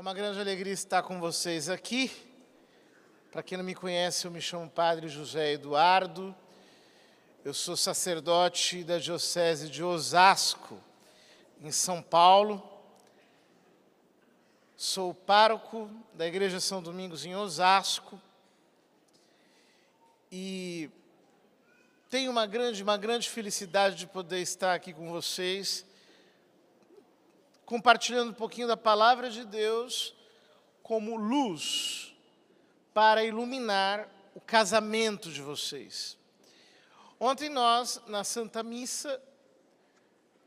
É 0.00 0.02
uma 0.02 0.14
grande 0.14 0.40
alegria 0.40 0.72
estar 0.72 1.02
com 1.02 1.20
vocês 1.20 1.68
aqui. 1.68 2.10
Para 3.30 3.42
quem 3.42 3.58
não 3.58 3.64
me 3.66 3.74
conhece, 3.74 4.26
eu 4.26 4.30
me 4.30 4.40
chamo 4.40 4.70
Padre 4.70 5.10
José 5.10 5.52
Eduardo. 5.52 6.34
Eu 7.44 7.52
sou 7.52 7.76
sacerdote 7.76 8.82
da 8.82 8.96
Diocese 8.96 9.68
de 9.68 9.84
Osasco, 9.84 10.82
em 11.60 11.70
São 11.70 12.00
Paulo. 12.00 12.66
Sou 14.74 15.12
pároco 15.12 15.90
da 16.14 16.26
Igreja 16.26 16.60
São 16.60 16.82
Domingos 16.82 17.26
em 17.26 17.36
Osasco. 17.36 18.18
E 20.32 20.88
tenho 22.08 22.30
uma 22.30 22.46
grande, 22.46 22.82
uma 22.82 22.96
grande 22.96 23.28
felicidade 23.28 23.96
de 23.96 24.06
poder 24.06 24.40
estar 24.40 24.72
aqui 24.72 24.94
com 24.94 25.10
vocês 25.10 25.84
compartilhando 27.70 28.30
um 28.30 28.34
pouquinho 28.34 28.66
da 28.66 28.76
palavra 28.76 29.30
de 29.30 29.44
Deus 29.44 30.12
como 30.82 31.16
luz 31.16 32.12
para 32.92 33.22
iluminar 33.22 34.08
o 34.34 34.40
casamento 34.40 35.30
de 35.30 35.40
vocês. 35.40 36.18
Ontem 37.20 37.48
nós, 37.48 38.02
na 38.08 38.24
Santa 38.24 38.64
Missa, 38.64 39.22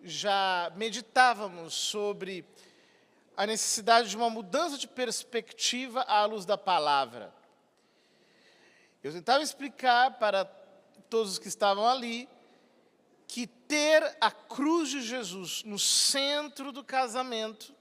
já 0.04 0.70
meditávamos 0.76 1.74
sobre 1.74 2.46
a 3.38 3.48
necessidade 3.48 4.10
de 4.10 4.18
uma 4.18 4.30
mudança 4.30 4.78
de 4.78 4.90
perspectiva 4.90 6.02
à 6.02 6.26
luz 6.26 6.44
da 6.44 6.58
palavra. 6.58 7.34
Eu 9.02 9.14
tentava 9.14 9.42
explicar 9.42 10.20
para 10.20 10.44
todos 11.10 11.32
os 11.32 11.40
que 11.40 11.48
estavam 11.48 11.88
ali 11.88 12.28
que 13.34 13.48
ter 13.48 14.16
a 14.22 14.30
cruz 14.30 14.92
de 14.92 15.02
Jesus 15.02 15.64
no 15.64 15.80
centro 15.80 16.72
do 16.72 16.84
casamento 16.84 17.74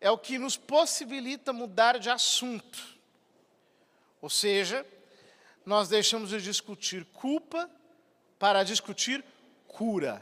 é 0.00 0.10
o 0.10 0.18
que 0.18 0.40
nos 0.40 0.56
possibilita 0.56 1.52
mudar 1.52 2.00
de 2.00 2.10
assunto. 2.10 2.82
Ou 4.20 4.28
seja, 4.28 4.84
nós 5.64 5.88
deixamos 5.88 6.30
de 6.30 6.42
discutir 6.42 7.04
culpa 7.12 7.70
para 8.40 8.64
discutir 8.64 9.24
cura. 9.68 10.20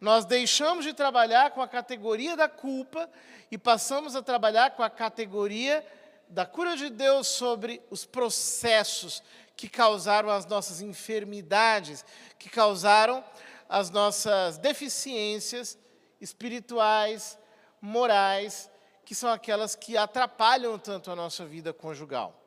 Nós 0.00 0.24
deixamos 0.24 0.86
de 0.86 0.94
trabalhar 0.94 1.50
com 1.50 1.60
a 1.60 1.68
categoria 1.68 2.34
da 2.34 2.48
culpa 2.48 3.10
e 3.50 3.58
passamos 3.58 4.16
a 4.16 4.22
trabalhar 4.22 4.70
com 4.70 4.82
a 4.82 4.88
categoria 4.88 5.86
da 6.30 6.46
cura 6.46 6.78
de 6.78 6.88
Deus 6.88 7.28
sobre 7.28 7.82
os 7.90 8.06
processos 8.06 9.22
que 9.56 9.68
causaram 9.68 10.30
as 10.30 10.46
nossas 10.46 10.80
enfermidades, 10.80 12.04
que 12.38 12.48
causaram 12.48 13.24
as 13.68 13.90
nossas 13.90 14.58
deficiências 14.58 15.78
espirituais, 16.20 17.38
morais, 17.80 18.70
que 19.04 19.14
são 19.14 19.30
aquelas 19.30 19.74
que 19.74 19.96
atrapalham 19.96 20.78
tanto 20.78 21.10
a 21.10 21.16
nossa 21.16 21.44
vida 21.44 21.72
conjugal. 21.72 22.38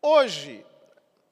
Hoje, 0.00 0.64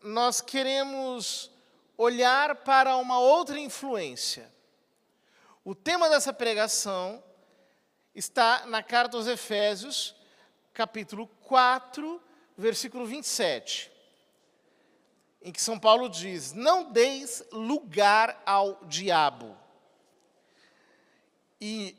nós 0.03 0.41
queremos 0.41 1.51
olhar 1.97 2.57
para 2.57 2.97
uma 2.97 3.19
outra 3.21 3.59
influência. 3.59 4.53
O 5.65 5.75
tema 5.75 6.09
dessa 6.09 6.33
pregação 6.33 7.23
está 8.15 8.67
na 8.67 8.83
carta 8.83 9.17
aos 9.17 9.27
Efésios, 9.27 10.15
capítulo 10.73 11.27
4, 11.43 12.21
versículo 12.57 13.07
27 13.07 13.94
em 15.45 15.53
que 15.53 15.61
São 15.61 15.79
Paulo 15.79 16.09
diz: 16.09 16.55
Não 16.55 16.91
deis 16.91 17.45
lugar 17.53 18.43
ao 18.47 18.83
diabo. 18.87 19.55
E 21.61 21.95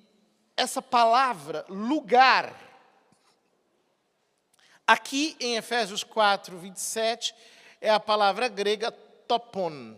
essa 0.58 0.82
palavra, 0.82 1.64
lugar, 1.70 2.54
aqui 4.86 5.38
em 5.40 5.56
Efésios 5.56 6.04
4, 6.04 6.58
27, 6.58 7.36
é 7.80 7.90
a 7.92 8.00
palavra 8.00 8.47
grega 8.47 8.92
topon, 8.92 9.96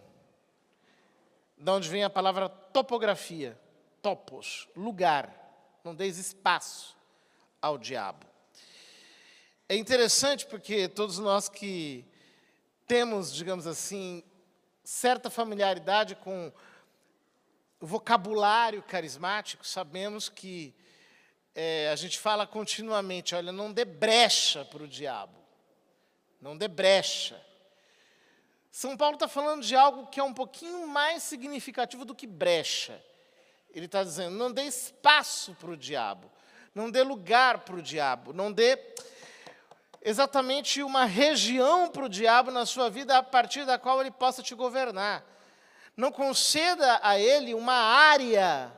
de 1.58 1.72
onde 1.72 1.88
vem 1.88 2.04
a 2.04 2.10
palavra 2.10 2.50
topografia, 2.50 3.58
topos, 4.02 4.68
lugar. 4.76 5.34
Não 5.84 5.96
deis 5.96 6.18
espaço 6.18 6.98
ao 7.62 7.78
diabo. 7.78 8.26
É 9.70 9.76
interessante 9.76 10.46
porque 10.46 10.90
todos 10.90 11.18
nós 11.18 11.48
que 11.48 12.06
temos, 12.88 13.34
digamos 13.34 13.68
assim, 13.68 14.24
certa 14.84 15.30
familiaridade 15.30 16.16
com 16.16 16.52
o 17.80 17.86
vocabulário 17.86 18.82
carismático, 18.82 19.68
sabemos 19.68 20.30
que 20.30 20.74
é, 21.54 21.90
a 21.92 21.96
gente 21.96 22.18
fala 22.18 22.48
continuamente, 22.48 23.36
olha, 23.36 23.52
não 23.52 23.74
dê 23.74 23.84
brecha 23.84 24.64
para 24.64 24.84
o 24.84 24.88
diabo. 24.88 25.36
Não 26.40 26.56
dê 26.56 26.68
brecha. 26.68 27.40
São 28.72 28.96
Paulo 28.96 29.16
está 29.16 29.28
falando 29.28 29.64
de 29.64 29.76
algo 29.76 30.08
que 30.08 30.20
é 30.20 30.24
um 30.24 30.34
pouquinho 30.34 30.88
mais 30.88 31.24
significativo 31.24 32.06
do 32.06 32.16
que 32.16 32.28
brecha. 32.28 33.04
Ele 33.74 33.88
está 33.88 34.04
dizendo, 34.04 34.38
não 34.38 34.52
dê 34.52 34.64
espaço 34.64 35.56
para 35.56 35.72
o 35.72 35.78
diabo. 35.78 36.32
Não 36.74 36.90
dê 36.90 37.04
lugar 37.04 37.60
para 37.60 37.76
o 37.76 37.82
diabo. 37.82 38.34
Não 38.34 38.52
dê 38.52 38.78
exatamente 40.08 40.82
uma 40.82 41.04
região 41.04 41.90
para 41.90 42.06
o 42.06 42.10
diabo 42.10 42.50
na 42.50 42.66
sua 42.66 42.90
vida 42.90 43.18
a 43.18 43.22
partir 43.22 43.66
da 43.66 43.78
qual 43.78 44.00
ele 44.00 44.10
possa 44.10 44.42
te 44.42 44.56
governar. 44.56 45.22
Não 45.98 46.14
conceda 46.14 47.02
a 47.04 47.20
ele 47.20 47.54
uma 47.54 47.74
área 47.74 48.72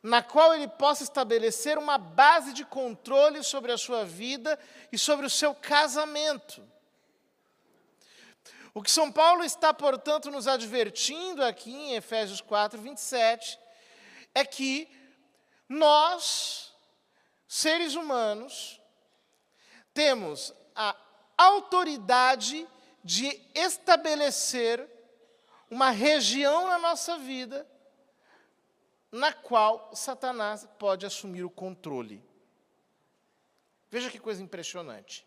na 0.00 0.22
qual 0.22 0.54
ele 0.54 0.68
possa 0.68 1.02
estabelecer 1.02 1.78
uma 1.78 1.98
base 1.98 2.52
de 2.52 2.64
controle 2.64 3.42
sobre 3.42 3.72
a 3.72 3.76
sua 3.76 4.04
vida 4.04 4.56
e 4.92 4.96
sobre 4.96 5.26
o 5.26 5.30
seu 5.30 5.52
casamento. 5.52 6.62
O 8.72 8.80
que 8.80 8.90
São 8.90 9.10
Paulo 9.10 9.42
está, 9.42 9.74
portanto, 9.74 10.30
nos 10.30 10.46
advertindo 10.46 11.42
aqui 11.42 11.74
em 11.74 11.94
Efésios 11.96 12.40
4, 12.40 12.80
27, 12.80 13.58
é 14.32 14.44
que 14.44 14.88
nós, 15.68 16.72
seres 17.48 17.96
humanos, 17.96 18.80
temos 19.96 20.52
a 20.74 20.94
autoridade 21.38 22.68
de 23.02 23.40
estabelecer 23.54 24.86
uma 25.70 25.88
região 25.88 26.66
na 26.66 26.78
nossa 26.78 27.16
vida 27.16 27.66
na 29.10 29.32
qual 29.32 29.90
Satanás 29.94 30.68
pode 30.78 31.06
assumir 31.06 31.44
o 31.44 31.50
controle. 31.50 32.22
Veja 33.90 34.10
que 34.10 34.18
coisa 34.18 34.42
impressionante. 34.42 35.26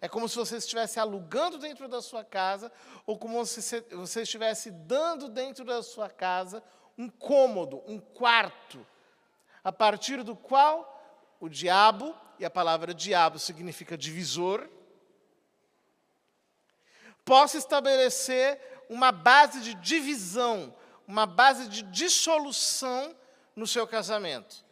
É 0.00 0.08
como 0.08 0.28
se 0.28 0.36
você 0.36 0.58
estivesse 0.58 1.00
alugando 1.00 1.58
dentro 1.58 1.88
da 1.88 2.00
sua 2.00 2.22
casa, 2.22 2.70
ou 3.04 3.18
como 3.18 3.44
se 3.44 3.80
você 3.90 4.22
estivesse 4.22 4.70
dando 4.70 5.28
dentro 5.28 5.64
da 5.64 5.82
sua 5.82 6.08
casa 6.08 6.62
um 6.96 7.08
cômodo, 7.08 7.82
um 7.88 7.98
quarto, 7.98 8.86
a 9.64 9.72
partir 9.72 10.22
do 10.22 10.36
qual 10.36 10.93
o 11.44 11.48
diabo 11.48 12.16
e 12.38 12.44
a 12.44 12.48
palavra 12.48 12.94
diabo 12.94 13.38
significa 13.38 13.98
divisor, 13.98 14.66
possa 17.22 17.58
estabelecer 17.58 18.58
uma 18.88 19.12
base 19.12 19.60
de 19.60 19.74
divisão, 19.74 20.74
uma 21.06 21.26
base 21.26 21.68
de 21.68 21.82
dissolução 21.82 23.14
no 23.54 23.66
seu 23.66 23.86
casamento. 23.86 24.64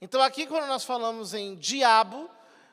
Então, 0.00 0.20
aqui, 0.20 0.48
quando 0.48 0.66
nós 0.66 0.82
falamos 0.82 1.32
em 1.32 1.54
diabo, 1.54 2.28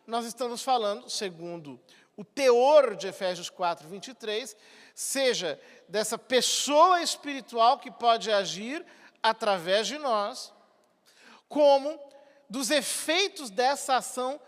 nós 0.08 0.26
estamos 0.26 0.64
falando, 0.64 1.08
segundo 1.08 1.80
o 2.16 2.26
teor 2.26 2.96
de 2.96 3.08
Efésios 3.08 3.52
4, 3.52 3.88
23, 3.88 4.58
seja 4.96 5.62
dessa 5.88 6.18
pessoa 6.18 7.04
espiritual 7.04 7.78
que 7.78 7.92
pode 7.92 8.32
agir 8.32 8.84
através 9.22 9.86
de 9.86 10.00
nós, 10.00 10.52
como 11.48 12.07
dos 12.50 12.72
efeitos 12.72 13.50
dessa 13.50 13.98
ação 13.98 14.40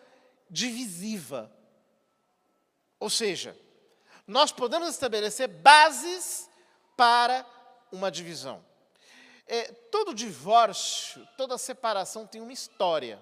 divisiva. 0.50 1.52
Ou 3.00 3.10
seja, 3.10 3.58
nós 4.28 4.52
podemos 4.52 4.90
estabelecer 4.90 5.48
bases 5.48 6.50
para 6.98 7.46
uma 7.92 8.12
divisão. 8.12 8.66
É, 9.48 9.72
todo 9.72 10.14
divórcio, 10.14 11.28
toda 11.38 11.58
separação 11.58 12.28
tem 12.28 12.42
uma 12.42 12.54
história. 12.54 13.22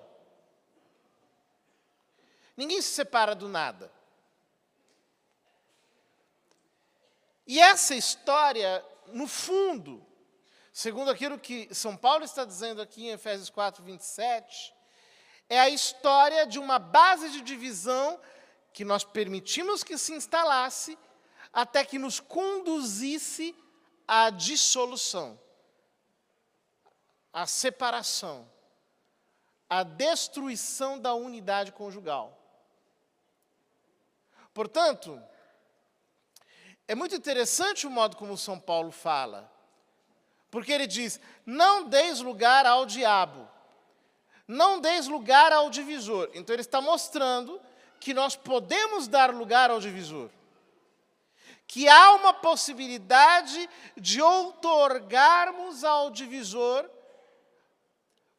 Ninguém 2.55 2.81
se 2.81 2.89
separa 2.89 3.35
do 3.35 3.47
nada. 3.47 3.91
E 7.45 7.59
essa 7.59 7.95
história, 7.95 8.83
no 9.07 9.27
fundo, 9.27 10.05
segundo 10.77 11.09
aquilo 11.09 11.39
que 11.39 11.73
São 11.73 11.97
Paulo 11.97 12.23
está 12.23 12.45
dizendo 12.45 12.83
aqui 12.83 13.07
em 13.07 13.09
Efésios 13.09 13.49
4, 13.49 13.83
27, 13.83 14.75
é 15.49 15.59
a 15.59 15.67
história 15.67 16.45
de 16.45 16.59
uma 16.59 16.77
base 16.77 17.31
de 17.31 17.41
divisão 17.41 18.21
que 18.71 18.85
nós 18.85 19.03
permitimos 19.03 19.83
que 19.83 19.97
se 19.97 20.13
instalasse 20.13 20.95
até 21.51 21.83
que 21.83 21.97
nos 21.97 22.19
conduzisse 22.19 23.55
à 24.07 24.29
dissolução. 24.29 25.39
a 27.33 27.47
separação, 27.47 28.47
a 29.67 29.81
destruição 29.81 30.99
da 30.99 31.15
unidade 31.15 31.71
conjugal. 31.71 32.37
Portanto, 34.53 35.19
é 36.87 36.93
muito 36.93 37.15
interessante 37.15 37.87
o 37.87 37.89
modo 37.89 38.15
como 38.15 38.37
São 38.37 38.59
Paulo 38.59 38.91
fala, 38.91 39.56
porque 40.49 40.71
ele 40.71 40.87
diz: 40.87 41.19
não 41.45 41.83
deis 41.85 42.19
lugar 42.19 42.65
ao 42.65 42.85
diabo, 42.85 43.47
não 44.47 44.79
deis 44.79 45.07
lugar 45.07 45.51
ao 45.51 45.69
divisor. 45.69 46.29
Então, 46.33 46.53
ele 46.53 46.61
está 46.61 46.81
mostrando 46.81 47.59
que 47.99 48.13
nós 48.13 48.35
podemos 48.35 49.07
dar 49.07 49.33
lugar 49.33 49.69
ao 49.69 49.79
divisor 49.79 50.29
que 51.67 51.87
há 51.89 52.13
uma 52.13 52.33
possibilidade 52.33 53.69
de 53.97 54.21
outorgarmos 54.21 55.83
ao 55.83 56.09
divisor 56.09 56.89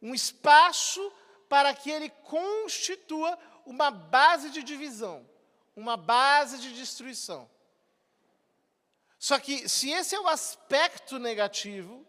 um 0.00 0.14
espaço 0.14 1.12
para 1.49 1.75
que 1.75 1.90
ele 1.90 2.08
constitua 2.08 3.38
uma 3.66 3.90
base 3.90 4.49
de 4.49 4.62
divisão, 4.62 5.28
uma 5.76 5.96
base 5.96 6.58
de 6.58 6.72
destruição. 6.72 7.49
Só 9.19 9.38
que, 9.38 9.69
se 9.69 9.91
esse 9.91 10.15
é 10.15 10.20
o 10.20 10.29
aspecto 10.29 11.19
negativo 11.19 12.06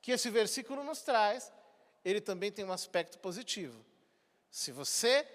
que 0.00 0.12
esse 0.12 0.30
versículo 0.30 0.82
nos 0.82 1.02
traz, 1.02 1.52
ele 2.04 2.20
também 2.20 2.50
tem 2.50 2.64
um 2.64 2.72
aspecto 2.72 3.18
positivo. 3.18 3.84
Se 4.50 4.72
você 4.72 5.26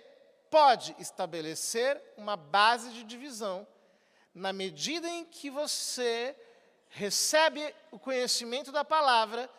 pode 0.49 0.95
estabelecer 0.99 2.01
uma 2.17 2.35
base 2.35 2.91
de 2.91 3.03
divisão, 3.03 3.67
na 4.33 4.51
medida 4.51 5.07
em 5.07 5.25
que 5.25 5.49
você 5.49 6.35
recebe 6.89 7.73
o 7.91 7.99
conhecimento 7.99 8.71
da 8.71 8.83
palavra, 8.83 9.49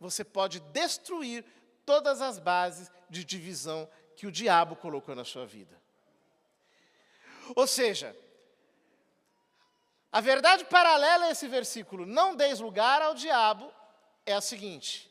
você 0.00 0.24
pode 0.24 0.60
destruir 0.60 1.44
todas 1.84 2.20
as 2.20 2.38
bases 2.38 2.90
de 3.08 3.24
divisão 3.24 3.88
que 4.16 4.26
o 4.26 4.32
diabo 4.32 4.76
colocou 4.76 5.14
na 5.14 5.24
sua 5.24 5.46
vida. 5.46 5.80
Ou 7.54 7.66
seja, 7.66 8.14
a 10.10 10.20
verdade 10.20 10.64
paralela 10.64 11.26
a 11.26 11.30
esse 11.30 11.46
versículo, 11.48 12.06
não 12.06 12.34
deis 12.34 12.60
lugar 12.60 13.02
ao 13.02 13.14
diabo, 13.14 13.72
é 14.24 14.34
a 14.34 14.40
seguinte: 14.40 15.10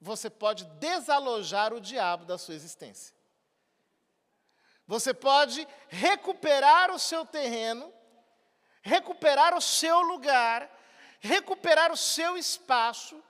você 0.00 0.28
pode 0.28 0.64
desalojar 0.78 1.72
o 1.72 1.80
diabo 1.80 2.24
da 2.24 2.36
sua 2.36 2.54
existência. 2.54 3.14
Você 4.86 5.14
pode 5.14 5.66
recuperar 5.88 6.90
o 6.90 6.98
seu 6.98 7.24
terreno 7.24 7.92
recuperar 8.82 9.56
o 9.56 9.60
seu 9.60 10.00
lugar, 10.00 10.70
recuperar 11.20 11.92
o 11.92 11.96
seu 11.96 12.36
espaço, 12.36 13.22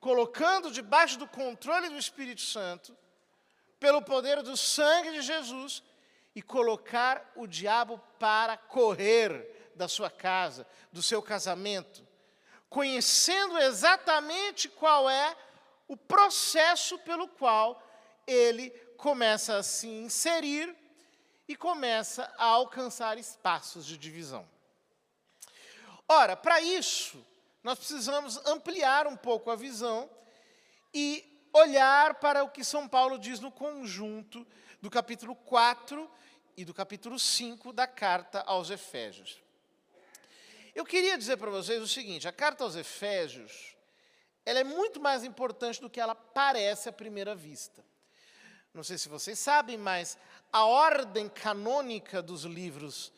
colocando 0.00 0.70
debaixo 0.70 1.18
do 1.18 1.26
controle 1.26 1.88
do 1.88 1.98
Espírito 1.98 2.40
Santo, 2.40 2.96
pelo 3.78 4.02
poder 4.02 4.42
do 4.42 4.56
sangue 4.56 5.12
de 5.12 5.22
Jesus, 5.22 5.82
e 6.34 6.42
colocar 6.42 7.32
o 7.34 7.46
diabo 7.46 7.98
para 8.18 8.56
correr 8.56 9.55
da 9.76 9.86
sua 9.86 10.10
casa, 10.10 10.66
do 10.90 11.02
seu 11.02 11.22
casamento, 11.22 12.06
conhecendo 12.68 13.58
exatamente 13.58 14.68
qual 14.68 15.08
é 15.08 15.36
o 15.86 15.96
processo 15.96 16.98
pelo 17.00 17.28
qual 17.28 17.80
ele 18.26 18.70
começa 18.96 19.58
a 19.58 19.62
se 19.62 19.86
inserir 19.86 20.74
e 21.46 21.54
começa 21.54 22.32
a 22.36 22.44
alcançar 22.44 23.18
espaços 23.18 23.86
de 23.86 23.96
divisão. 23.96 24.48
Ora, 26.08 26.36
para 26.36 26.60
isso, 26.60 27.24
nós 27.62 27.78
precisamos 27.78 28.36
ampliar 28.46 29.06
um 29.06 29.16
pouco 29.16 29.50
a 29.50 29.56
visão 29.56 30.10
e 30.92 31.48
olhar 31.52 32.14
para 32.14 32.42
o 32.42 32.50
que 32.50 32.64
São 32.64 32.88
Paulo 32.88 33.18
diz 33.18 33.40
no 33.40 33.52
conjunto 33.52 34.46
do 34.80 34.90
capítulo 34.90 35.34
4 35.34 36.10
e 36.56 36.64
do 36.64 36.72
capítulo 36.72 37.18
5 37.18 37.72
da 37.72 37.86
carta 37.86 38.40
aos 38.42 38.70
Efésios. 38.70 39.45
Eu 40.76 40.84
queria 40.84 41.16
dizer 41.16 41.38
para 41.38 41.50
vocês 41.50 41.82
o 41.82 41.88
seguinte: 41.88 42.28
a 42.28 42.32
carta 42.32 42.62
aos 42.62 42.76
Efésios 42.76 43.74
ela 44.44 44.60
é 44.60 44.64
muito 44.64 45.00
mais 45.00 45.24
importante 45.24 45.80
do 45.80 45.88
que 45.88 45.98
ela 45.98 46.14
parece 46.14 46.86
à 46.86 46.92
primeira 46.92 47.34
vista. 47.34 47.82
Não 48.74 48.84
sei 48.84 48.98
se 48.98 49.08
vocês 49.08 49.38
sabem, 49.38 49.78
mas 49.78 50.18
a 50.52 50.66
ordem 50.66 51.30
canônica 51.30 52.20
dos 52.20 52.42
livros 52.42 53.10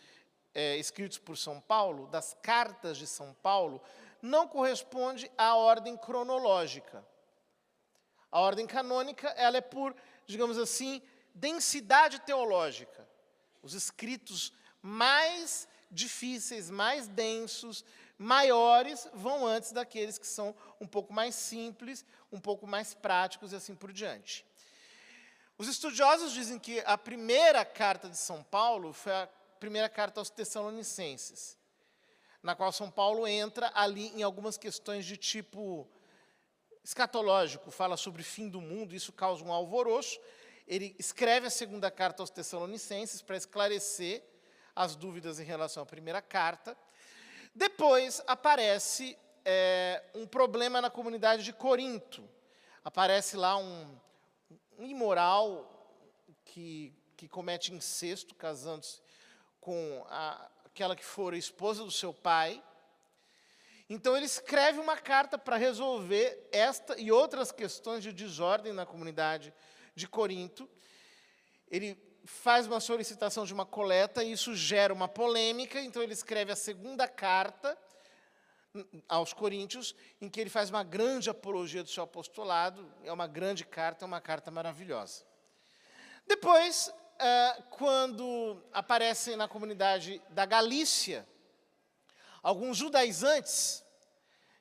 é, 0.55 0.77
escritos 0.77 1.19
por 1.19 1.37
São 1.37 1.61
Paulo, 1.61 2.07
das 2.07 2.33
cartas 2.41 2.97
de 2.97 3.09
São 3.09 3.35
Paulo, 3.43 3.83
não 4.23 4.47
corresponde 4.47 5.29
à 5.37 5.57
ordem 5.57 5.97
cronológica. 5.97 7.05
A 8.31 8.39
ordem 8.39 8.69
canônica 8.69 9.31
ela 9.31 9.57
é 9.57 9.61
por, 9.61 9.97
digamos 10.27 10.59
assim, 10.59 11.03
densidade 11.35 12.21
teológica. 12.21 13.05
Os 13.65 13.75
escritos 13.75 14.53
mais 14.81 15.68
difíceis, 15.91 16.71
mais 16.71 17.09
densos, 17.09 17.85
maiores, 18.17 19.09
vão 19.15 19.47
antes 19.47 19.73
daqueles 19.73 20.19
que 20.19 20.27
são 20.27 20.55
um 20.81 20.87
pouco 20.87 21.13
mais 21.13 21.35
simples, 21.35 22.05
um 22.33 22.41
pouco 22.41 22.67
mais 22.67 22.95
práticos 22.95 23.53
e 23.53 23.57
assim 23.57 23.75
por 23.75 23.93
diante. 23.93 24.45
Os 25.57 25.67
estudiosos 25.67 26.33
dizem 26.33 26.59
que 26.59 26.81
a 26.81 26.97
primeira 26.97 27.65
carta 27.65 28.09
de 28.09 28.17
São 28.17 28.43
Paulo 28.43 28.93
foi 28.93 29.13
a 29.13 29.29
primeira 29.59 29.89
carta 29.89 30.21
aos 30.21 30.31
Tessalonicenses, 30.31 31.59
na 32.43 32.55
qual 32.55 32.71
São 32.71 32.91
Paulo 32.91 33.27
entra 33.27 33.71
ali 33.75 34.09
em 34.09 34.23
algumas 34.23 34.57
questões 34.57 35.05
de 35.05 35.17
tipo 35.17 35.89
escatológico, 36.85 37.71
fala 37.71 37.97
sobre 37.97 38.23
fim 38.23 38.49
do 38.49 38.61
mundo, 38.61 38.95
isso 38.95 39.13
causa 39.13 39.45
um 39.45 39.53
alvoroço. 39.53 40.19
Ele 40.67 40.95
escreve 40.99 41.47
a 41.47 41.51
segunda 41.51 41.91
carta 41.91 42.23
aos 42.23 42.31
Tessalonicenses 42.31 43.21
para 43.21 43.37
esclarecer 43.37 44.23
as 44.79 44.95
dúvidas 44.95 45.41
em 45.41 45.45
relação 45.45 45.83
à 45.83 45.87
primeira 45.87 46.23
carta. 46.23 46.79
Depois 47.53 48.23
aparece 48.29 49.19
é, 49.45 50.05
um 50.15 50.25
problema 50.25 50.81
na 50.81 50.89
comunidade 50.89 51.43
de 51.43 51.53
Corinto. 51.53 52.23
Aparece 52.85 53.37
lá 53.37 53.57
um, 53.57 53.99
um 54.79 54.87
imoral 54.87 55.69
que, 56.45 56.95
que 57.17 57.27
comete 57.27 57.75
incesto, 57.75 58.37
casando-se 58.37 59.03
com 59.61 60.07
a, 60.09 60.49
aquela 60.67 60.95
que 60.95 61.05
for 61.05 61.35
esposa 61.35 61.83
do 61.83 61.91
seu 61.91 62.15
pai. 62.15 62.63
Então 63.91 64.17
ele 64.17 64.27
escreve 64.27 64.79
uma 64.79 64.97
carta 64.97 65.37
para 65.37 65.57
resolver 65.57 66.49
esta 66.53 66.97
e 67.01 67.11
outras 67.11 67.51
questões 67.51 68.05
de 68.05 68.13
desordem 68.13 68.73
na 68.73 68.87
comunidade 68.87 69.53
de 69.97 70.07
Corinto. 70.07 70.71
Ele 71.69 71.97
faz 72.29 72.67
uma 72.67 72.79
solicitação 72.79 73.47
de 73.47 73.55
uma 73.55 73.65
coleta 73.65 74.23
e 74.23 74.33
isso 74.33 74.55
gera 74.55 74.93
uma 74.93 75.09
polêmica, 75.09 75.81
então 75.81 76.03
ele 76.03 76.13
escreve 76.13 76.53
a 76.53 76.57
segunda 76.57 77.09
carta 77.09 77.77
aos 79.09 79.33
Coríntios, 79.33 79.95
em 80.21 80.29
que 80.29 80.39
ele 80.39 80.51
faz 80.51 80.69
uma 80.69 80.85
grande 80.85 81.31
apologia 81.31 81.83
do 81.83 81.89
seu 81.89 82.05
apostolado, 82.05 82.93
é 83.03 83.11
uma 83.11 83.27
grande 83.27 83.65
carta, 83.65 84.05
é 84.05 84.07
uma 84.07 84.21
carta 84.21 84.51
maravilhosa. 84.51 85.25
Depois, 86.27 86.89
uh, 86.89 87.63
quando 87.71 88.63
aparecem 88.75 89.35
na 89.35 89.49
comunidade 89.49 90.21
da 90.29 90.45
Galícia 90.45 91.27
alguns 92.43 92.77
judaizantes 92.77 93.83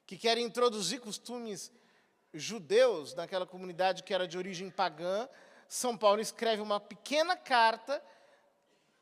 que 0.06 0.18
querem 0.18 0.46
introduzir 0.46 1.02
costumes 1.02 1.70
judeus 2.34 3.14
naquela 3.14 3.46
comunidade 3.46 4.04
que 4.04 4.14
era 4.14 4.26
de 4.26 4.38
origem 4.38 4.70
pagã, 4.70 5.28
São 5.68 5.98
Paulo 5.98 6.22
escreve 6.22 6.62
uma 6.62 6.80
pequena 6.80 7.36
carta 7.36 8.04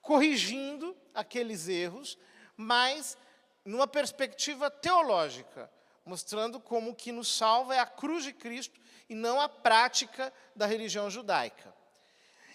corrigindo 0.02 0.96
aqueles 1.14 1.68
erros, 1.68 2.18
mas 2.56 3.18
numa 3.64 3.88
perspectiva 3.88 4.70
teológica, 4.70 5.72
mostrando 6.06 6.60
como 6.60 6.92
o 6.92 6.96
que 6.96 7.12
nos 7.12 7.28
salva 7.28 7.76
é 7.76 7.80
a 7.80 7.86
cruz 7.86 8.24
de 8.24 8.34
Cristo 8.34 8.80
e 9.10 9.16
não 9.16 9.42
a 9.42 9.50
prática 9.50 10.32
da 10.56 10.66
religião 10.66 11.10
judaica. 11.10 11.74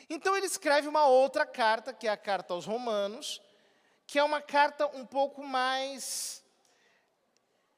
Então 0.09 0.37
ele 0.37 0.47
escreve 0.47 0.89
uma 0.89 1.07
outra 1.07 1.47
carta, 1.47 1.93
que 1.93 2.07
é 2.07 2.11
a 2.11 2.17
carta 2.17 2.53
aos 2.53 2.67
Romanos, 2.67 3.41
que 4.07 4.19
é 4.19 4.25
uma 4.25 4.41
carta 4.41 4.87
um 4.89 5.07
pouco 5.07 5.43
mais 5.43 6.45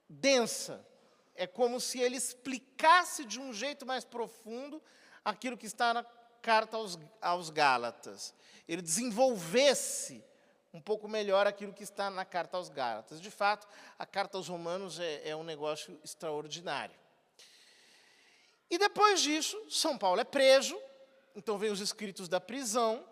densa. 0.09 0.87
É 1.35 1.47
como 1.47 1.81
se 1.81 2.01
ele 2.01 2.17
explicasse 2.17 3.25
de 3.25 3.41
um 3.41 3.53
jeito 3.53 3.85
mais 3.85 4.05
profundo 4.05 4.83
aquilo 5.25 5.57
que 5.59 5.67
está 5.67 5.93
na 5.93 6.03
carta 6.43 6.77
aos, 6.77 6.99
aos 7.21 7.49
Gálatas. 7.49 8.35
Ele 8.69 8.83
desenvolvesse 8.83 10.23
um 10.75 10.81
pouco 10.81 11.09
melhor 11.09 11.47
aquilo 11.47 11.73
que 11.73 11.83
está 11.83 12.11
na 12.11 12.25
carta 12.25 12.57
aos 12.57 12.69
Gálatas. 12.69 13.21
De 13.21 13.31
fato, 13.31 13.67
a 13.99 14.05
carta 14.05 14.37
aos 14.37 14.49
Romanos 14.49 14.99
é, 14.99 15.29
é 15.29 15.37
um 15.37 15.45
negócio 15.45 15.99
extraordinário. 16.03 16.95
E 18.71 18.79
depois 18.79 19.21
disso, 19.21 19.57
São 19.71 19.99
Paulo 19.99 20.21
é 20.21 20.25
preso, 20.25 20.79
então 21.37 21.59
vem 21.59 21.71
os 21.71 21.81
escritos 21.81 22.29
da 22.29 22.41
prisão, 22.41 23.07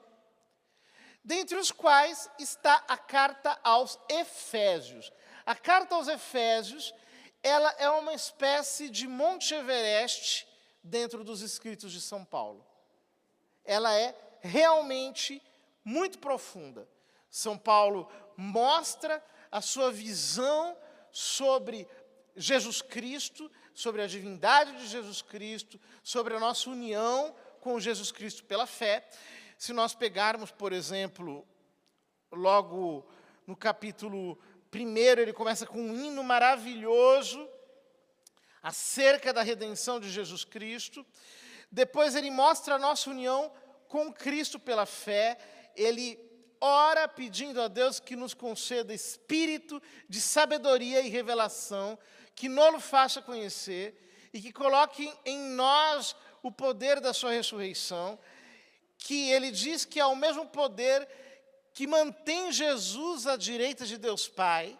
dentre 1.23 1.59
os 1.59 1.71
quais 1.71 2.31
está 2.39 2.83
a 2.89 2.97
carta 2.97 3.59
aos 3.63 3.99
Efésios. 4.09 5.13
A 5.45 5.55
carta 5.55 5.95
aos 5.95 6.09
Efésios 6.09 6.95
ela 7.43 7.75
é 7.79 7.89
uma 7.91 8.13
espécie 8.13 8.89
de 8.89 9.07
Monte 9.07 9.55
Everest 9.55 10.47
dentro 10.83 11.25
dos 11.25 11.41
escritos 11.41 11.93
de 11.93 12.01
São 12.01 12.25
Paulo. 12.25 12.65
Ela 13.65 13.95
é 13.95 14.15
realmente 14.41 15.43
muito 15.85 16.19
profunda. 16.19 16.89
São 17.31 17.57
Paulo 17.57 18.11
mostra 18.37 19.23
a 19.51 19.61
sua 19.61 19.91
visão 19.91 20.77
sobre 21.13 21.87
Jesus 22.37 22.81
Cristo, 22.81 23.51
sobre 23.75 24.03
a 24.03 24.07
divindade 24.07 24.77
de 24.77 24.87
Jesus 24.87 25.23
Cristo, 25.23 25.81
sobre 26.03 26.35
a 26.35 26.41
nossa 26.41 26.71
união 26.71 27.35
com 27.61 27.79
Jesus 27.79 28.11
Cristo 28.11 28.45
pela 28.45 28.67
fé. 28.67 29.07
Se 29.59 29.73
nós 29.73 29.95
pegarmos, 29.95 30.51
por 30.51 30.73
exemplo, 30.73 31.47
logo 32.33 33.07
no 33.47 33.57
capítulo 33.57 34.39
1, 34.75 34.97
ele 34.97 35.33
começa 35.33 35.67
com 35.67 35.81
um 35.81 35.95
hino 35.95 36.23
maravilhoso 36.23 37.49
acerca 38.63 39.33
da 39.33 39.43
redenção 39.43 39.99
de 39.99 40.11
Jesus 40.11 40.45
Cristo. 40.45 41.05
Depois 41.71 42.15
ele 42.15 42.31
mostra 42.31 42.75
a 42.75 42.79
nossa 42.79 43.11
união 43.11 43.53
com 43.89 44.13
Cristo 44.13 44.59
pela 44.59 44.87
fé. 44.87 45.39
Ele 45.77 46.19
ora 46.61 47.09
pedindo 47.09 47.61
a 47.63 47.69
Deus 47.69 47.99
que 47.99 48.17
nos 48.17 48.35
conceda 48.35 48.93
espírito 48.93 49.81
de 50.09 50.21
sabedoria 50.21 51.01
e 51.01 51.09
revelação, 51.09 51.99
que 52.35 52.49
nolo 52.49 52.81
faça 52.81 53.23
conhecer 53.23 54.29
e 54.33 54.41
que 54.41 54.53
coloque 54.53 55.13
em 55.25 55.39
nós 55.39 56.15
o 56.43 56.51
poder 56.51 57.01
da 57.01 57.13
sua 57.13 57.33
ressurreição, 57.33 58.19
que 58.99 59.31
ele 59.31 59.51
diz 59.51 59.85
que 59.85 59.99
é 59.99 60.07
o 60.07 60.17
mesmo 60.17 60.47
poder 60.47 61.09
que 61.73 61.87
mantém 61.87 62.53
Jesus 62.53 63.27
à 63.27 63.37
direita 63.37 63.87
de 63.87 63.97
Deus 63.97 64.29
Pai. 64.29 64.79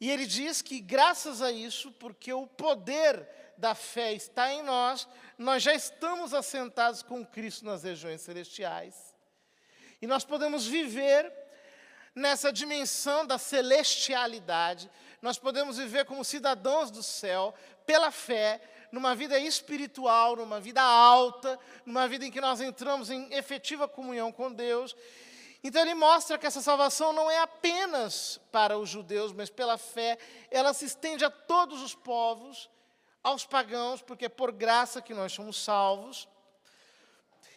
E 0.00 0.10
ele 0.10 0.26
diz 0.26 0.62
que, 0.62 0.80
graças 0.80 1.42
a 1.42 1.50
isso, 1.50 1.90
porque 1.92 2.32
o 2.32 2.46
poder 2.46 3.26
da 3.58 3.74
fé 3.74 4.12
está 4.12 4.52
em 4.52 4.62
nós, 4.62 5.06
nós 5.36 5.62
já 5.62 5.74
estamos 5.74 6.32
assentados 6.32 7.02
com 7.02 7.26
Cristo 7.26 7.64
nas 7.64 7.82
regiões 7.82 8.20
celestiais. 8.20 9.14
E 10.00 10.06
nós 10.06 10.24
podemos 10.24 10.64
viver 10.64 11.30
nessa 12.14 12.52
dimensão 12.52 13.26
da 13.26 13.36
celestialidade, 13.36 14.90
nós 15.20 15.38
podemos 15.38 15.76
viver 15.76 16.04
como 16.04 16.24
cidadãos 16.24 16.90
do 16.90 17.02
céu, 17.02 17.54
pela 17.84 18.10
fé, 18.10 18.60
numa 18.92 19.14
vida 19.14 19.38
espiritual, 19.38 20.36
numa 20.36 20.60
vida 20.60 20.80
alta, 20.80 21.58
numa 21.84 22.06
vida 22.06 22.24
em 22.24 22.30
que 22.30 22.40
nós 22.40 22.60
entramos 22.60 23.10
em 23.10 23.32
efetiva 23.34 23.88
comunhão 23.88 24.32
com 24.32 24.52
Deus. 24.52 24.96
Então 25.62 25.82
ele 25.82 25.94
mostra 25.94 26.38
que 26.38 26.46
essa 26.46 26.62
salvação 26.62 27.12
não 27.12 27.30
é 27.30 27.38
apenas 27.40 28.40
para 28.52 28.78
os 28.78 28.88
judeus, 28.88 29.32
mas 29.32 29.50
pela 29.50 29.76
fé, 29.76 30.16
ela 30.50 30.72
se 30.72 30.84
estende 30.84 31.24
a 31.24 31.30
todos 31.30 31.82
os 31.82 31.94
povos, 31.94 32.70
aos 33.28 33.46
pagãos, 33.46 34.02
porque 34.02 34.26
é 34.26 34.28
por 34.28 34.52
graça 34.52 35.02
que 35.02 35.14
nós 35.14 35.32
somos 35.32 35.56
salvos. 35.56 36.28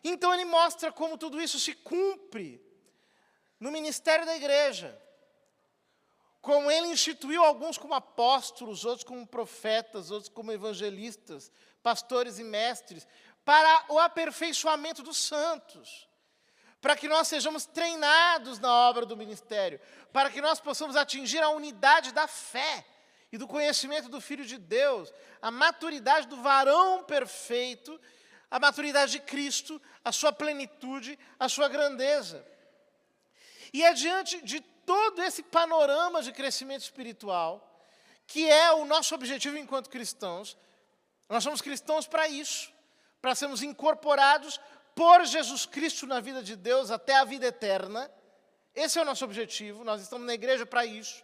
Então 0.03 0.33
ele 0.33 0.45
mostra 0.45 0.91
como 0.91 1.17
tudo 1.17 1.41
isso 1.41 1.59
se 1.59 1.73
cumpre 1.73 2.63
no 3.59 3.71
ministério 3.71 4.25
da 4.25 4.35
igreja. 4.35 4.99
Como 6.41 6.71
ele 6.71 6.87
instituiu 6.87 7.43
alguns 7.43 7.77
como 7.77 7.93
apóstolos, 7.93 8.83
outros 8.83 9.03
como 9.03 9.27
profetas, 9.27 10.09
outros 10.09 10.29
como 10.29 10.51
evangelistas, 10.51 11.51
pastores 11.83 12.39
e 12.39 12.43
mestres, 12.43 13.07
para 13.45 13.85
o 13.89 13.99
aperfeiçoamento 13.99 15.03
dos 15.03 15.17
santos 15.17 16.09
para 16.81 16.95
que 16.95 17.07
nós 17.07 17.27
sejamos 17.27 17.65
treinados 17.67 18.57
na 18.57 18.73
obra 18.73 19.05
do 19.05 19.15
ministério, 19.15 19.79
para 20.11 20.31
que 20.31 20.41
nós 20.41 20.59
possamos 20.59 20.95
atingir 20.95 21.41
a 21.41 21.49
unidade 21.49 22.11
da 22.11 22.27
fé 22.27 22.83
e 23.31 23.37
do 23.37 23.47
conhecimento 23.47 24.09
do 24.09 24.19
Filho 24.19 24.45
de 24.45 24.57
Deus, 24.57 25.13
a 25.41 25.49
maturidade 25.49 26.27
do 26.27 26.41
varão 26.41 27.03
perfeito, 27.03 27.99
a 28.49 28.59
maturidade 28.59 29.13
de 29.13 29.19
Cristo, 29.19 29.81
a 30.03 30.11
sua 30.11 30.33
plenitude, 30.33 31.17
a 31.39 31.47
sua 31.47 31.69
grandeza. 31.69 32.45
E 33.73 33.83
é 33.83 33.93
diante 33.93 34.41
de 34.41 34.59
todo 34.59 35.23
esse 35.23 35.41
panorama 35.43 36.21
de 36.21 36.33
crescimento 36.33 36.81
espiritual, 36.81 37.67
que 38.27 38.49
é 38.49 38.71
o 38.73 38.85
nosso 38.85 39.15
objetivo 39.15 39.57
enquanto 39.57 39.89
cristãos, 39.89 40.57
nós 41.31 41.45
somos 41.45 41.61
cristãos 41.61 42.05
para 42.05 42.27
isso, 42.27 42.73
para 43.21 43.33
sermos 43.33 43.63
incorporados 43.63 44.59
por 44.93 45.23
Jesus 45.25 45.65
Cristo 45.65 46.05
na 46.05 46.19
vida 46.19 46.43
de 46.43 46.57
Deus 46.57 46.91
até 46.91 47.15
a 47.15 47.23
vida 47.23 47.47
eterna. 47.47 48.11
Esse 48.75 48.99
é 48.99 49.01
o 49.01 49.05
nosso 49.05 49.23
objetivo. 49.23 49.85
Nós 49.85 50.01
estamos 50.01 50.27
na 50.27 50.33
igreja 50.33 50.65
para 50.65 50.85
isso. 50.85 51.23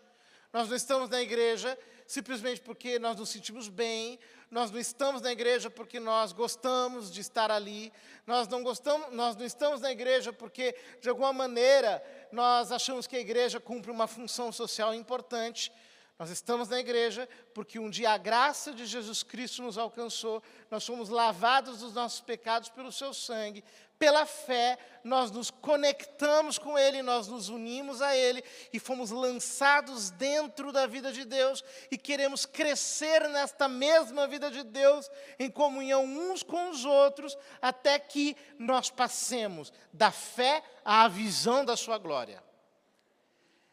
Nós 0.53 0.69
não 0.69 0.77
estamos 0.77 1.09
na 1.09 1.21
igreja 1.21 1.77
simplesmente 2.07 2.61
porque 2.61 2.97
nós 2.97 3.17
nos 3.17 3.29
sentimos 3.29 3.67
bem, 3.67 4.17
nós 4.49 4.71
não 4.71 4.79
estamos 4.79 5.21
na 5.21 5.31
igreja 5.31 5.69
porque 5.69 5.99
nós 5.99 6.31
gostamos 6.31 7.11
de 7.11 7.19
estar 7.19 7.51
ali, 7.51 7.91
nós 8.25 8.47
não 8.47 8.63
gostamos, 8.63 9.13
nós 9.13 9.35
não 9.35 9.45
estamos 9.45 9.81
na 9.81 9.91
igreja 9.91 10.31
porque 10.31 10.73
de 11.01 11.09
alguma 11.09 11.33
maneira 11.33 12.01
nós 12.31 12.71
achamos 12.71 13.05
que 13.05 13.17
a 13.17 13.19
igreja 13.19 13.59
cumpre 13.59 13.91
uma 13.91 14.07
função 14.07 14.51
social 14.51 14.93
importante. 14.93 15.71
Nós 16.17 16.31
estamos 16.31 16.69
na 16.69 16.79
igreja 16.79 17.29
porque 17.53 17.77
um 17.77 17.91
dia 17.91 18.09
a 18.09 18.17
graça 18.17 18.73
de 18.73 18.87
Jesus 18.87 19.21
Cristo 19.21 19.61
nos 19.61 19.77
alcançou, 19.77 20.41
nós 20.71 20.83
fomos 20.83 21.09
lavados 21.09 21.79
dos 21.79 21.93
nossos 21.93 22.21
pecados 22.21 22.69
pelo 22.69 22.91
seu 22.91 23.13
sangue, 23.13 23.63
pela 23.99 24.25
fé, 24.25 24.77
nós 25.03 25.31
nos 25.31 25.49
conectamos 25.49 26.57
com 26.57 26.77
Ele, 26.77 27.01
nós 27.01 27.27
nos 27.27 27.49
unimos 27.49 28.01
a 28.01 28.15
Ele 28.15 28.43
e 28.71 28.79
fomos 28.79 29.09
lançados 29.11 30.09
dentro 30.11 30.71
da 30.71 30.85
vida 30.85 31.11
de 31.11 31.25
Deus 31.25 31.63
e 31.89 31.97
queremos 31.97 32.45
crescer 32.45 33.27
nesta 33.29 33.67
mesma 33.67 34.27
vida 34.27 34.51
de 34.51 34.63
Deus, 34.63 35.09
em 35.39 35.49
comunhão 35.49 36.03
uns 36.05 36.43
com 36.43 36.69
os 36.69 36.85
outros, 36.85 37.37
até 37.61 37.97
que 37.97 38.35
nós 38.59 38.89
passemos 38.89 39.71
da 39.91 40.11
fé 40.11 40.63
à 40.83 41.07
visão 41.07 41.65
da 41.65 41.75
Sua 41.75 41.97
glória. 41.97 42.43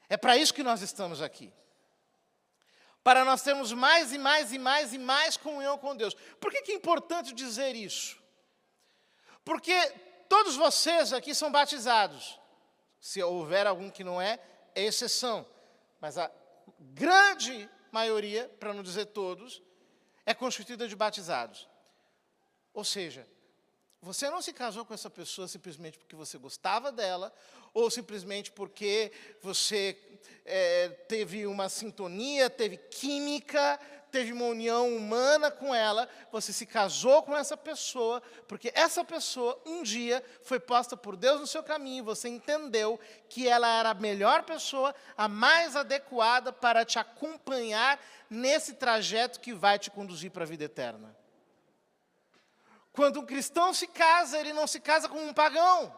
É 0.08 0.16
para 0.16 0.36
isso 0.36 0.54
que 0.54 0.62
nós 0.62 0.82
estamos 0.82 1.20
aqui 1.20 1.52
para 3.04 3.22
nós 3.22 3.42
termos 3.42 3.70
mais 3.70 4.14
e 4.14 4.18
mais 4.18 4.50
e 4.50 4.58
mais 4.58 4.94
e 4.94 4.98
mais 4.98 5.36
comunhão 5.36 5.76
com 5.76 5.94
Deus. 5.94 6.14
Por 6.40 6.50
que, 6.50 6.62
que 6.62 6.72
é 6.72 6.74
importante 6.74 7.34
dizer 7.34 7.76
isso? 7.76 8.18
Porque 9.44 9.74
todos 10.34 10.56
vocês 10.56 11.12
aqui 11.12 11.32
são 11.32 11.52
batizados. 11.52 12.40
Se 12.98 13.22
houver 13.22 13.68
algum 13.68 13.88
que 13.88 14.02
não 14.02 14.20
é, 14.20 14.40
é 14.74 14.82
exceção. 14.82 15.46
Mas 16.00 16.18
a 16.18 16.28
grande 16.80 17.70
maioria, 17.92 18.48
para 18.58 18.74
não 18.74 18.82
dizer 18.82 19.06
todos, 19.06 19.62
é 20.26 20.34
constituída 20.34 20.88
de 20.88 20.96
batizados. 20.96 21.68
Ou 22.72 22.82
seja, 22.82 23.28
você 24.02 24.28
não 24.28 24.42
se 24.42 24.52
casou 24.52 24.84
com 24.84 24.92
essa 24.92 25.08
pessoa 25.08 25.46
simplesmente 25.46 25.98
porque 25.98 26.16
você 26.16 26.36
gostava 26.36 26.90
dela, 26.90 27.32
ou 27.72 27.88
simplesmente 27.88 28.50
porque 28.50 29.12
você 29.40 29.96
é, 30.44 30.88
teve 31.06 31.46
uma 31.46 31.68
sintonia, 31.68 32.50
teve 32.50 32.76
química, 32.76 33.78
teve 34.14 34.32
uma 34.32 34.44
união 34.44 34.96
humana 34.96 35.50
com 35.50 35.74
ela, 35.74 36.08
você 36.30 36.52
se 36.52 36.64
casou 36.64 37.20
com 37.24 37.36
essa 37.36 37.56
pessoa, 37.56 38.22
porque 38.46 38.70
essa 38.72 39.04
pessoa 39.04 39.60
um 39.66 39.82
dia 39.82 40.22
foi 40.40 40.60
posta 40.60 40.96
por 40.96 41.16
Deus 41.16 41.40
no 41.40 41.48
seu 41.48 41.64
caminho, 41.64 42.04
você 42.04 42.28
entendeu 42.28 43.00
que 43.28 43.48
ela 43.48 43.66
era 43.66 43.90
a 43.90 43.94
melhor 43.94 44.44
pessoa, 44.44 44.94
a 45.16 45.26
mais 45.26 45.74
adequada 45.74 46.52
para 46.52 46.84
te 46.84 46.96
acompanhar 46.96 48.00
nesse 48.30 48.74
trajeto 48.74 49.40
que 49.40 49.52
vai 49.52 49.80
te 49.80 49.90
conduzir 49.90 50.30
para 50.30 50.44
a 50.44 50.46
vida 50.46 50.62
eterna. 50.62 51.16
Quando 52.92 53.18
um 53.18 53.26
cristão 53.26 53.74
se 53.74 53.88
casa, 53.88 54.38
ele 54.38 54.52
não 54.52 54.68
se 54.68 54.78
casa 54.78 55.08
com 55.08 55.18
um 55.18 55.34
pagão. 55.34 55.92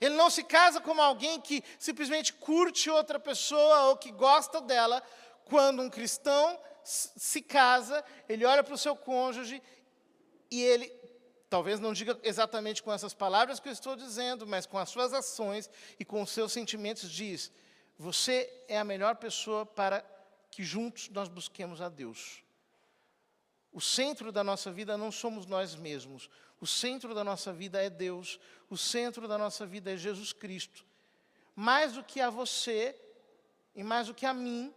Ele 0.00 0.16
não 0.16 0.28
se 0.28 0.42
casa 0.42 0.80
com 0.80 1.00
alguém 1.00 1.40
que 1.40 1.62
simplesmente 1.78 2.32
curte 2.32 2.90
outra 2.90 3.20
pessoa 3.20 3.84
ou 3.84 3.96
que 3.96 4.10
gosta 4.10 4.60
dela. 4.60 5.00
Quando 5.44 5.82
um 5.82 5.90
cristão 5.90 6.58
se 6.84 7.40
casa, 7.42 8.04
ele 8.28 8.44
olha 8.44 8.62
para 8.62 8.74
o 8.74 8.78
seu 8.78 8.94
cônjuge 8.94 9.62
e 10.50 10.62
ele, 10.62 10.88
talvez 11.48 11.80
não 11.80 11.92
diga 11.92 12.18
exatamente 12.22 12.82
com 12.82 12.92
essas 12.92 13.14
palavras 13.14 13.58
que 13.58 13.68
eu 13.68 13.72
estou 13.72 13.96
dizendo, 13.96 14.46
mas 14.46 14.66
com 14.66 14.78
as 14.78 14.88
suas 14.88 15.12
ações 15.12 15.68
e 15.98 16.04
com 16.04 16.22
os 16.22 16.30
seus 16.30 16.52
sentimentos, 16.52 17.10
diz: 17.10 17.50
Você 17.98 18.64
é 18.68 18.78
a 18.78 18.84
melhor 18.84 19.16
pessoa 19.16 19.64
para 19.64 20.04
que 20.50 20.62
juntos 20.62 21.08
nós 21.08 21.28
busquemos 21.28 21.80
a 21.80 21.88
Deus. 21.88 22.44
O 23.72 23.80
centro 23.80 24.30
da 24.30 24.44
nossa 24.44 24.70
vida 24.70 24.96
não 24.96 25.10
somos 25.10 25.46
nós 25.46 25.74
mesmos. 25.74 26.30
O 26.60 26.66
centro 26.66 27.12
da 27.12 27.24
nossa 27.24 27.52
vida 27.52 27.82
é 27.82 27.90
Deus, 27.90 28.38
o 28.70 28.76
centro 28.76 29.26
da 29.26 29.36
nossa 29.36 29.66
vida 29.66 29.92
é 29.92 29.96
Jesus 29.96 30.32
Cristo. 30.32 30.86
Mais 31.56 31.94
do 31.94 32.04
que 32.04 32.20
a 32.20 32.30
você 32.30 32.96
e 33.74 33.82
mais 33.82 34.06
do 34.06 34.14
que 34.14 34.24
a 34.24 34.32
mim, 34.32 34.72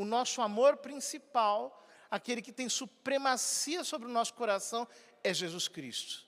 o 0.00 0.04
nosso 0.06 0.40
amor 0.40 0.78
principal, 0.78 1.86
aquele 2.10 2.40
que 2.40 2.52
tem 2.52 2.70
supremacia 2.70 3.84
sobre 3.84 4.08
o 4.08 4.10
nosso 4.10 4.32
coração, 4.32 4.88
é 5.22 5.34
Jesus 5.34 5.68
Cristo. 5.68 6.24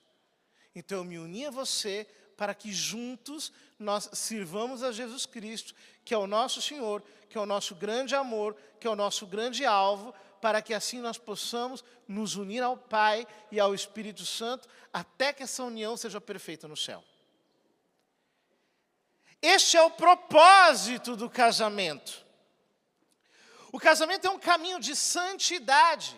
Então 0.74 0.98
eu 0.98 1.04
me 1.04 1.18
uni 1.18 1.46
a 1.46 1.50
você 1.50 2.06
para 2.36 2.54
que 2.54 2.70
juntos 2.70 3.50
nós 3.78 4.10
sirvamos 4.12 4.82
a 4.82 4.92
Jesus 4.92 5.24
Cristo, 5.24 5.74
que 6.04 6.12
é 6.12 6.18
o 6.18 6.26
nosso 6.26 6.60
Senhor, 6.60 7.02
que 7.30 7.38
é 7.38 7.40
o 7.40 7.46
nosso 7.46 7.74
grande 7.74 8.14
amor, 8.14 8.54
que 8.78 8.86
é 8.86 8.90
o 8.90 8.96
nosso 8.96 9.26
grande 9.26 9.64
alvo, 9.64 10.12
para 10.38 10.60
que 10.60 10.74
assim 10.74 11.00
nós 11.00 11.16
possamos 11.16 11.82
nos 12.06 12.36
unir 12.36 12.62
ao 12.62 12.76
Pai 12.76 13.26
e 13.50 13.58
ao 13.58 13.74
Espírito 13.74 14.26
Santo, 14.26 14.68
até 14.92 15.32
que 15.32 15.44
essa 15.44 15.64
união 15.64 15.96
seja 15.96 16.20
perfeita 16.20 16.68
no 16.68 16.76
céu. 16.76 17.02
Este 19.40 19.78
é 19.78 19.82
o 19.82 19.90
propósito 19.90 21.16
do 21.16 21.30
casamento. 21.30 22.22
O 23.72 23.80
casamento 23.80 24.26
é 24.26 24.30
um 24.30 24.38
caminho 24.38 24.78
de 24.78 24.94
santidade. 24.94 26.14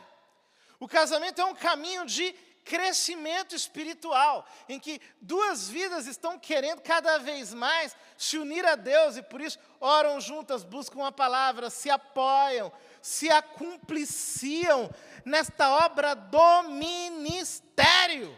O 0.81 0.89
casamento 0.89 1.41
é 1.41 1.45
um 1.45 1.55
caminho 1.55 2.05
de 2.05 2.35
crescimento 2.65 3.55
espiritual, 3.55 4.47
em 4.69 4.81
que 4.81 5.01
duas 5.21 5.69
vidas 5.69 6.07
estão 6.07 6.39
querendo 6.39 6.81
cada 6.81 7.19
vez 7.19 7.53
mais 7.53 7.95
se 8.17 8.39
unir 8.39 8.65
a 8.65 8.75
Deus 8.75 9.17
e 9.17 9.23
por 9.23 9.41
isso 9.41 9.59
oram 9.79 10.19
juntas, 10.21 10.65
buscam 10.65 11.07
a 11.07 11.13
palavra, 11.13 11.69
se 11.69 11.91
apoiam, 11.91 12.73
se 13.03 13.31
acumpliciam 13.31 14.91
nesta 15.25 15.71
obra 15.85 16.15
do 16.15 16.63
ministério. 16.65 18.37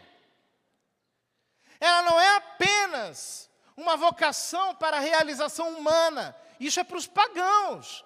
Ela 1.79 2.01
não 2.03 2.19
é 2.19 2.35
apenas 2.35 3.49
uma 3.77 3.95
vocação 3.95 4.75
para 4.75 4.97
a 4.97 5.01
realização 5.01 5.69
humana, 5.69 6.35
isso 6.59 6.79
é 6.79 6.83
para 6.83 6.97
os 6.97 7.07
pagãos. 7.07 8.03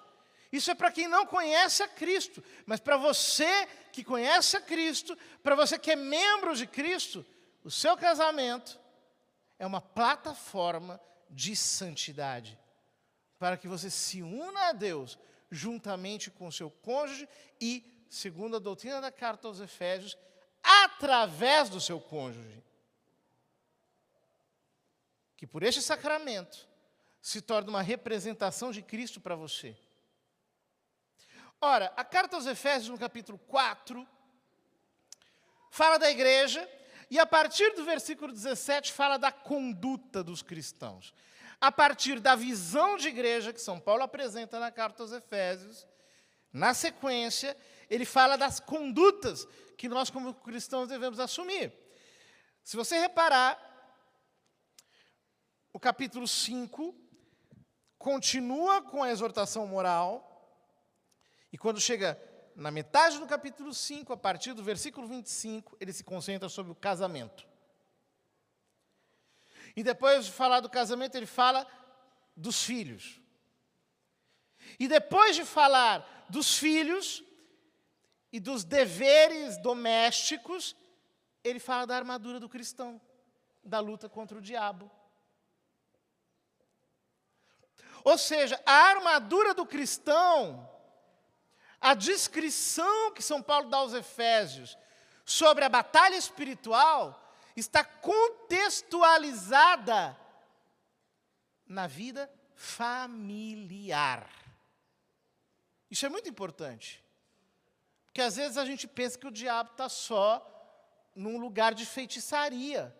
Isso 0.52 0.70
é 0.70 0.74
para 0.74 0.92
quem 0.92 1.08
não 1.08 1.24
conhece 1.24 1.82
a 1.82 1.88
Cristo, 1.88 2.44
mas 2.66 2.78
para 2.78 2.98
você 2.98 3.66
que 3.90 4.04
conhece 4.04 4.54
a 4.54 4.60
Cristo, 4.60 5.16
para 5.42 5.54
você 5.54 5.78
que 5.78 5.90
é 5.90 5.96
membro 5.96 6.54
de 6.54 6.66
Cristo, 6.66 7.24
o 7.64 7.70
seu 7.70 7.96
casamento 7.96 8.78
é 9.58 9.66
uma 9.66 9.80
plataforma 9.80 11.00
de 11.30 11.56
santidade, 11.56 12.58
para 13.38 13.56
que 13.56 13.66
você 13.66 13.88
se 13.88 14.22
una 14.22 14.68
a 14.68 14.72
Deus 14.72 15.18
juntamente 15.50 16.30
com 16.30 16.46
o 16.46 16.52
seu 16.52 16.70
cônjuge 16.70 17.26
e, 17.58 18.06
segundo 18.10 18.56
a 18.56 18.60
doutrina 18.60 19.00
da 19.00 19.10
carta 19.10 19.48
aos 19.48 19.58
Efésios, 19.58 20.18
através 20.62 21.70
do 21.70 21.80
seu 21.80 21.98
cônjuge. 21.98 22.62
Que 25.36 25.46
por 25.46 25.62
este 25.62 25.80
sacramento 25.80 26.68
se 27.22 27.40
torne 27.40 27.70
uma 27.70 27.82
representação 27.82 28.70
de 28.70 28.82
Cristo 28.82 29.20
para 29.20 29.34
você. 29.34 29.76
Ora, 31.64 31.92
a 31.96 32.04
carta 32.04 32.34
aos 32.34 32.44
Efésios, 32.44 32.88
no 32.88 32.98
capítulo 32.98 33.38
4, 33.46 34.04
fala 35.70 35.96
da 35.96 36.10
igreja, 36.10 36.68
e 37.08 37.20
a 37.20 37.24
partir 37.24 37.72
do 37.76 37.84
versículo 37.84 38.32
17 38.32 38.92
fala 38.92 39.16
da 39.16 39.30
conduta 39.30 40.24
dos 40.24 40.42
cristãos. 40.42 41.14
A 41.60 41.70
partir 41.70 42.18
da 42.18 42.34
visão 42.34 42.96
de 42.96 43.06
igreja 43.06 43.52
que 43.52 43.60
São 43.60 43.78
Paulo 43.78 44.02
apresenta 44.02 44.58
na 44.58 44.72
carta 44.72 45.04
aos 45.04 45.12
Efésios, 45.12 45.86
na 46.52 46.74
sequência, 46.74 47.56
ele 47.88 48.04
fala 48.04 48.36
das 48.36 48.58
condutas 48.58 49.46
que 49.78 49.88
nós, 49.88 50.10
como 50.10 50.34
cristãos, 50.34 50.88
devemos 50.88 51.20
assumir. 51.20 51.72
Se 52.64 52.76
você 52.76 52.98
reparar, 52.98 53.56
o 55.72 55.78
capítulo 55.78 56.26
5 56.26 56.92
continua 57.98 58.82
com 58.82 59.00
a 59.00 59.10
exortação 59.12 59.64
moral, 59.64 60.31
e 61.52 61.58
quando 61.58 61.80
chega 61.80 62.18
na 62.56 62.70
metade 62.70 63.18
do 63.18 63.26
capítulo 63.26 63.74
5, 63.74 64.12
a 64.12 64.16
partir 64.16 64.54
do 64.54 64.62
versículo 64.62 65.06
25, 65.06 65.76
ele 65.78 65.92
se 65.92 66.02
concentra 66.02 66.48
sobre 66.48 66.72
o 66.72 66.74
casamento. 66.74 67.46
E 69.76 69.82
depois 69.82 70.26
de 70.26 70.32
falar 70.32 70.60
do 70.60 70.70
casamento, 70.70 71.14
ele 71.16 71.26
fala 71.26 71.66
dos 72.34 72.64
filhos. 72.64 73.20
E 74.78 74.88
depois 74.88 75.36
de 75.36 75.44
falar 75.44 76.26
dos 76.28 76.56
filhos 76.56 77.22
e 78.32 78.40
dos 78.40 78.64
deveres 78.64 79.58
domésticos, 79.58 80.74
ele 81.44 81.58
fala 81.58 81.86
da 81.86 81.96
armadura 81.96 82.40
do 82.40 82.48
cristão, 82.48 83.00
da 83.62 83.80
luta 83.80 84.08
contra 84.08 84.38
o 84.38 84.42
diabo. 84.42 84.90
Ou 88.04 88.16
seja, 88.16 88.60
a 88.64 88.72
armadura 88.72 89.54
do 89.54 89.66
cristão 89.66 90.71
a 91.82 91.94
descrição 91.94 93.12
que 93.12 93.22
São 93.22 93.42
Paulo 93.42 93.68
dá 93.68 93.76
aos 93.78 93.92
Efésios 93.92 94.78
sobre 95.24 95.64
a 95.64 95.68
batalha 95.68 96.14
espiritual 96.14 97.18
está 97.56 97.82
contextualizada 97.84 100.16
na 101.66 101.88
vida 101.88 102.32
familiar. 102.54 104.30
Isso 105.90 106.06
é 106.06 106.08
muito 106.08 106.28
importante. 106.28 107.04
Porque 108.06 108.22
às 108.22 108.36
vezes 108.36 108.56
a 108.56 108.64
gente 108.64 108.86
pensa 108.86 109.18
que 109.18 109.26
o 109.26 109.32
diabo 109.32 109.72
está 109.72 109.88
só 109.88 110.48
num 111.16 111.36
lugar 111.38 111.74
de 111.74 111.84
feitiçaria, 111.84 112.96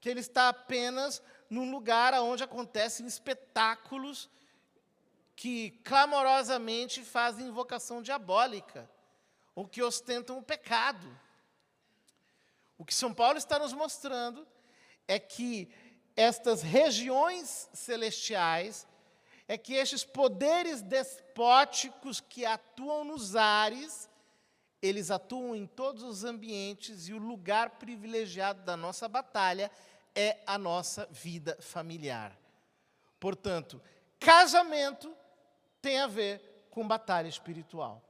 que 0.00 0.08
ele 0.08 0.20
está 0.20 0.48
apenas 0.48 1.22
num 1.50 1.70
lugar 1.70 2.14
onde 2.14 2.42
acontecem 2.42 3.06
espetáculos 3.06 4.30
que 5.38 5.70
clamorosamente 5.84 7.04
fazem 7.04 7.46
invocação 7.46 8.02
diabólica, 8.02 8.90
ou 9.54 9.68
que 9.68 9.80
ostentam 9.80 10.36
o 10.36 10.42
pecado. 10.42 11.08
O 12.76 12.84
que 12.84 12.92
São 12.92 13.14
Paulo 13.14 13.38
está 13.38 13.56
nos 13.56 13.72
mostrando 13.72 14.44
é 15.06 15.16
que 15.16 15.72
estas 16.16 16.60
regiões 16.60 17.70
celestiais, 17.72 18.84
é 19.46 19.56
que 19.56 19.74
estes 19.74 20.02
poderes 20.02 20.82
despóticos 20.82 22.20
que 22.20 22.44
atuam 22.44 23.04
nos 23.04 23.36
ares, 23.36 24.10
eles 24.82 25.08
atuam 25.08 25.54
em 25.54 25.68
todos 25.68 26.02
os 26.02 26.24
ambientes 26.24 27.06
e 27.06 27.14
o 27.14 27.18
lugar 27.18 27.78
privilegiado 27.78 28.64
da 28.64 28.76
nossa 28.76 29.06
batalha 29.06 29.70
é 30.16 30.42
a 30.48 30.58
nossa 30.58 31.06
vida 31.12 31.56
familiar. 31.60 32.36
Portanto, 33.20 33.80
casamento 34.18 35.16
tem 35.88 36.00
a 36.00 36.06
ver 36.06 36.66
com 36.70 36.86
batalha 36.86 37.28
espiritual. 37.28 38.02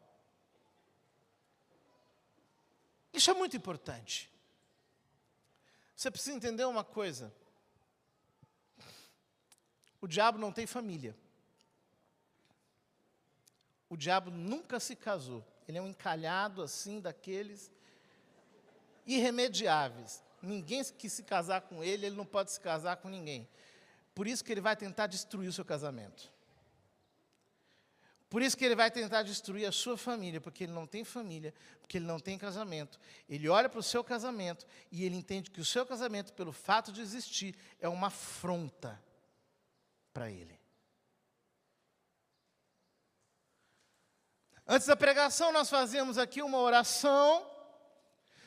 Isso 3.12 3.31
é 3.31 3.35
muito 3.35 3.57
importante. 3.57 4.29
Você 5.95 6.11
precisa 6.11 6.37
entender 6.37 6.64
uma 6.64 6.83
coisa. 6.83 7.33
O 10.01 10.09
diabo 10.09 10.38
não 10.38 10.51
tem 10.51 10.67
família. 10.67 11.17
O 13.88 13.97
diabo 13.97 14.29
nunca 14.29 14.81
se 14.81 14.97
casou. 14.97 15.47
Ele 15.69 15.79
é 15.79 15.81
um 15.81 15.87
encalhado 15.87 16.62
assim 16.62 17.01
daqueles 17.01 17.71
irremediáveis. 19.07 20.21
Ninguém 20.43 20.83
que 20.85 21.09
se 21.09 21.23
casar 21.23 21.61
com 21.61 21.85
ele, 21.85 22.07
ele 22.07 22.17
não 22.17 22.27
pode 22.27 22.51
se 22.51 22.59
casar 22.59 22.97
com 22.97 23.09
ninguém. 23.09 23.49
Por 24.17 24.27
isso 24.27 24.45
que 24.45 24.51
ele 24.51 24.61
vai 24.61 24.75
tentar 24.75 25.07
destruir 25.07 25.49
o 25.49 25.53
seu 25.53 25.64
casamento. 25.64 26.38
Por 28.29 28.43
isso 28.43 28.57
que 28.57 28.64
ele 28.64 28.75
vai 28.75 28.91
tentar 28.91 29.23
destruir 29.23 29.67
a 29.67 29.73
sua 29.73 29.97
família, 29.97 30.41
porque 30.41 30.64
ele 30.64 30.73
não 30.73 30.87
tem 30.87 31.03
família, 31.03 31.55
porque 31.81 31.97
ele 31.97 32.05
não 32.05 32.21
tem 32.21 32.37
casamento. 32.37 32.99
Ele 33.29 33.49
olha 33.49 33.69
para 33.69 33.81
o 33.81 33.83
seu 33.83 34.05
casamento 34.05 34.67
e 34.93 35.05
ele 35.05 35.17
entende 35.17 35.51
que 35.51 35.61
o 35.61 35.64
seu 35.64 35.87
casamento, 35.87 36.35
pelo 36.35 36.53
fato 36.53 36.93
de 36.93 37.01
existir, 37.01 37.57
é 37.81 37.88
uma 37.88 38.09
afronta 38.09 39.03
para 40.12 40.31
ele. 40.31 40.59
Antes 44.67 44.87
da 44.87 44.95
pregação, 44.95 45.51
nós 45.51 45.71
fazemos 45.71 46.19
aqui 46.19 46.43
uma 46.43 46.59
oração 46.59 47.51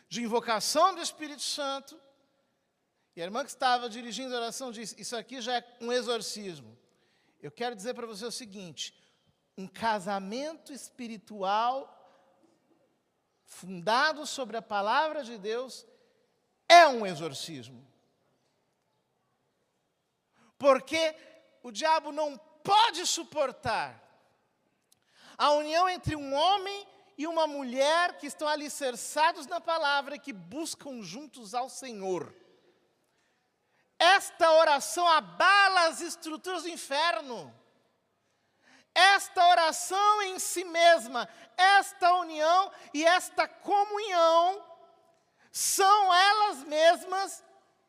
de 0.07 0.21
invocação 0.21 0.93
do 0.93 1.01
Espírito 1.01 1.41
Santo. 1.41 1.99
E 3.15 3.21
a 3.21 3.25
irmã 3.25 3.43
que 3.43 3.49
estava 3.49 3.89
dirigindo 3.89 4.35
a 4.35 4.37
oração 4.37 4.71
disse: 4.71 5.01
Isso 5.01 5.15
aqui 5.15 5.41
já 5.41 5.57
é 5.57 5.77
um 5.81 5.91
exorcismo. 5.91 6.77
Eu 7.41 7.49
quero 7.49 7.75
dizer 7.75 7.95
para 7.95 8.05
você 8.05 8.23
o 8.23 8.31
seguinte: 8.31 8.93
um 9.57 9.67
casamento 9.67 10.71
espiritual 10.73 11.97
fundado 13.45 14.25
sobre 14.25 14.57
a 14.57 14.61
palavra 14.61 15.23
de 15.23 15.37
Deus 15.37 15.85
é 16.67 16.87
um 16.87 17.05
exorcismo. 17.05 17.85
Porque 20.57 21.15
o 21.61 21.71
diabo 21.71 22.11
não 22.11 22.37
pode 22.63 23.05
suportar 23.05 24.01
a 25.37 25.51
união 25.51 25.89
entre 25.89 26.15
um 26.15 26.33
homem 26.33 26.87
e 27.17 27.27
uma 27.27 27.45
mulher 27.45 28.17
que 28.17 28.27
estão 28.27 28.47
alicerçados 28.47 29.47
na 29.47 29.59
palavra 29.59 30.15
e 30.15 30.19
que 30.19 30.31
buscam 30.31 31.01
juntos 31.01 31.53
ao 31.53 31.69
Senhor. 31.69 32.33
Esta 33.97 34.51
oração 34.53 35.07
abala 35.07 35.87
as 35.87 36.01
estruturas 36.01 36.63
do 36.63 36.69
inferno. 36.69 37.53
Esta 38.93 39.47
oração 39.49 40.21
em 40.23 40.39
si 40.39 40.63
mesma, 40.63 41.27
esta 41.57 42.13
união 42.15 42.71
e 42.93 43.03
esta 43.05 43.47
comunhão, 43.47 44.61
são 45.51 46.13
elas 46.13 46.63
mesmas 46.63 47.43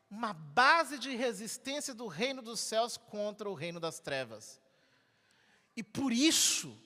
uma 0.09 0.33
base 0.33 0.99
de 0.99 1.15
resistência 1.15 1.93
do 1.93 2.07
reino 2.07 2.41
dos 2.41 2.59
céus 2.59 2.97
contra 2.97 3.49
o 3.49 3.53
reino 3.53 3.79
das 3.79 3.99
trevas. 3.99 4.61
E 5.75 5.81
por 5.81 6.13
isso, 6.13 6.77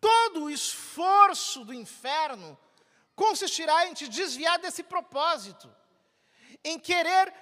todo 0.00 0.44
o 0.44 0.50
esforço 0.50 1.64
do 1.64 1.74
inferno 1.74 2.58
consistirá 3.14 3.86
em 3.86 3.94
te 3.94 4.08
desviar 4.08 4.58
desse 4.58 4.82
propósito, 4.82 5.70
em 6.64 6.78
querer 6.78 7.34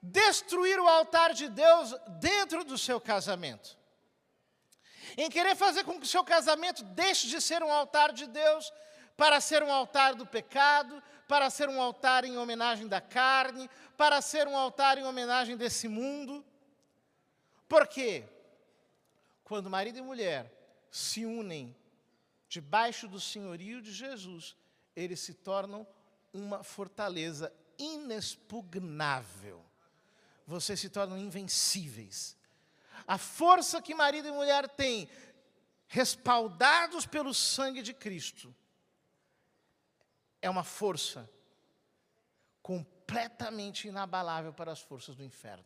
destruir 0.00 0.80
o 0.80 0.88
altar 0.88 1.34
de 1.34 1.48
Deus 1.48 1.94
dentro 2.20 2.64
do 2.64 2.78
seu 2.78 2.98
casamento, 3.00 3.76
em 5.22 5.28
querer 5.28 5.54
fazer 5.54 5.84
com 5.84 5.98
que 5.98 6.06
o 6.06 6.08
seu 6.08 6.24
casamento 6.24 6.82
deixe 6.82 7.28
de 7.28 7.42
ser 7.42 7.62
um 7.62 7.70
altar 7.70 8.10
de 8.10 8.26
Deus 8.26 8.72
para 9.18 9.38
ser 9.38 9.62
um 9.62 9.70
altar 9.70 10.14
do 10.14 10.24
pecado, 10.24 11.02
para 11.28 11.50
ser 11.50 11.68
um 11.68 11.78
altar 11.78 12.24
em 12.24 12.38
homenagem 12.38 12.88
da 12.88 13.02
carne, 13.02 13.68
para 13.98 14.22
ser 14.22 14.48
um 14.48 14.56
altar 14.56 14.96
em 14.96 15.04
homenagem 15.04 15.58
desse 15.58 15.88
mundo. 15.88 16.42
Por 17.68 17.86
quê? 17.86 18.24
Quando 19.44 19.68
marido 19.68 19.98
e 19.98 20.02
mulher 20.02 20.50
se 20.90 21.26
unem 21.26 21.76
debaixo 22.48 23.06
do 23.06 23.20
senhorio 23.20 23.82
de 23.82 23.92
Jesus, 23.92 24.56
eles 24.96 25.20
se 25.20 25.34
tornam 25.34 25.86
uma 26.32 26.62
fortaleza 26.62 27.52
inexpugnável. 27.78 29.62
Vocês 30.46 30.80
se 30.80 30.88
tornam 30.88 31.18
invencíveis. 31.18 32.39
A 33.10 33.18
força 33.18 33.82
que 33.82 33.92
marido 33.92 34.28
e 34.28 34.30
mulher 34.30 34.68
têm, 34.68 35.10
respaldados 35.88 37.06
pelo 37.06 37.34
sangue 37.34 37.82
de 37.82 37.92
Cristo, 37.92 38.54
é 40.40 40.48
uma 40.48 40.62
força 40.62 41.28
completamente 42.62 43.88
inabalável 43.88 44.52
para 44.52 44.70
as 44.70 44.80
forças 44.80 45.16
do 45.16 45.24
inferno. 45.24 45.64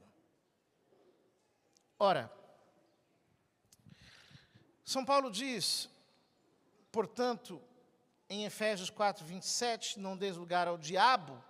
Ora, 1.99 2.33
São 4.83 5.05
Paulo 5.05 5.31
diz, 5.31 5.91
portanto, 6.91 7.63
em 8.27 8.47
Efésios 8.47 8.89
4, 8.89 9.23
27, 9.23 10.01
não 10.01 10.17
des 10.17 10.39
lugar 10.39 10.67
ao 10.67 10.79
diabo, 10.79 11.45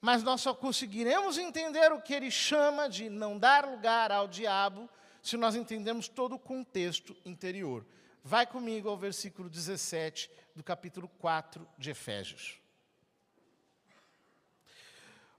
mas 0.00 0.22
nós 0.22 0.40
só 0.40 0.54
conseguiremos 0.54 1.38
entender 1.38 1.92
o 1.92 2.00
que 2.00 2.14
ele 2.14 2.30
chama 2.30 2.88
de 2.88 3.10
não 3.10 3.38
dar 3.38 3.68
lugar 3.68 4.12
ao 4.12 4.28
diabo 4.28 4.88
se 5.22 5.36
nós 5.36 5.56
entendemos 5.56 6.08
todo 6.08 6.36
o 6.36 6.38
contexto 6.38 7.16
interior. 7.24 7.84
Vai 8.22 8.46
comigo 8.46 8.88
ao 8.88 8.96
versículo 8.96 9.48
17 9.48 10.30
do 10.54 10.62
capítulo 10.62 11.08
4 11.18 11.66
de 11.76 11.90
Efésios. 11.90 12.60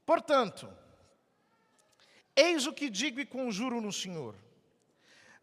Portanto, 0.05 0.67
eis 2.35 2.65
o 2.65 2.73
que 2.73 2.89
digo 2.89 3.19
e 3.19 3.25
conjuro 3.25 3.79
no 3.79 3.93
Senhor: 3.93 4.35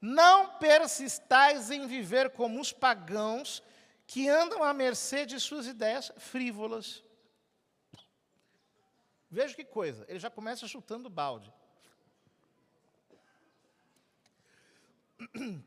não 0.01 0.59
persistais 0.59 1.71
em 1.71 1.87
viver 1.87 2.31
como 2.31 2.61
os 2.61 2.73
pagãos 2.73 3.63
que 4.07 4.29
andam 4.29 4.63
à 4.63 4.73
mercê 4.75 5.25
de 5.25 5.39
suas 5.41 5.67
ideias 5.67 6.13
frívolas. 6.17 7.03
Veja 9.37 9.55
que 9.55 9.67
coisa, 9.67 10.07
ele 10.09 10.19
já 10.19 10.31
começa 10.31 10.67
chutando 10.67 11.11
balde. 11.11 11.53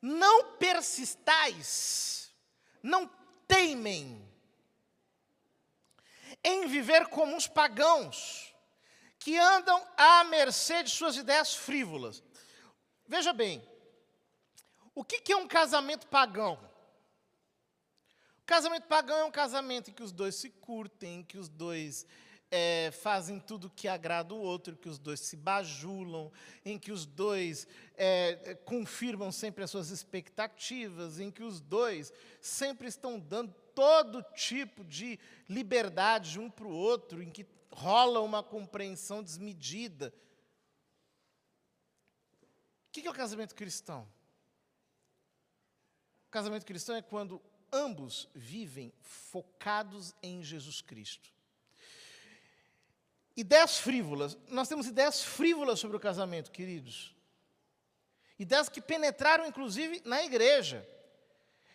Não 0.00 0.54
persistais, 0.56 2.34
não 2.82 3.10
teimem 3.46 4.26
em 6.42 6.66
viver 6.66 7.08
como 7.08 7.36
uns 7.36 7.46
pagãos 7.46 8.54
que 9.18 9.36
andam 9.36 9.86
à 9.96 10.24
mercê 10.24 10.82
de 10.82 10.90
suas 10.90 11.16
ideias 11.16 11.54
frívolas. 11.54 12.22
Veja 13.06 13.34
bem, 13.34 13.62
o 14.94 15.04
que 15.04 15.30
é 15.30 15.36
um 15.36 15.48
casamento 15.48 16.06
pagão? 16.06 16.58
Casamento 18.46 18.86
pagão 18.86 19.18
é 19.18 19.24
um 19.24 19.30
casamento 19.30 19.90
em 19.90 19.94
que 19.94 20.02
os 20.02 20.12
dois 20.12 20.36
se 20.36 20.48
curtem, 20.48 21.20
em 21.20 21.22
que 21.22 21.36
os 21.36 21.48
dois 21.50 22.06
é, 22.50 22.90
fazem 22.92 23.40
tudo 23.40 23.70
que 23.70 23.88
agrada 23.88 24.34
o 24.34 24.38
outro, 24.38 24.76
que 24.76 24.88
os 24.88 24.98
dois 24.98 25.20
se 25.20 25.36
bajulam, 25.36 26.32
em 26.64 26.78
que 26.78 26.92
os 26.92 27.04
dois 27.04 27.66
é, 27.96 28.54
confirmam 28.64 29.32
sempre 29.32 29.64
as 29.64 29.70
suas 29.70 29.90
expectativas, 29.90 31.18
em 31.18 31.30
que 31.30 31.42
os 31.42 31.60
dois 31.60 32.12
sempre 32.40 32.88
estão 32.88 33.18
dando 33.18 33.52
todo 33.74 34.22
tipo 34.34 34.84
de 34.84 35.18
liberdade 35.48 36.38
um 36.38 36.50
para 36.50 36.66
o 36.66 36.74
outro, 36.74 37.22
em 37.22 37.30
que 37.30 37.46
rola 37.70 38.20
uma 38.20 38.42
compreensão 38.42 39.22
desmedida. 39.22 40.14
O 42.88 42.92
que 42.92 43.06
é 43.06 43.10
o 43.10 43.14
casamento 43.14 43.54
cristão? 43.54 44.08
O 46.26 46.30
casamento 46.30 46.64
cristão 46.64 46.96
é 46.96 47.02
quando 47.02 47.42
ambos 47.70 48.28
vivem 48.34 48.92
focados 49.02 50.14
em 50.22 50.42
Jesus 50.42 50.80
Cristo. 50.80 51.35
Ideias 53.36 53.78
frívolas. 53.78 54.36
Nós 54.48 54.68
temos 54.68 54.86
ideias 54.86 55.22
frívolas 55.22 55.78
sobre 55.78 55.96
o 55.96 56.00
casamento, 56.00 56.50
queridos. 56.50 57.14
Ideias 58.38 58.68
que 58.68 58.80
penetraram, 58.80 59.46
inclusive, 59.46 60.00
na 60.04 60.22
igreja. 60.24 60.86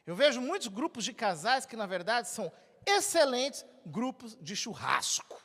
Eu 0.06 0.16
vejo 0.16 0.42
muitos 0.42 0.68
grupos 0.68 1.04
de 1.04 1.14
casais 1.14 1.66
que, 1.66 1.76
na 1.76 1.86
verdade, 1.86 2.28
são 2.30 2.52
excelentes 2.86 3.64
grupos 3.86 4.38
de 4.42 4.56
churrasco. 4.56 5.40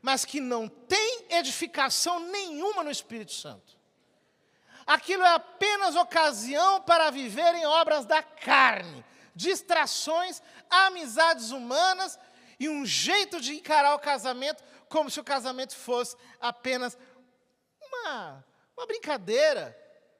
Mas 0.00 0.24
que 0.24 0.40
não 0.40 0.68
têm 0.68 1.26
edificação 1.30 2.20
nenhuma 2.20 2.82
no 2.82 2.90
Espírito 2.90 3.32
Santo 3.32 3.84
aquilo 4.86 5.22
é 5.22 5.34
apenas 5.34 5.96
ocasião 5.96 6.80
para 6.82 7.10
viverem 7.10 7.66
obras 7.66 8.04
da 8.04 8.22
carne, 8.22 9.04
distrações, 9.34 10.42
amizades 10.70 11.50
humanas 11.50 12.18
e 12.58 12.68
um 12.68 12.84
jeito 12.84 13.40
de 13.40 13.54
encarar 13.54 13.94
o 13.94 13.98
casamento 13.98 14.62
como 14.88 15.10
se 15.10 15.18
o 15.18 15.24
casamento 15.24 15.74
fosse 15.74 16.16
apenas 16.40 16.96
uma, 17.80 18.44
uma 18.76 18.86
brincadeira, 18.86 19.76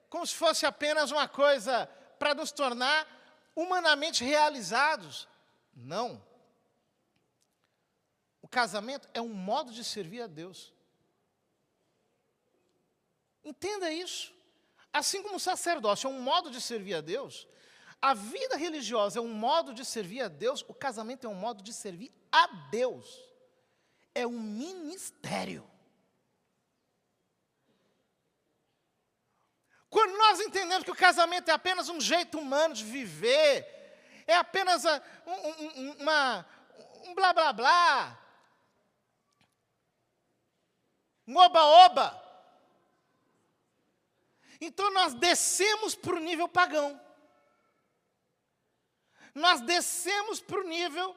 como 0.08 0.26
se 0.26 0.34
fosse 0.34 0.66
apenas 0.66 1.10
uma 1.10 1.28
coisa 1.28 1.86
para 2.18 2.34
nos 2.34 2.50
tornar 2.50 3.06
humanamente 3.54 4.24
realizados. 4.24 5.28
Não. 5.74 6.24
O 8.42 8.48
casamento 8.48 9.08
é 9.14 9.20
um 9.20 9.32
modo 9.32 9.72
de 9.72 9.84
servir 9.84 10.22
a 10.22 10.26
Deus. 10.26 10.72
Entenda 13.44 13.90
isso. 13.90 14.32
Assim 14.92 15.22
como 15.22 15.36
o 15.36 15.40
sacerdócio 15.40 16.06
é 16.06 16.10
um 16.10 16.20
modo 16.20 16.50
de 16.50 16.60
servir 16.60 16.94
a 16.94 17.00
Deus, 17.00 17.48
a 18.00 18.14
vida 18.14 18.56
religiosa 18.56 19.18
é 19.18 19.22
um 19.22 19.32
modo 19.32 19.74
de 19.74 19.84
servir 19.84 20.20
a 20.20 20.28
Deus, 20.28 20.64
o 20.68 20.74
casamento 20.74 21.26
é 21.26 21.28
um 21.28 21.34
modo 21.34 21.62
de 21.62 21.72
servir 21.72 22.12
a 22.34 22.48
Deus. 22.68 23.22
É 24.12 24.26
um 24.26 24.40
ministério. 24.40 25.64
Quando 29.88 30.18
nós 30.18 30.40
entendemos 30.40 30.82
que 30.82 30.90
o 30.90 30.96
casamento 30.96 31.48
é 31.48 31.52
apenas 31.52 31.88
um 31.88 32.00
jeito 32.00 32.36
humano 32.40 32.74
de 32.74 32.82
viver, 32.84 33.64
é 34.26 34.34
apenas 34.34 34.84
um, 34.84 35.32
um, 35.32 35.92
uma, 36.00 36.44
um 37.04 37.14
blá 37.14 37.32
blá 37.32 37.52
blá, 37.52 38.18
um 41.28 41.36
oba-oba, 41.36 42.20
então 44.60 44.90
nós 44.90 45.14
descemos 45.14 45.94
para 45.94 46.16
o 46.16 46.20
nível 46.20 46.48
pagão. 46.48 47.00
Nós 49.32 49.60
descemos 49.60 50.40
para 50.40 50.60
o 50.60 50.64
nível 50.64 51.16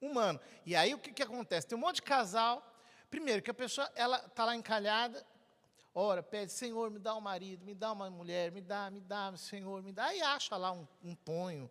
humano. 0.00 0.40
E 0.64 0.74
aí 0.74 0.94
o 0.94 0.98
que, 0.98 1.12
que 1.12 1.22
acontece? 1.22 1.66
Tem 1.66 1.76
um 1.76 1.80
monte 1.80 1.96
de 1.96 2.02
casal. 2.02 2.62
Primeiro, 3.10 3.42
que 3.42 3.50
a 3.50 3.54
pessoa 3.54 3.90
ela 3.94 4.18
está 4.18 4.44
lá 4.44 4.56
encalhada, 4.56 5.24
ora, 5.94 6.22
pede, 6.22 6.52
Senhor, 6.52 6.90
me 6.90 6.98
dá 6.98 7.14
um 7.14 7.20
marido, 7.20 7.64
me 7.64 7.74
dá 7.74 7.92
uma 7.92 8.10
mulher, 8.10 8.50
me 8.50 8.60
dá, 8.60 8.90
me 8.90 9.00
dá, 9.00 9.34
Senhor, 9.36 9.82
me 9.82 9.92
dá. 9.92 10.06
Aí 10.06 10.20
acha 10.20 10.56
lá 10.56 10.72
um, 10.72 10.86
um 11.02 11.14
ponho, 11.14 11.70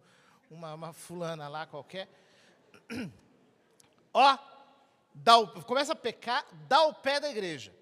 uma, 0.50 0.74
uma 0.74 0.94
fulana 0.94 1.48
lá 1.48 1.66
qualquer. 1.66 2.10
Ó, 4.14 4.38
dá 5.14 5.38
o, 5.38 5.64
começa 5.64 5.94
a 5.94 5.96
pecar, 5.96 6.46
dá 6.68 6.84
o 6.84 6.94
pé 6.94 7.20
da 7.20 7.30
igreja. 7.30 7.76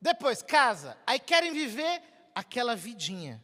Depois, 0.00 0.42
casa. 0.42 0.96
Aí 1.06 1.18
querem 1.18 1.52
viver 1.52 2.02
aquela 2.34 2.74
vidinha. 2.74 3.42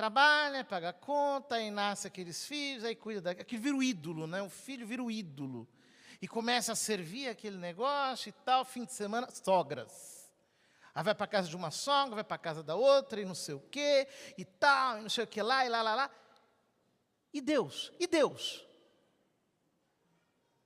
Trabalha, 0.00 0.64
paga 0.64 0.94
conta, 0.94 1.56
aí 1.56 1.70
nasce 1.70 2.06
aqueles 2.06 2.46
filhos, 2.46 2.84
aí 2.84 2.96
cuida 2.96 3.20
daquilo. 3.20 3.42
Aquilo 3.42 3.62
vira 3.62 3.76
o 3.76 3.82
ídolo, 3.82 4.26
né? 4.26 4.40
O 4.40 4.48
filho 4.48 4.86
vira 4.86 5.02
o 5.02 5.10
ídolo. 5.10 5.68
E 6.22 6.26
começa 6.26 6.72
a 6.72 6.74
servir 6.74 7.28
aquele 7.28 7.58
negócio 7.58 8.30
e 8.30 8.32
tal, 8.32 8.64
fim 8.64 8.86
de 8.86 8.94
semana, 8.94 9.30
sogras. 9.30 10.32
Aí 10.94 11.04
vai 11.04 11.14
para 11.14 11.26
casa 11.26 11.50
de 11.50 11.54
uma 11.54 11.70
sogra, 11.70 12.14
vai 12.14 12.24
para 12.24 12.38
casa 12.38 12.62
da 12.62 12.74
outra, 12.76 13.20
e 13.20 13.26
não 13.26 13.34
sei 13.34 13.54
o 13.56 13.60
quê, 13.60 14.08
e 14.38 14.44
tal, 14.46 15.00
e 15.00 15.02
não 15.02 15.10
sei 15.10 15.24
o 15.24 15.26
que 15.26 15.42
lá, 15.42 15.66
e 15.66 15.68
lá, 15.68 15.82
lá, 15.82 15.94
lá. 15.94 16.10
E 17.30 17.42
Deus? 17.42 17.92
E 18.00 18.06
Deus? 18.06 18.66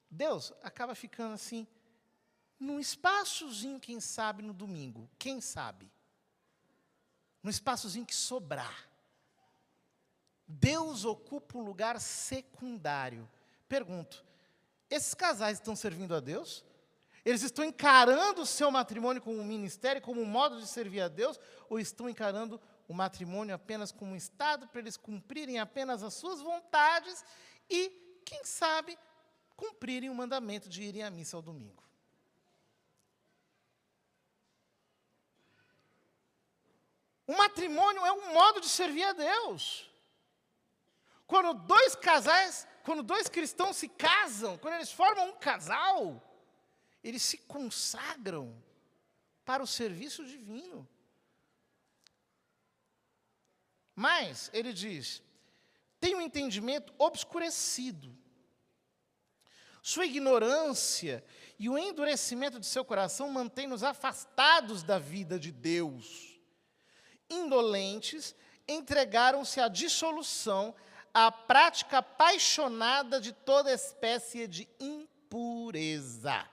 Deus 0.08 0.52
acaba 0.62 0.94
ficando 0.94 1.34
assim, 1.34 1.66
num 2.56 2.78
espaçozinho, 2.78 3.80
quem 3.80 3.98
sabe, 3.98 4.44
no 4.44 4.54
domingo. 4.54 5.10
Quem 5.18 5.40
sabe? 5.40 5.90
Num 7.42 7.50
espaçozinho 7.50 8.06
que 8.06 8.14
sobrar. 8.14 8.93
Deus 10.46 11.04
ocupa 11.04 11.58
um 11.58 11.62
lugar 11.62 12.00
secundário. 12.00 13.28
Pergunto: 13.68 14.24
esses 14.90 15.14
casais 15.14 15.58
estão 15.58 15.74
servindo 15.74 16.14
a 16.14 16.20
Deus? 16.20 16.64
Eles 17.24 17.42
estão 17.42 17.64
encarando 17.64 18.42
o 18.42 18.46
seu 18.46 18.70
matrimônio 18.70 19.22
como 19.22 19.38
um 19.38 19.44
ministério, 19.44 20.02
como 20.02 20.20
um 20.20 20.26
modo 20.26 20.60
de 20.60 20.66
servir 20.66 21.00
a 21.00 21.08
Deus, 21.08 21.40
ou 21.70 21.78
estão 21.78 22.08
encarando 22.08 22.60
o 22.86 22.92
matrimônio 22.92 23.54
apenas 23.54 23.90
como 23.90 24.12
um 24.12 24.16
estado 24.16 24.68
para 24.68 24.80
eles 24.80 24.96
cumprirem 24.98 25.58
apenas 25.58 26.02
as 26.02 26.12
suas 26.12 26.42
vontades 26.42 27.24
e, 27.70 28.20
quem 28.26 28.44
sabe, 28.44 28.98
cumprirem 29.56 30.10
o 30.10 30.14
mandamento 30.14 30.68
de 30.68 30.82
irem 30.82 31.02
à 31.02 31.10
missa 31.10 31.36
ao 31.36 31.42
domingo? 31.42 31.82
O 37.26 37.34
matrimônio 37.34 38.04
é 38.04 38.12
um 38.12 38.34
modo 38.34 38.60
de 38.60 38.68
servir 38.68 39.04
a 39.04 39.14
Deus. 39.14 39.90
Quando 41.26 41.54
dois 41.54 41.94
casais, 41.94 42.66
quando 42.84 43.02
dois 43.02 43.28
cristãos 43.28 43.76
se 43.76 43.88
casam, 43.88 44.58
quando 44.58 44.74
eles 44.74 44.92
formam 44.92 45.30
um 45.30 45.38
casal, 45.38 46.22
eles 47.02 47.22
se 47.22 47.38
consagram 47.38 48.54
para 49.44 49.62
o 49.62 49.66
serviço 49.66 50.24
divino. 50.24 50.88
Mas, 53.94 54.50
ele 54.52 54.72
diz, 54.72 55.22
tem 56.00 56.14
um 56.14 56.20
entendimento 56.20 56.92
obscurecido. 56.98 58.16
Sua 59.82 60.06
ignorância 60.06 61.24
e 61.58 61.68
o 61.68 61.78
endurecimento 61.78 62.58
de 62.58 62.66
seu 62.66 62.84
coração 62.84 63.30
mantêm-nos 63.30 63.82
afastados 63.82 64.82
da 64.82 64.98
vida 64.98 65.38
de 65.38 65.52
Deus. 65.52 66.40
Indolentes, 67.28 68.34
entregaram-se 68.66 69.60
à 69.60 69.68
dissolução, 69.68 70.74
à 71.14 71.30
prática 71.30 71.98
apaixonada 71.98 73.20
de 73.20 73.32
toda 73.32 73.72
espécie 73.72 74.46
de 74.48 74.68
impureza 74.80 76.44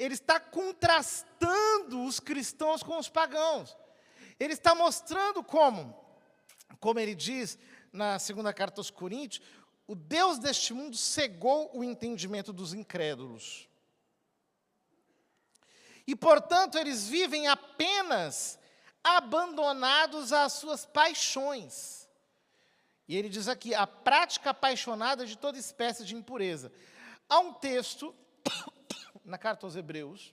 ele 0.00 0.14
está 0.14 0.40
contrastando 0.40 2.04
os 2.04 2.18
cristãos 2.18 2.82
com 2.82 2.96
os 2.96 3.10
pagãos. 3.10 3.76
Ele 4.38 4.54
está 4.54 4.74
mostrando 4.74 5.44
como, 5.44 5.94
como 6.80 6.98
ele 6.98 7.14
diz 7.14 7.58
na 7.92 8.18
segunda 8.18 8.50
carta 8.50 8.80
aos 8.80 8.90
Coríntios, 8.90 9.46
o 9.86 9.94
Deus 9.94 10.38
deste 10.38 10.72
mundo 10.72 10.96
cegou 10.96 11.70
o 11.76 11.84
entendimento 11.84 12.50
dos 12.50 12.72
incrédulos. 12.72 13.68
E, 16.06 16.16
portanto, 16.16 16.78
eles 16.78 17.06
vivem 17.06 17.46
apenas 17.46 18.58
abandonados 19.04 20.32
às 20.32 20.54
suas 20.54 20.86
paixões. 20.86 21.99
E 23.10 23.16
ele 23.16 23.28
diz 23.28 23.48
aqui: 23.48 23.74
a 23.74 23.88
prática 23.88 24.50
apaixonada 24.50 25.26
de 25.26 25.36
toda 25.36 25.58
espécie 25.58 26.04
de 26.04 26.14
impureza. 26.14 26.70
Há 27.28 27.40
um 27.40 27.52
texto 27.52 28.14
na 29.26 29.36
carta 29.36 29.66
aos 29.66 29.74
Hebreus. 29.74 30.32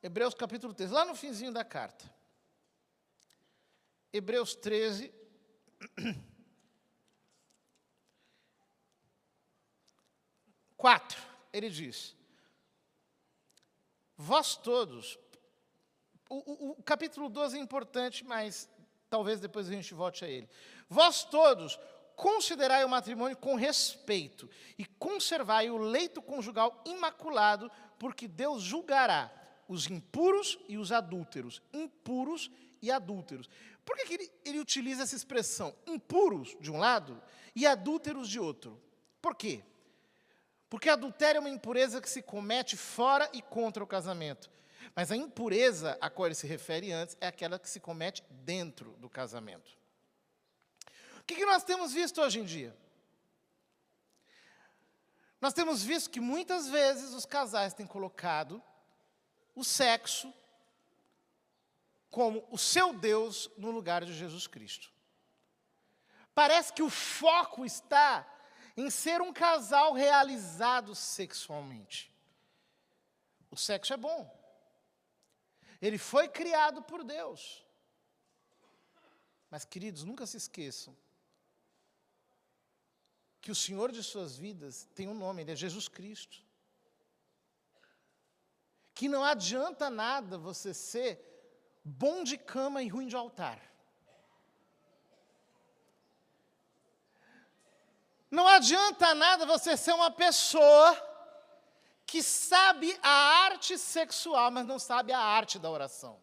Hebreus 0.00 0.32
capítulo 0.32 0.72
13, 0.72 0.92
lá 0.92 1.04
no 1.04 1.16
finzinho 1.16 1.52
da 1.52 1.64
carta. 1.64 2.08
Hebreus 4.12 4.54
13. 4.54 5.12
Quatro, 10.76 11.20
ele 11.52 11.70
diz: 11.70 12.14
Vós 14.16 14.54
todos, 14.54 15.18
o, 16.28 16.36
o, 16.36 16.70
o 16.78 16.82
capítulo 16.84 17.28
12 17.28 17.58
é 17.58 17.60
importante, 17.60 18.24
mas 18.24 18.70
talvez 19.10 19.40
depois 19.40 19.68
a 19.68 19.72
gente 19.72 19.92
volte 19.92 20.24
a 20.24 20.28
ele. 20.28 20.48
Vós 20.88 21.24
todos, 21.24 21.78
considerai 22.14 22.84
o 22.84 22.88
matrimônio 22.88 23.36
com 23.36 23.56
respeito 23.56 24.48
e 24.78 24.86
conservai 24.86 25.68
o 25.68 25.76
leito 25.76 26.22
conjugal 26.22 26.82
imaculado, 26.86 27.70
porque 27.98 28.28
Deus 28.28 28.62
julgará 28.62 29.30
os 29.68 29.88
impuros 29.88 30.58
e 30.68 30.78
os 30.78 30.92
adúlteros. 30.92 31.60
Impuros 31.72 32.50
e 32.80 32.90
adúlteros. 32.90 33.50
Por 33.84 33.96
que, 33.96 34.04
que 34.04 34.14
ele, 34.14 34.32
ele 34.44 34.60
utiliza 34.60 35.02
essa 35.02 35.16
expressão? 35.16 35.74
Impuros, 35.86 36.56
de 36.60 36.70
um 36.70 36.78
lado, 36.78 37.20
e 37.54 37.66
adúlteros, 37.66 38.28
de 38.28 38.38
outro. 38.38 38.80
Por 39.20 39.34
quê? 39.34 39.62
Porque 40.68 40.88
adultério 40.88 41.38
é 41.38 41.40
uma 41.40 41.50
impureza 41.50 42.00
que 42.00 42.08
se 42.08 42.22
comete 42.22 42.76
fora 42.76 43.28
e 43.32 43.42
contra 43.42 43.82
o 43.82 43.86
casamento. 43.86 44.48
Mas 44.94 45.10
a 45.10 45.16
impureza 45.16 45.96
a 46.00 46.10
qual 46.10 46.26
ele 46.26 46.34
se 46.34 46.46
refere 46.46 46.92
antes 46.92 47.16
é 47.20 47.26
aquela 47.26 47.58
que 47.58 47.68
se 47.68 47.80
comete 47.80 48.22
dentro 48.30 48.92
do 48.98 49.08
casamento 49.08 49.80
que, 51.30 51.36
que 51.36 51.46
nós 51.46 51.62
temos 51.62 51.92
visto 51.92 52.20
hoje 52.20 52.40
em 52.40 52.44
dia? 52.44 52.76
Nós 55.40 55.52
temos 55.52 55.82
visto 55.82 56.10
que 56.10 56.20
muitas 56.20 56.68
vezes 56.68 57.14
os 57.14 57.24
casais 57.24 57.72
têm 57.72 57.86
colocado 57.86 58.62
o 59.54 59.62
sexo 59.62 60.32
como 62.10 62.44
o 62.50 62.58
seu 62.58 62.92
Deus 62.92 63.48
no 63.56 63.70
lugar 63.70 64.04
de 64.04 64.12
Jesus 64.12 64.48
Cristo. 64.48 64.90
Parece 66.34 66.72
que 66.72 66.82
o 66.82 66.90
foco 66.90 67.64
está 67.64 68.26
em 68.76 68.90
ser 68.90 69.20
um 69.20 69.32
casal 69.32 69.92
realizado 69.92 70.94
sexualmente. 70.96 72.12
O 73.50 73.56
sexo 73.56 73.92
é 73.92 73.96
bom. 73.96 74.39
Ele 75.80 75.98
foi 75.98 76.28
criado 76.28 76.82
por 76.82 77.02
Deus. 77.02 77.64
Mas, 79.50 79.64
queridos, 79.64 80.04
nunca 80.04 80.26
se 80.26 80.36
esqueçam 80.36 80.96
que 83.40 83.50
o 83.50 83.54
Senhor 83.54 83.90
de 83.90 84.02
suas 84.02 84.36
vidas 84.36 84.86
tem 84.94 85.08
um 85.08 85.14
nome, 85.14 85.42
Ele 85.42 85.52
é 85.52 85.56
Jesus 85.56 85.88
Cristo. 85.88 86.44
Que 88.94 89.08
não 89.08 89.24
adianta 89.24 89.88
nada 89.88 90.36
você 90.36 90.74
ser 90.74 91.18
bom 91.82 92.22
de 92.22 92.36
cama 92.36 92.82
e 92.82 92.88
ruim 92.88 93.08
de 93.08 93.16
altar. 93.16 93.58
Não 98.30 98.46
adianta 98.46 99.14
nada 99.14 99.44
você 99.44 99.76
ser 99.76 99.92
uma 99.92 100.10
pessoa 100.10 101.09
que 102.10 102.24
sabe 102.24 102.98
a 103.04 103.16
arte 103.44 103.78
sexual, 103.78 104.50
mas 104.50 104.66
não 104.66 104.80
sabe 104.80 105.12
a 105.12 105.20
arte 105.20 105.60
da 105.60 105.70
oração. 105.70 106.20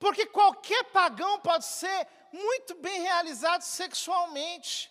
Porque 0.00 0.26
qualquer 0.26 0.82
pagão 0.90 1.38
pode 1.38 1.64
ser 1.64 2.08
muito 2.32 2.74
bem 2.74 3.02
realizado 3.02 3.62
sexualmente. 3.62 4.90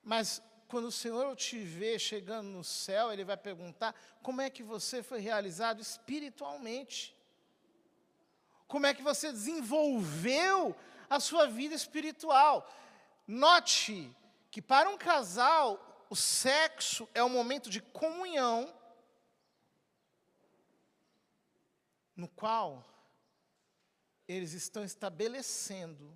Mas 0.00 0.40
quando 0.68 0.84
o 0.84 0.92
Senhor 0.92 1.34
te 1.34 1.58
vê 1.58 1.98
chegando 1.98 2.46
no 2.46 2.62
céu, 2.62 3.12
Ele 3.12 3.24
vai 3.24 3.36
perguntar 3.36 3.96
como 4.22 4.40
é 4.40 4.48
que 4.48 4.62
você 4.62 5.02
foi 5.02 5.18
realizado 5.18 5.80
espiritualmente. 5.80 7.16
Como 8.68 8.86
é 8.86 8.94
que 8.94 9.02
você 9.02 9.32
desenvolveu 9.32 10.76
a 11.10 11.18
sua 11.18 11.48
vida 11.48 11.74
espiritual. 11.74 12.72
Note 13.26 14.08
que 14.52 14.62
para 14.62 14.88
um 14.88 14.96
casal, 14.96 15.91
o 16.12 16.14
sexo 16.14 17.08
é 17.14 17.24
um 17.24 17.30
momento 17.30 17.70
de 17.70 17.80
comunhão, 17.80 18.70
no 22.14 22.28
qual 22.28 22.84
eles 24.28 24.52
estão 24.52 24.84
estabelecendo 24.84 26.12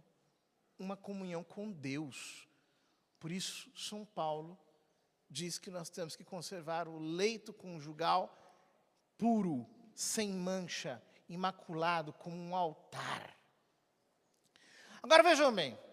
uma 0.79 0.99
comunhão 0.99 1.43
com 1.43 1.73
Deus. 1.73 2.47
Por 3.19 3.33
isso, 3.33 3.73
São 3.75 4.05
Paulo 4.05 4.59
diz 5.31 5.59
que 5.59 5.71
nós 5.71 5.89
temos 5.89 6.15
que 6.15 6.23
conservar 6.23 6.87
o 6.89 6.99
leito 6.99 7.51
conjugal 7.55 8.31
puro, 9.17 9.67
sem 9.95 10.31
mancha, 10.31 11.03
imaculado, 11.27 12.13
como 12.13 12.37
um 12.37 12.55
altar. 12.55 13.35
Agora 15.03 15.23
vejam 15.23 15.51
bem. 15.55 15.86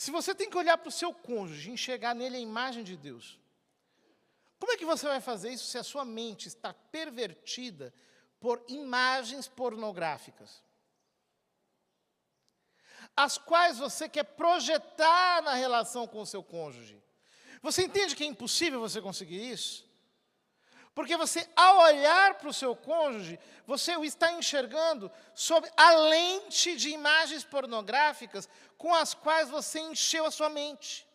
Se 0.00 0.10
você 0.10 0.34
tem 0.34 0.48
que 0.48 0.56
olhar 0.56 0.78
para 0.78 0.88
o 0.88 0.90
seu 0.90 1.12
cônjuge 1.12 1.68
e 1.68 1.74
enxergar 1.74 2.14
nele 2.14 2.38
a 2.38 2.40
imagem 2.40 2.82
de 2.82 2.96
Deus, 2.96 3.38
como 4.58 4.72
é 4.72 4.76
que 4.78 4.86
você 4.86 5.06
vai 5.06 5.20
fazer 5.20 5.52
isso 5.52 5.66
se 5.66 5.76
a 5.76 5.82
sua 5.82 6.06
mente 6.06 6.48
está 6.48 6.72
pervertida 6.72 7.92
por 8.40 8.64
imagens 8.66 9.46
pornográficas, 9.46 10.64
as 13.14 13.36
quais 13.36 13.76
você 13.76 14.08
quer 14.08 14.24
projetar 14.24 15.42
na 15.42 15.52
relação 15.52 16.06
com 16.06 16.22
o 16.22 16.26
seu 16.26 16.42
cônjuge. 16.42 16.98
Você 17.60 17.82
entende 17.82 18.16
que 18.16 18.24
é 18.24 18.26
impossível 18.26 18.80
você 18.80 19.02
conseguir 19.02 19.52
isso? 19.52 19.86
Porque 21.00 21.16
você, 21.16 21.48
ao 21.56 21.78
olhar 21.78 22.34
para 22.34 22.50
o 22.50 22.52
seu 22.52 22.76
cônjuge, 22.76 23.40
você 23.66 23.96
o 23.96 24.04
está 24.04 24.32
enxergando 24.32 25.10
sob 25.34 25.66
a 25.74 25.92
lente 25.92 26.76
de 26.76 26.90
imagens 26.90 27.42
pornográficas 27.42 28.46
com 28.76 28.94
as 28.94 29.14
quais 29.14 29.48
você 29.48 29.80
encheu 29.80 30.26
a 30.26 30.30
sua 30.30 30.50
mente. 30.50 31.08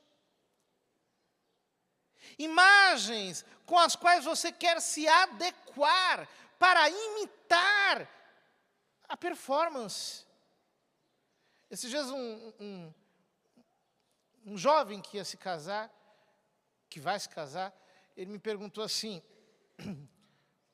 imagens 2.39 3.45
com 3.63 3.77
as 3.77 3.95
quais 3.95 4.25
você 4.25 4.51
quer 4.51 4.81
se 4.81 5.07
adequar 5.07 6.27
para 6.57 6.89
imitar 6.89 8.09
a 9.07 9.15
performance. 9.15 10.25
Esses 11.69 11.91
dias, 11.91 12.09
um, 12.09 12.53
um, 12.59 12.93
um 14.47 14.57
jovem 14.57 14.99
que 14.99 15.17
ia 15.17 15.23
se 15.23 15.37
casar, 15.37 15.93
que 16.89 16.99
vai 16.99 17.19
se 17.19 17.29
casar, 17.29 17.71
ele 18.17 18.31
me 18.31 18.39
perguntou 18.39 18.83
assim: 18.83 19.21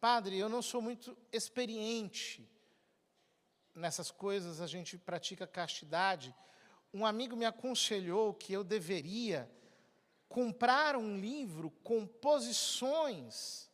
Padre, 0.01 0.35
eu 0.35 0.49
não 0.49 0.63
sou 0.63 0.81
muito 0.81 1.15
experiente 1.31 2.49
nessas 3.75 4.09
coisas, 4.09 4.59
a 4.59 4.65
gente 4.65 4.97
pratica 4.97 5.45
castidade. 5.45 6.35
Um 6.91 7.05
amigo 7.05 7.35
me 7.35 7.45
aconselhou 7.45 8.33
que 8.33 8.51
eu 8.51 8.63
deveria 8.63 9.47
comprar 10.27 10.95
um 10.95 11.19
livro 11.19 11.69
com 11.83 12.07
posições 12.07 13.69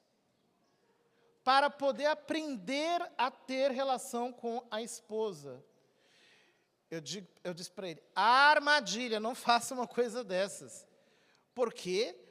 para 1.46 1.70
poder 1.70 2.08
aprender 2.08 3.02
a 3.18 3.32
ter 3.32 3.72
relação 3.72 4.34
com 4.34 4.68
a 4.70 4.82
esposa. 4.82 5.63
Eu, 6.92 7.00
digo, 7.00 7.26
eu 7.42 7.54
disse 7.54 7.72
para 7.72 7.88
ele: 7.88 8.04
armadilha, 8.13 9.18
não 9.18 9.34
faça 9.48 9.74
uma 9.74 9.88
coisa 9.88 10.26
dessas. 10.26 10.86
Porque 11.56 12.27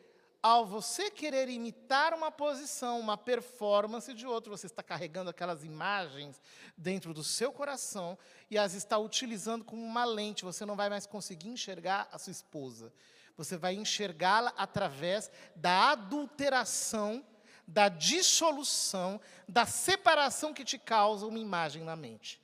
ao 0.46 0.64
você 0.64 1.11
querer 1.11 1.48
imitar 1.48 2.14
uma 2.14 2.30
posição, 2.30 3.00
uma 3.00 3.16
performance 3.16 4.14
de 4.14 4.24
outro, 4.24 4.56
você 4.56 4.66
está 4.66 4.80
carregando 4.80 5.28
aquelas 5.28 5.64
imagens 5.64 6.40
dentro 6.76 7.12
do 7.12 7.24
seu 7.24 7.52
coração 7.52 8.16
e 8.48 8.56
as 8.56 8.72
está 8.72 8.96
utilizando 8.96 9.64
como 9.64 9.82
uma 9.82 10.04
lente. 10.04 10.44
Você 10.44 10.64
não 10.64 10.76
vai 10.76 10.88
mais 10.88 11.04
conseguir 11.04 11.48
enxergar 11.48 12.09
a 12.12 12.18
sua 12.18 12.30
esposa. 12.30 12.92
Você 13.37 13.56
vai 13.56 13.74
enxergá-la 13.74 14.54
através 14.56 15.32
da 15.56 15.90
adulteração, 15.90 17.26
da 17.66 17.88
dissolução, 17.88 19.20
da 19.48 19.66
separação 19.66 20.54
que 20.54 20.64
te 20.64 20.78
causa 20.78 21.26
uma 21.26 21.40
imagem 21.40 21.82
na 21.82 21.96
mente. 21.96 22.40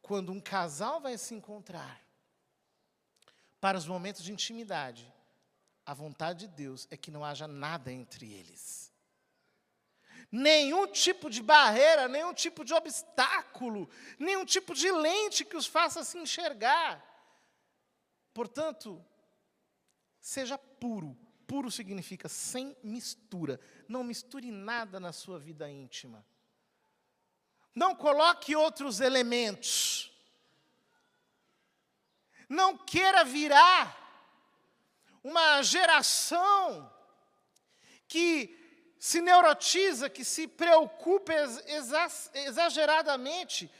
Quando 0.00 0.30
um 0.30 0.40
casal 0.40 1.00
vai 1.00 1.18
se 1.18 1.34
encontrar, 1.34 2.01
para 3.62 3.78
os 3.78 3.86
momentos 3.86 4.24
de 4.24 4.32
intimidade, 4.32 5.14
a 5.86 5.94
vontade 5.94 6.48
de 6.48 6.48
Deus 6.48 6.88
é 6.90 6.96
que 6.96 7.12
não 7.12 7.24
haja 7.24 7.46
nada 7.46 7.92
entre 7.92 8.32
eles. 8.32 8.92
Nenhum 10.32 10.84
tipo 10.88 11.30
de 11.30 11.40
barreira, 11.40 12.08
nenhum 12.08 12.34
tipo 12.34 12.64
de 12.64 12.74
obstáculo, 12.74 13.88
nenhum 14.18 14.44
tipo 14.44 14.74
de 14.74 14.90
lente 14.90 15.44
que 15.44 15.56
os 15.56 15.64
faça 15.64 16.02
se 16.02 16.18
enxergar. 16.18 17.00
Portanto, 18.34 19.00
seja 20.18 20.58
puro. 20.58 21.16
Puro 21.46 21.70
significa 21.70 22.28
sem 22.28 22.76
mistura. 22.82 23.60
Não 23.86 24.02
misture 24.02 24.50
nada 24.50 24.98
na 24.98 25.12
sua 25.12 25.38
vida 25.38 25.70
íntima. 25.70 26.26
Não 27.72 27.94
coloque 27.94 28.56
outros 28.56 28.98
elementos 28.98 30.11
não 32.52 32.76
queira 32.76 33.24
virar 33.24 33.98
uma 35.24 35.62
geração 35.62 36.92
que 38.06 38.58
se 38.98 39.22
neurotiza, 39.22 40.10
que 40.10 40.22
se 40.24 40.46
preocupa 40.46 41.32
exageradamente 42.34 43.72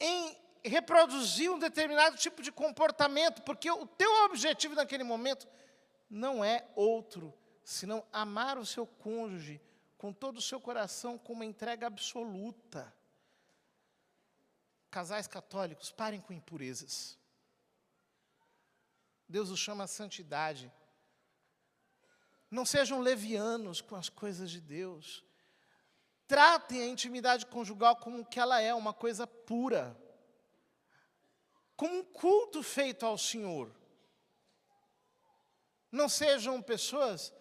em 0.00 0.36
reproduzir 0.64 1.50
um 1.50 1.60
determinado 1.60 2.16
tipo 2.16 2.42
de 2.42 2.50
comportamento, 2.50 3.40
porque 3.42 3.70
o 3.70 3.86
teu 3.86 4.24
objetivo 4.24 4.74
naquele 4.74 5.04
momento 5.04 5.46
não 6.10 6.44
é 6.44 6.66
outro, 6.74 7.32
senão 7.62 8.04
amar 8.12 8.58
o 8.58 8.66
seu 8.66 8.84
cônjuge 8.84 9.60
com 9.96 10.12
todo 10.12 10.38
o 10.38 10.42
seu 10.42 10.60
coração, 10.60 11.16
com 11.16 11.34
uma 11.34 11.44
entrega 11.44 11.86
absoluta. 11.86 12.92
Casais 14.90 15.28
católicos, 15.28 15.92
parem 15.92 16.20
com 16.20 16.32
impurezas. 16.32 17.16
Deus 19.28 19.50
os 19.50 19.58
chama 19.58 19.84
a 19.84 19.88
santidade. 19.88 20.72
Não 22.50 22.64
sejam 22.64 23.00
levianos 23.00 23.80
com 23.82 23.94
as 23.94 24.08
coisas 24.08 24.50
de 24.50 24.60
Deus. 24.60 25.22
Tratem 26.26 26.82
a 26.82 26.86
intimidade 26.86 27.44
conjugal 27.46 27.96
como 27.96 28.24
que 28.24 28.40
ela 28.40 28.60
é, 28.60 28.72
uma 28.72 28.94
coisa 28.94 29.26
pura. 29.26 29.96
Como 31.76 31.98
um 31.98 32.04
culto 32.04 32.62
feito 32.62 33.04
ao 33.04 33.18
Senhor. 33.18 33.70
Não 35.92 36.08
sejam 36.08 36.60
pessoas 36.62 37.32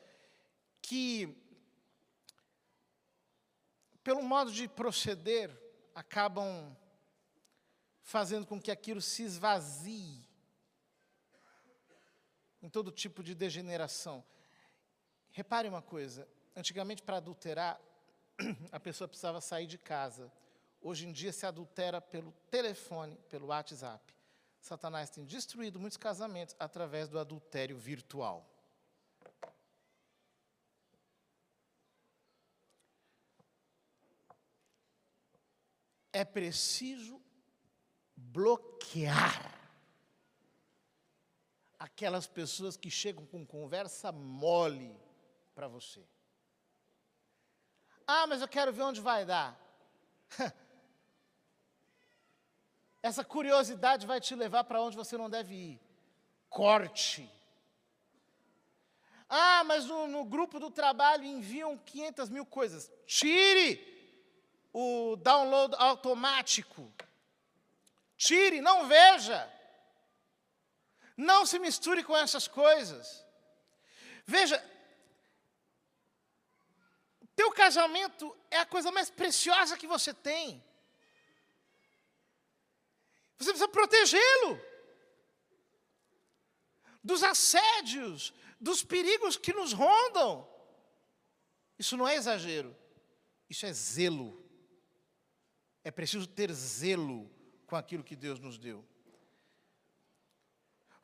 que, 0.81 1.35
pelo 4.03 4.21
modo 4.21 4.51
de 4.51 4.67
proceder, 4.67 5.49
acabam 5.95 6.75
fazendo 8.01 8.45
com 8.45 8.61
que 8.61 8.71
aquilo 8.71 9.01
se 9.01 9.23
esvazie 9.23 10.26
em 12.67 12.69
todo 12.69 12.91
tipo 12.91 13.23
de 13.23 13.33
degeneração. 13.33 14.21
Repare 15.31 15.69
uma 15.69 15.81
coisa: 15.81 16.27
antigamente, 16.53 17.01
para 17.01 17.15
adulterar, 17.15 17.79
a 18.73 18.79
pessoa 18.79 19.07
precisava 19.07 19.39
sair 19.39 19.65
de 19.65 19.77
casa. 19.77 20.29
Hoje 20.81 21.07
em 21.07 21.13
dia 21.13 21.31
se 21.31 21.45
adultera 21.45 22.01
pelo 22.01 22.33
telefone, 22.51 23.15
pelo 23.29 23.47
WhatsApp. 23.47 24.13
Satanás 24.59 25.09
tem 25.09 25.23
destruído 25.23 25.79
muitos 25.79 25.97
casamentos 25.97 26.55
através 26.59 27.07
do 27.07 27.17
adultério 27.17 27.77
virtual. 27.77 28.45
É 36.11 36.25
preciso 36.25 37.21
bloquear 38.17 39.56
aquelas 41.79 42.27
pessoas 42.27 42.75
que 42.75 42.89
chegam 42.89 43.25
com 43.25 43.45
conversa 43.45 44.11
mole 44.11 44.95
para 45.53 45.67
você. 45.67 46.03
Ah, 48.05 48.25
mas 48.25 48.41
eu 48.41 48.47
quero 48.47 48.71
ver 48.71 48.83
onde 48.83 49.01
vai 49.01 49.25
dar. 49.25 49.59
Essa 53.03 53.23
curiosidade 53.23 54.07
vai 54.07 54.19
te 54.19 54.33
levar 54.35 54.63
para 54.63 54.81
onde 54.81 54.97
você 54.97 55.17
não 55.17 55.29
deve 55.29 55.53
ir. 55.53 55.79
Corte. 56.49 57.29
Ah, 59.29 59.63
mas 59.65 59.85
no, 59.85 60.07
no, 60.07 60.23
grupo 60.23 60.59
do 60.59 60.71
trabalho 60.71 61.25
enviam 61.25 61.77
500 61.77 62.29
mil 62.29 62.45
coisas. 62.45 62.89
Tire 63.05 63.85
o 64.73 65.17
download 65.17 65.75
automático. 65.77 66.91
Tire, 68.15 68.61
não 68.61 68.87
veja. 68.87 69.53
Não 71.17 71.45
se 71.47 71.57
misture 71.57 72.03
com 72.03 72.15
essas 72.15 72.47
coisas. 72.47 73.25
Veja, 74.23 74.63
teu 77.35 77.51
casamento 77.51 78.35
é 78.51 78.59
a 78.59 78.65
coisa 78.65 78.91
mais 78.91 79.09
preciosa 79.09 79.77
que 79.77 79.87
você 79.87 80.13
tem. 80.13 80.63
Você 83.37 83.49
precisa 83.49 83.67
protegê-lo 83.67 84.59
dos 87.03 87.23
assédios, 87.23 88.33
dos 88.59 88.83
perigos 88.83 89.37
que 89.37 89.53
nos 89.53 89.73
rondam. 89.73 90.47
Isso 91.79 91.95
não 91.95 92.07
é 92.07 92.15
exagero, 92.15 92.75
isso 93.49 93.65
é 93.65 93.73
zelo. 93.73 94.43
É 95.83 95.91
preciso 95.91 96.27
ter 96.27 96.51
zelo 96.51 97.31
com 97.65 97.75
aquilo 97.75 98.03
que 98.03 98.15
Deus 98.15 98.39
nos 98.39 98.57
deu. 98.57 98.85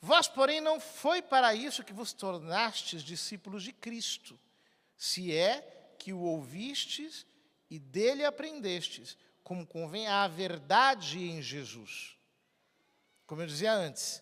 Vós, 0.05 0.27
porém, 0.27 0.59
não 0.59 0.81
foi 0.81 1.21
para 1.21 1.55
isso 1.55 1.81
que 1.81 1.93
vos 1.93 2.11
tornastes 2.11 3.01
discípulos 3.01 3.63
de 3.63 3.71
Cristo, 3.71 4.37
se 4.97 5.33
é 5.33 5.95
que 5.97 6.11
o 6.11 6.19
ouvistes 6.19 7.25
e 7.69 7.79
dele 7.79 8.25
aprendestes, 8.25 9.17
como 9.45 9.65
convém 9.65 10.05
à 10.05 10.27
verdade 10.27 11.23
em 11.23 11.41
Jesus. 11.41 12.17
Como 13.25 13.41
eu 13.43 13.47
dizia 13.47 13.71
antes, 13.71 14.21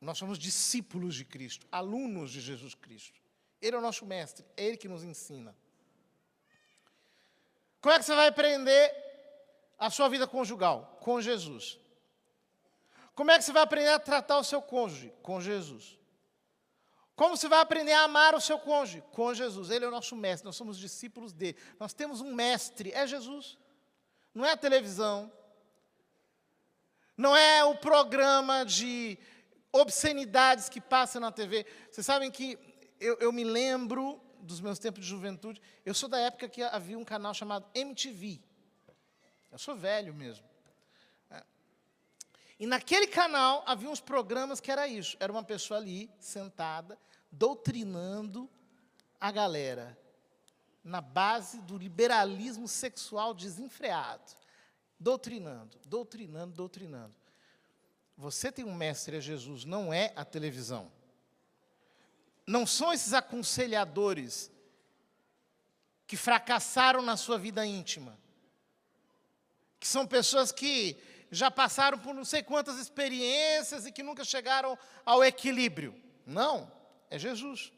nós 0.00 0.18
somos 0.18 0.36
discípulos 0.36 1.14
de 1.14 1.24
Cristo, 1.24 1.64
alunos 1.70 2.32
de 2.32 2.40
Jesus 2.40 2.74
Cristo. 2.74 3.20
Ele 3.62 3.76
é 3.76 3.78
o 3.78 3.82
nosso 3.82 4.04
mestre, 4.04 4.44
é 4.56 4.64
ele 4.64 4.76
que 4.76 4.88
nos 4.88 5.04
ensina. 5.04 5.54
Como 7.80 7.94
é 7.94 7.98
que 8.00 8.04
você 8.04 8.14
vai 8.16 8.26
aprender 8.26 8.92
a 9.78 9.88
sua 9.88 10.08
vida 10.08 10.26
conjugal? 10.26 10.98
Com 11.00 11.20
Jesus. 11.20 11.78
Como 13.18 13.32
é 13.32 13.36
que 13.36 13.44
você 13.44 13.52
vai 13.52 13.64
aprender 13.64 13.88
a 13.88 13.98
tratar 13.98 14.38
o 14.38 14.44
seu 14.44 14.62
cônjuge? 14.62 15.12
Com 15.24 15.40
Jesus. 15.40 15.98
Como 17.16 17.36
você 17.36 17.48
vai 17.48 17.58
aprender 17.58 17.92
a 17.92 18.04
amar 18.04 18.32
o 18.32 18.40
seu 18.40 18.60
cônjuge? 18.60 19.02
Com 19.10 19.34
Jesus. 19.34 19.70
Ele 19.70 19.84
é 19.84 19.88
o 19.88 19.90
nosso 19.90 20.14
mestre, 20.14 20.44
nós 20.44 20.54
somos 20.54 20.78
discípulos 20.78 21.32
dele. 21.32 21.58
Nós 21.80 21.92
temos 21.92 22.20
um 22.20 22.32
mestre, 22.32 22.92
é 22.92 23.04
Jesus. 23.08 23.58
Não 24.32 24.46
é 24.46 24.52
a 24.52 24.56
televisão. 24.56 25.32
Não 27.16 27.36
é 27.36 27.64
o 27.64 27.74
programa 27.74 28.64
de 28.64 29.18
obscenidades 29.72 30.68
que 30.68 30.80
passam 30.80 31.20
na 31.20 31.32
TV. 31.32 31.66
Vocês 31.90 32.06
sabem 32.06 32.30
que 32.30 32.56
eu, 33.00 33.16
eu 33.18 33.32
me 33.32 33.42
lembro 33.42 34.20
dos 34.38 34.60
meus 34.60 34.78
tempos 34.78 35.02
de 35.02 35.10
juventude, 35.10 35.60
eu 35.84 35.92
sou 35.92 36.08
da 36.08 36.20
época 36.20 36.48
que 36.48 36.62
havia 36.62 36.96
um 36.96 37.04
canal 37.04 37.34
chamado 37.34 37.68
MTV. 37.74 38.40
Eu 39.50 39.58
sou 39.58 39.74
velho 39.74 40.14
mesmo. 40.14 40.47
E 42.58 42.66
naquele 42.66 43.06
canal 43.06 43.62
havia 43.66 43.88
uns 43.88 44.00
programas 44.00 44.60
que 44.60 44.70
era 44.70 44.88
isso. 44.88 45.16
Era 45.20 45.32
uma 45.32 45.44
pessoa 45.44 45.78
ali, 45.78 46.10
sentada, 46.18 46.98
doutrinando 47.30 48.50
a 49.20 49.30
galera 49.30 49.96
na 50.82 51.00
base 51.00 51.60
do 51.60 51.76
liberalismo 51.76 52.66
sexual 52.66 53.34
desenfreado. 53.34 54.32
Doutrinando, 54.98 55.78
doutrinando, 55.84 56.54
doutrinando. 56.54 57.14
Você 58.16 58.50
tem 58.50 58.64
um 58.64 58.74
mestre, 58.74 59.16
é 59.16 59.20
Jesus, 59.20 59.64
não 59.64 59.92
é 59.92 60.12
a 60.16 60.24
televisão. 60.24 60.90
Não 62.44 62.66
são 62.66 62.92
esses 62.92 63.12
aconselhadores 63.12 64.50
que 66.06 66.16
fracassaram 66.16 67.02
na 67.02 67.16
sua 67.16 67.38
vida 67.38 67.64
íntima. 67.64 68.18
Que 69.78 69.86
são 69.86 70.06
pessoas 70.06 70.50
que 70.50 70.96
já 71.30 71.50
passaram 71.50 71.98
por 71.98 72.14
não 72.14 72.24
sei 72.24 72.42
quantas 72.42 72.78
experiências 72.78 73.86
e 73.86 73.92
que 73.92 74.02
nunca 74.02 74.24
chegaram 74.24 74.78
ao 75.04 75.22
equilíbrio. 75.22 75.94
Não, 76.26 76.70
é 77.10 77.18
Jesus. 77.18 77.72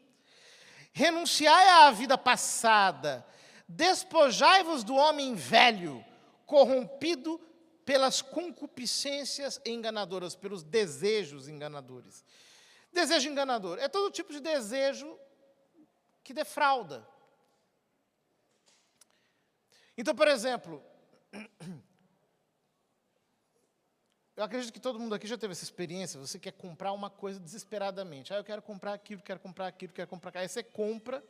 Renunciai 0.93 1.67
à 1.69 1.91
vida 1.91 2.17
passada, 2.17 3.25
despojai-vos 3.67 4.83
do 4.83 4.95
homem 4.95 5.35
velho, 5.35 6.03
corrompido 6.45 7.39
pelas 7.85 8.21
concupiscências 8.21 9.59
enganadoras, 9.65 10.35
pelos 10.35 10.63
desejos 10.63 11.47
enganadores. 11.47 12.23
Desejo 12.91 13.29
enganador 13.29 13.79
é 13.79 13.87
todo 13.87 14.11
tipo 14.11 14.33
de 14.33 14.39
desejo 14.39 15.17
que 16.23 16.33
defrauda. 16.33 17.07
Então, 19.97 20.15
por 20.15 20.27
exemplo, 20.27 20.83
Eu 24.35 24.43
acredito 24.43 24.71
que 24.71 24.79
todo 24.79 24.99
mundo 24.99 25.13
aqui 25.13 25.27
já 25.27 25.37
teve 25.37 25.51
essa 25.51 25.63
experiência. 25.63 26.19
Você 26.19 26.39
quer 26.39 26.53
comprar 26.53 26.93
uma 26.93 27.09
coisa 27.09 27.39
desesperadamente. 27.39 28.33
Ah, 28.33 28.37
eu 28.37 28.43
quero 28.43 28.61
comprar 28.61 28.93
aquilo, 28.93 29.21
quero 29.21 29.39
comprar 29.39 29.67
aquilo, 29.67 29.91
quero 29.93 30.07
comprar 30.07 30.29
aquilo. 30.29 30.41
Aí 30.43 30.49
você 30.49 30.63
compra. 30.63 31.23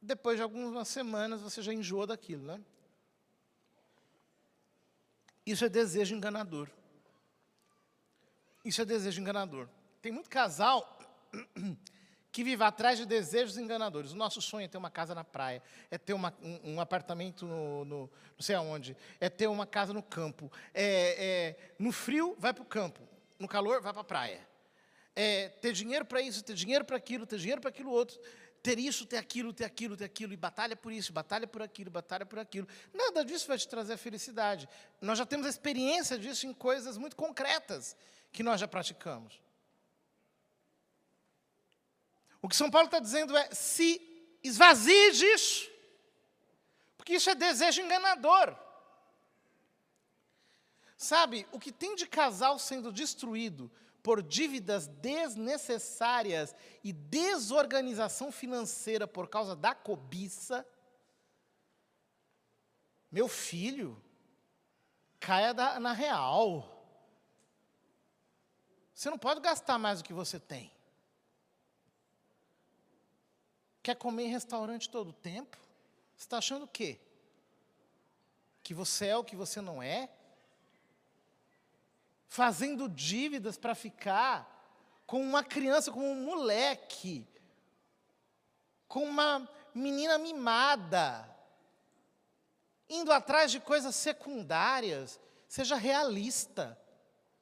Depois 0.00 0.36
de 0.36 0.42
algumas 0.42 0.88
semanas 0.88 1.40
você 1.40 1.62
já 1.62 1.72
enjoa 1.72 2.06
daquilo, 2.06 2.44
né? 2.44 2.60
Isso 5.44 5.64
é 5.64 5.68
desejo 5.68 6.14
enganador. 6.14 6.68
Isso 8.64 8.80
é 8.80 8.84
desejo 8.84 9.20
enganador. 9.20 9.68
Tem 10.02 10.12
muito 10.12 10.28
casal 10.28 10.98
que 12.32 12.44
vive 12.44 12.62
atrás 12.62 12.98
de 12.98 13.06
desejos 13.06 13.56
enganadores. 13.56 14.12
O 14.12 14.16
nosso 14.16 14.40
sonho 14.40 14.64
é 14.64 14.68
ter 14.68 14.78
uma 14.78 14.90
casa 14.90 15.14
na 15.14 15.24
praia, 15.24 15.62
é 15.90 15.98
ter 15.98 16.12
uma, 16.12 16.32
um, 16.42 16.74
um, 16.74 16.80
apartamento 16.80 17.46
no, 17.46 17.84
no, 17.84 17.98
não 18.00 18.40
sei 18.40 18.54
aonde, 18.54 18.96
é 19.20 19.28
ter 19.28 19.48
uma 19.48 19.66
casa 19.66 19.92
no 19.92 20.02
campo. 20.02 20.50
É, 20.72 21.16
é 21.18 21.72
no 21.78 21.92
frio, 21.92 22.36
vai 22.38 22.52
para 22.52 22.62
o 22.62 22.66
campo. 22.66 23.00
No 23.38 23.48
calor, 23.48 23.80
vai 23.80 23.92
para 23.92 24.02
a 24.02 24.04
praia. 24.04 24.46
É, 25.16 25.48
ter 25.48 25.72
dinheiro 25.72 26.04
para 26.04 26.20
isso, 26.20 26.42
ter 26.42 26.54
dinheiro 26.54 26.84
para 26.84 26.96
aquilo, 26.96 27.26
ter 27.26 27.38
dinheiro 27.38 27.60
para 27.60 27.70
aquilo 27.70 27.90
outro. 27.90 28.20
Ter 28.62 28.78
isso, 28.78 29.06
ter 29.06 29.16
aquilo, 29.16 29.52
ter 29.54 29.64
aquilo, 29.64 29.96
ter 29.96 30.04
aquilo. 30.04 30.32
E 30.32 30.36
batalha 30.36 30.76
por 30.76 30.92
isso, 30.92 31.12
batalha 31.12 31.46
por 31.46 31.62
aquilo, 31.62 31.90
batalha 31.90 32.26
por 32.26 32.38
aquilo. 32.38 32.68
Nada 32.92 33.24
disso 33.24 33.48
vai 33.48 33.56
te 33.56 33.66
trazer 33.66 33.96
felicidade. 33.96 34.68
Nós 35.00 35.18
já 35.18 35.24
temos 35.24 35.46
experiência 35.46 36.18
disso 36.18 36.46
em 36.46 36.52
coisas 36.52 36.98
muito 36.98 37.16
concretas 37.16 37.96
que 38.30 38.42
nós 38.42 38.60
já 38.60 38.68
praticamos. 38.68 39.40
O 42.42 42.48
que 42.48 42.56
São 42.56 42.70
Paulo 42.70 42.86
está 42.86 42.98
dizendo 42.98 43.36
é: 43.36 43.50
se 43.52 44.00
esvazie 44.42 45.12
disso, 45.12 45.70
porque 46.96 47.14
isso 47.14 47.30
é 47.30 47.34
desejo 47.34 47.82
enganador. 47.82 48.56
Sabe, 50.96 51.46
o 51.50 51.58
que 51.58 51.72
tem 51.72 51.94
de 51.94 52.06
casal 52.06 52.58
sendo 52.58 52.92
destruído 52.92 53.70
por 54.02 54.22
dívidas 54.22 54.86
desnecessárias 54.86 56.54
e 56.84 56.92
desorganização 56.92 58.30
financeira 58.30 59.06
por 59.06 59.28
causa 59.28 59.56
da 59.56 59.74
cobiça, 59.74 60.66
meu 63.10 63.28
filho, 63.28 64.02
caia 65.18 65.52
da, 65.52 65.80
na 65.80 65.92
real. 65.92 66.76
Você 68.94 69.10
não 69.10 69.18
pode 69.18 69.40
gastar 69.40 69.78
mais 69.78 70.00
do 70.00 70.04
que 70.04 70.12
você 70.12 70.38
tem. 70.38 70.70
Quer 73.82 73.96
comer 73.96 74.24
em 74.24 74.30
restaurante 74.30 74.88
todo 74.88 75.10
o 75.10 75.14
tempo? 75.14 75.56
Você 76.16 76.24
está 76.24 76.38
achando 76.38 76.64
o 76.64 76.68
quê? 76.68 76.98
Que 78.62 78.74
você 78.74 79.06
é 79.06 79.16
o 79.16 79.24
que 79.24 79.34
você 79.34 79.60
não 79.60 79.82
é? 79.82 80.10
Fazendo 82.28 82.88
dívidas 82.88 83.56
para 83.56 83.74
ficar 83.74 84.58
com 85.06 85.20
uma 85.22 85.42
criança, 85.42 85.90
com 85.90 86.12
um 86.12 86.24
moleque, 86.24 87.26
com 88.86 89.04
uma 89.04 89.48
menina 89.74 90.18
mimada, 90.18 91.28
indo 92.88 93.12
atrás 93.12 93.50
de 93.50 93.60
coisas 93.60 93.96
secundárias. 93.96 95.18
Seja 95.48 95.76
realista. 95.76 96.78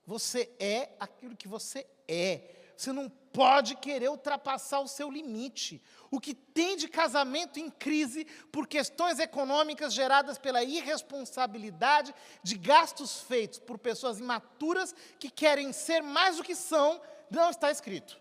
Você 0.06 0.50
é 0.58 0.90
aquilo 0.98 1.36
que 1.36 1.48
você 1.48 1.86
é. 2.06 2.72
Você 2.76 2.92
não 2.92 3.10
pode 3.32 3.76
querer 3.76 4.08
ultrapassar 4.08 4.80
o 4.80 4.88
seu 4.88 5.10
limite. 5.10 5.82
O 6.10 6.20
que 6.20 6.34
tem 6.34 6.76
de 6.76 6.88
casamento 6.88 7.58
em 7.58 7.70
crise 7.70 8.24
por 8.50 8.66
questões 8.66 9.18
econômicas 9.18 9.92
geradas 9.92 10.38
pela 10.38 10.62
irresponsabilidade 10.62 12.14
de 12.42 12.56
gastos 12.56 13.20
feitos 13.20 13.58
por 13.58 13.78
pessoas 13.78 14.18
imaturas 14.18 14.94
que 15.18 15.30
querem 15.30 15.72
ser 15.72 16.02
mais 16.02 16.36
do 16.36 16.44
que 16.44 16.54
são, 16.54 17.00
não 17.30 17.50
está 17.50 17.70
escrito. 17.70 18.18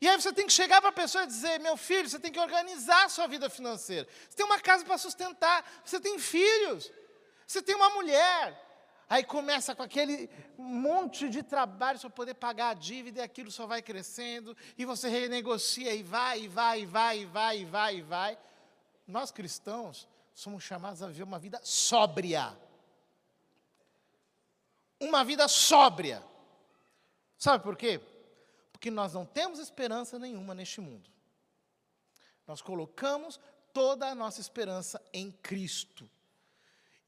E 0.00 0.08
aí 0.08 0.20
você 0.20 0.32
tem 0.32 0.46
que 0.46 0.52
chegar 0.52 0.80
para 0.80 0.90
a 0.90 0.92
pessoa 0.92 1.24
e 1.24 1.26
dizer: 1.26 1.58
meu 1.60 1.76
filho, 1.76 2.08
você 2.08 2.18
tem 2.18 2.32
que 2.32 2.40
organizar 2.40 3.04
a 3.04 3.08
sua 3.08 3.26
vida 3.26 3.48
financeira. 3.48 4.06
Você 4.28 4.36
tem 4.36 4.46
uma 4.46 4.60
casa 4.60 4.84
para 4.84 4.98
sustentar, 4.98 5.64
você 5.84 5.98
tem 5.98 6.18
filhos, 6.18 6.90
você 7.46 7.62
tem 7.62 7.74
uma 7.74 7.90
mulher, 7.90 8.65
Aí 9.08 9.22
começa 9.22 9.74
com 9.74 9.82
aquele 9.82 10.28
monte 10.58 11.28
de 11.28 11.42
trabalho 11.42 11.98
para 11.98 12.10
poder 12.10 12.34
pagar 12.34 12.70
a 12.70 12.74
dívida, 12.74 13.20
e 13.20 13.22
aquilo 13.22 13.50
só 13.50 13.66
vai 13.66 13.80
crescendo, 13.80 14.56
e 14.76 14.84
você 14.84 15.08
renegocia, 15.08 15.94
e 15.94 16.02
vai, 16.02 16.40
e 16.40 16.48
vai, 16.48 16.80
e 16.80 16.86
vai, 16.86 17.20
e 17.20 17.24
vai, 17.24 17.58
e 17.60 17.64
vai, 17.64 17.96
e 17.96 18.02
vai. 18.02 18.38
Nós 19.06 19.30
cristãos 19.30 20.08
somos 20.34 20.64
chamados 20.64 21.02
a 21.02 21.06
viver 21.06 21.22
uma 21.22 21.38
vida 21.38 21.60
sóbria. 21.62 22.58
Uma 24.98 25.24
vida 25.24 25.46
sóbria. 25.46 26.22
Sabe 27.38 27.62
por 27.62 27.76
quê? 27.76 28.00
Porque 28.72 28.90
nós 28.90 29.12
não 29.12 29.24
temos 29.24 29.60
esperança 29.60 30.18
nenhuma 30.18 30.52
neste 30.52 30.80
mundo. 30.80 31.08
Nós 32.44 32.60
colocamos 32.60 33.38
toda 33.72 34.08
a 34.08 34.14
nossa 34.14 34.40
esperança 34.40 35.00
em 35.12 35.30
Cristo. 35.30 36.10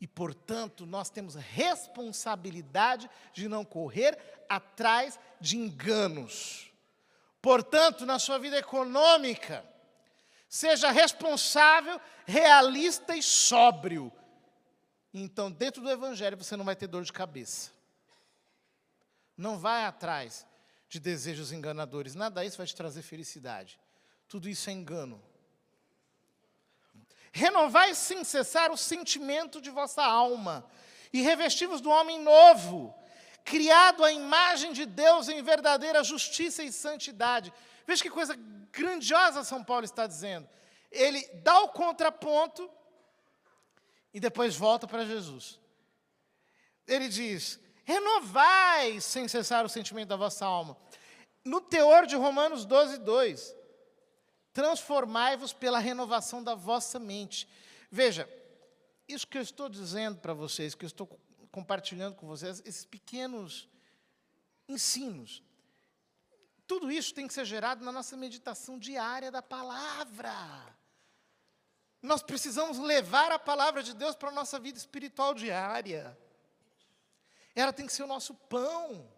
E, 0.01 0.07
portanto, 0.07 0.87
nós 0.87 1.11
temos 1.11 1.35
responsabilidade 1.35 3.11
de 3.33 3.49
não 3.49 3.65
correr 3.65 4.17
atrás 4.49 5.19
de 5.41 5.57
enganos. 5.57 6.71
Portanto, 7.43 8.07
na 8.07 8.19
sua 8.19 8.39
vida 8.39 8.57
econômica, 8.57 9.65
seja 10.49 10.91
responsável, 10.91 12.01
realista 12.27 13.17
e 13.17 13.23
sóbrio. 13.23 14.13
Então, 15.13 15.51
dentro 15.51 15.83
do 15.83 15.91
Evangelho, 15.91 16.37
você 16.37 16.57
não 16.57 16.65
vai 16.65 16.77
ter 16.77 16.87
dor 16.87 17.03
de 17.03 17.13
cabeça. 17.13 17.71
Não 19.37 19.59
vai 19.59 19.85
atrás 19.85 20.47
de 20.89 20.99
desejos 20.99 21.53
enganadores. 21.53 22.15
Nada 22.15 22.45
disso 22.45 22.57
vai 22.57 22.67
te 22.67 22.75
trazer 22.75 23.03
felicidade. 23.03 23.79
Tudo 24.29 24.49
isso 24.49 24.69
é 24.71 24.73
engano. 24.73 25.23
Renovai 27.33 27.95
sem 27.95 28.25
cessar 28.25 28.71
o 28.71 28.77
sentimento 28.77 29.61
de 29.61 29.71
vossa 29.71 30.03
alma, 30.03 30.65
e 31.13 31.23
revestivos 31.23 31.81
do 31.81 31.91
homem 31.91 32.21
novo, 32.21 32.95
criado 33.45 34.05
à 34.05 34.13
imagem 34.13 34.73
de 34.73 34.85
Deus 34.85 35.29
em 35.29 35.43
verdadeira 35.43 36.05
justiça 36.05 36.63
e 36.63 36.73
santidade. 36.73 37.53
Veja 37.87 38.03
que 38.03 38.11
coisa 38.11 38.39
grandiosa 38.71 39.45
São 39.45 39.65
Paulo 39.65 39.85
está 39.85 40.07
dizendo. 40.07 40.49
Ele 40.91 41.27
dá 41.43 41.61
o 41.61 41.69
contraponto 41.69 42.71
e 44.13 44.21
depois 44.21 44.57
volta 44.57 44.87
para 44.87 45.05
Jesus. 45.05 45.59
Ele 46.87 47.09
diz: 47.09 47.59
renovai 47.85 49.01
sem 49.01 49.29
cessar 49.29 49.65
o 49.65 49.69
sentimento 49.69 50.09
da 50.09 50.17
vossa 50.17 50.45
alma. 50.45 50.77
No 51.45 51.61
teor 51.61 52.07
de 52.07 52.17
Romanos 52.17 52.67
12, 52.67 52.99
2, 52.99 53.57
transformai-vos 54.59 55.53
pela 55.53 55.79
renovação 55.79 56.43
da 56.43 56.53
vossa 56.53 56.99
mente. 56.99 57.49
Veja, 57.89 58.29
isso 59.07 59.25
que 59.25 59.39
eu 59.39 59.43
estou 59.43 59.69
dizendo 59.69 60.19
para 60.19 60.35
vocês, 60.35 60.75
que 60.75 60.85
eu 60.85 60.89
estou 60.89 61.07
compartilhando 61.53 62.17
com 62.17 62.27
vocês, 62.27 62.61
esses 62.67 62.85
pequenos 62.85 63.69
ensinos. 64.69 65.45
Tudo 66.67 66.91
isso 66.91 67.15
tem 67.15 67.29
que 67.29 67.35
ser 67.35 67.45
gerado 67.45 67.85
na 67.85 67.93
nossa 67.93 68.17
meditação 68.17 68.81
diária 68.81 69.31
da 69.31 69.41
palavra. 69.41 70.35
Nós 72.03 72.21
precisamos 72.21 72.79
levar 72.79 73.31
a 73.31 73.39
palavra 73.39 73.81
de 73.81 73.95
Deus 73.95 74.17
para 74.17 74.31
a 74.31 74.33
nossa 74.33 74.59
vida 74.59 74.77
espiritual 74.77 75.35
diária. 75.35 76.19
Ela 77.55 77.73
tem 77.73 77.87
que 77.87 77.93
ser 77.93 78.03
o 78.03 78.09
nosso 78.09 78.35
pão. 78.35 79.09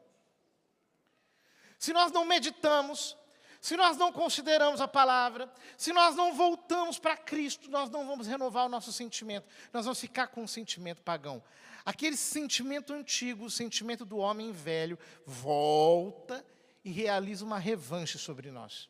Se 1.78 1.94
nós 1.94 2.12
não 2.12 2.26
meditamos, 2.26 3.16
se 3.60 3.76
nós 3.76 3.96
não 3.98 4.10
consideramos 4.10 4.80
a 4.80 4.88
palavra, 4.88 5.52
se 5.76 5.92
nós 5.92 6.16
não 6.16 6.32
voltamos 6.32 6.98
para 6.98 7.16
Cristo, 7.16 7.70
nós 7.70 7.90
não 7.90 8.06
vamos 8.06 8.26
renovar 8.26 8.64
o 8.64 8.70
nosso 8.70 8.90
sentimento, 8.90 9.46
nós 9.72 9.84
vamos 9.84 10.00
ficar 10.00 10.28
com 10.28 10.42
um 10.42 10.46
sentimento 10.46 11.02
pagão. 11.02 11.42
Aquele 11.84 12.16
sentimento 12.16 12.94
antigo, 12.94 13.44
o 13.44 13.50
sentimento 13.50 14.04
do 14.04 14.16
homem 14.16 14.50
velho, 14.50 14.98
volta 15.26 16.44
e 16.82 16.90
realiza 16.90 17.44
uma 17.44 17.58
revanche 17.58 18.18
sobre 18.18 18.50
nós. 18.50 18.88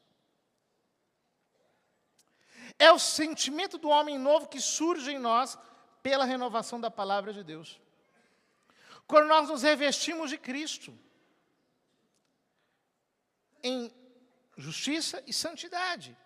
É 2.78 2.92
o 2.92 2.98
sentimento 2.98 3.76
do 3.76 3.88
homem 3.88 4.18
novo 4.18 4.48
que 4.48 4.60
surge 4.60 5.10
em 5.10 5.18
nós 5.18 5.58
pela 6.00 6.24
renovação 6.24 6.80
da 6.80 6.90
palavra 6.90 7.32
de 7.32 7.42
Deus. 7.42 7.80
Quando 9.06 9.26
nós 9.26 9.48
nos 9.48 9.62
revestimos 9.62 10.30
de 10.30 10.38
Cristo, 10.38 10.96
em 13.62 13.92
justiça 14.60 15.22
e 15.26 15.32
santidade. 15.32 16.16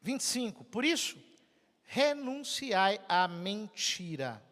25. 0.00 0.64
Por 0.64 0.84
isso, 0.84 1.22
renunciai 1.82 3.00
à 3.08 3.28
mentira. 3.28 4.42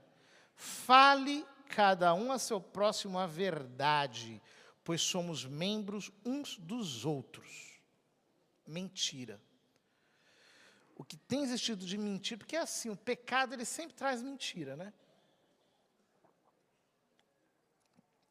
Fale 0.54 1.46
cada 1.68 2.12
um 2.14 2.32
a 2.32 2.38
seu 2.38 2.60
próximo 2.60 3.18
a 3.18 3.26
verdade, 3.26 4.42
pois 4.82 5.00
somos 5.00 5.44
membros 5.44 6.10
uns 6.24 6.56
dos 6.58 7.04
outros. 7.04 7.80
Mentira. 8.66 9.40
O 10.96 11.04
que 11.04 11.16
tem 11.16 11.42
existido 11.42 11.86
de 11.86 11.96
mentira, 11.96 12.38
porque 12.38 12.56
é 12.56 12.60
assim, 12.60 12.90
o 12.90 12.96
pecado 12.96 13.54
ele 13.54 13.64
sempre 13.64 13.94
traz 13.94 14.20
mentira, 14.20 14.76
né? 14.76 14.92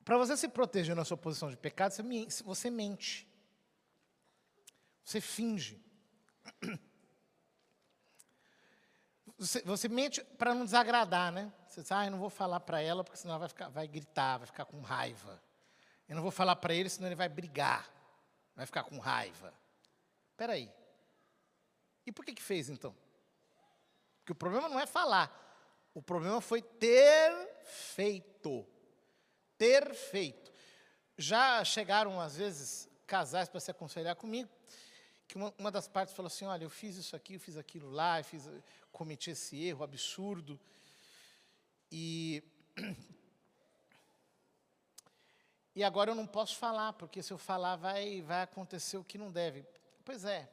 Para 0.03 0.17
você 0.17 0.37
se 0.37 0.47
proteger 0.47 0.95
na 0.95 1.03
sua 1.03 1.17
posição 1.17 1.49
de 1.49 1.57
pecado, 1.57 1.93
você 2.43 2.69
mente. 2.69 3.26
Você 5.07 5.21
finge. 5.21 5.81
Você, 9.39 9.61
você 9.61 9.87
mente 9.87 10.23
para 10.23 10.55
não 10.55 10.65
desagradar, 10.65 11.31
né? 11.31 11.53
Você 11.67 11.83
diz, 11.83 11.91
ah, 11.91 12.05
eu 12.05 12.09
não 12.09 12.17
vou 12.17 12.29
falar 12.29 12.59
para 12.59 12.81
ela, 12.81 13.03
porque 13.03 13.17
senão 13.17 13.35
ela 13.35 13.39
vai, 13.39 13.49
ficar, 13.49 13.69
vai 13.69 13.87
gritar, 13.87 14.39
vai 14.39 14.47
ficar 14.47 14.65
com 14.65 14.81
raiva. 14.81 15.39
Eu 16.09 16.15
não 16.15 16.23
vou 16.23 16.31
falar 16.31 16.55
para 16.55 16.73
ele, 16.73 16.89
senão 16.89 17.07
ele 17.07 17.15
vai 17.15 17.29
brigar, 17.29 17.87
vai 18.55 18.65
ficar 18.65 18.83
com 18.83 18.97
raiva. 18.97 19.53
Espera 20.31 20.53
aí. 20.53 20.71
E 22.03 22.11
por 22.11 22.25
que, 22.25 22.33
que 22.33 22.41
fez 22.41 22.67
então? 22.67 22.95
Porque 24.19 24.31
o 24.31 24.35
problema 24.35 24.67
não 24.67 24.79
é 24.79 24.87
falar, 24.87 25.31
o 25.93 26.01
problema 26.01 26.41
foi 26.41 26.61
ter 26.61 27.31
feito 27.63 28.67
ter 29.57 29.93
feito. 29.93 30.51
Já 31.17 31.63
chegaram, 31.63 32.21
às 32.21 32.37
vezes, 32.37 32.87
casais 33.05 33.49
para 33.49 33.59
se 33.59 33.71
aconselhar 33.71 34.15
comigo, 34.15 34.49
que 35.27 35.35
uma, 35.35 35.53
uma, 35.57 35.71
das 35.71 35.87
partes 35.87 36.15
falou 36.15 36.27
assim: 36.27 36.45
olha, 36.45 36.63
eu 36.63 36.69
fiz 36.69 36.95
isso 36.95 37.15
aqui, 37.15 37.35
eu 37.35 37.39
fiz 37.39 37.57
aquilo 37.57 37.89
lá, 37.89 38.19
eu 38.19 38.23
fiz, 38.23 38.49
cometi 38.91 39.31
esse 39.31 39.61
erro 39.61 39.83
absurdo. 39.83 40.59
E, 41.91 42.43
e 45.75 45.83
agora 45.83 46.11
eu 46.11 46.15
não 46.15 46.27
posso 46.27 46.55
falar, 46.55 46.93
porque 46.93 47.21
se 47.21 47.31
eu 47.31 47.37
falar 47.37 47.75
vai, 47.75 48.21
vai 48.21 48.43
acontecer 48.43 48.97
o 48.97 49.03
que 49.03 49.17
não 49.17 49.31
deve. 49.31 49.65
Pois 50.03 50.23
é, 50.23 50.49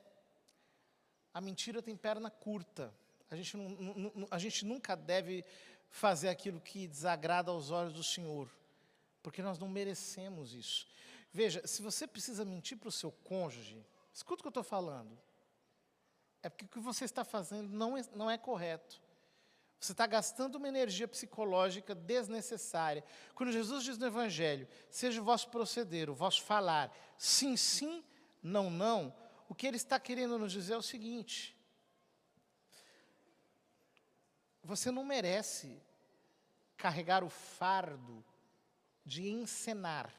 a 1.33 1.41
mentira 1.41 1.83
tem 1.83 1.97
perna 1.97 2.31
curta. 2.31 2.93
A 3.31 3.37
gente, 3.37 3.57
não, 3.57 3.69
não, 3.69 4.29
a 4.31 4.39
gente 4.39 4.65
nunca 4.65 4.95
deve 4.95 5.45
fazer 5.91 6.29
aquilo 6.29 6.61
que 6.61 6.87
desagrada 6.87 7.51
aos 7.51 7.71
olhos 7.71 7.93
do 7.93 8.03
Senhor 8.03 8.49
porque 9.25 9.41
nós 9.41 9.59
não 9.59 9.67
merecemos 9.67 10.53
isso. 10.53 10.87
Veja, 11.33 11.67
se 11.67 11.81
você 11.81 12.07
precisa 12.07 12.45
mentir 12.45 12.77
para 12.77 12.91
o 12.91 12.93
seu 12.93 13.11
cônjuge, 13.11 13.83
escuta 14.15 14.41
o 14.41 14.43
que 14.43 14.47
eu 14.47 14.51
estou 14.51 14.63
falando. 14.63 15.19
É 16.43 16.49
porque 16.49 16.65
o 16.65 16.69
que 16.69 16.79
você 16.79 17.05
está 17.05 17.25
fazendo 17.25 17.69
não 17.71 17.97
é, 17.97 18.03
não 18.15 18.31
é 18.31 18.39
correto. 18.39 19.03
Você 19.81 19.93
está 19.93 20.07
gastando 20.07 20.55
uma 20.55 20.69
energia 20.69 21.07
psicológica 21.07 21.95
desnecessária. 21.95 23.05
Quando 23.35 23.53
Jesus 23.53 23.85
diz 23.85 23.99
no 23.99 24.07
Evangelho, 24.07 24.67
seja 24.89 25.21
o 25.21 25.25
vosso 25.25 25.49
proceder, 25.49 26.09
o 26.09 26.15
vosso 26.15 26.43
falar, 26.43 26.95
sim, 27.19 27.57
sim, 27.57 28.03
não, 28.43 28.71
não, 28.71 29.15
o 29.49 29.55
que 29.55 29.67
ele 29.67 29.77
está 29.77 29.99
querendo 29.99 30.39
nos 30.39 30.53
dizer 30.53 30.75
é 30.75 30.79
o 30.79 30.83
seguinte: 30.83 31.55
você 34.63 34.91
não 34.91 35.05
merece 35.05 35.83
carregar 36.77 37.23
o 37.23 37.29
fardo 37.29 38.25
de 39.05 39.29
encenar. 39.29 40.15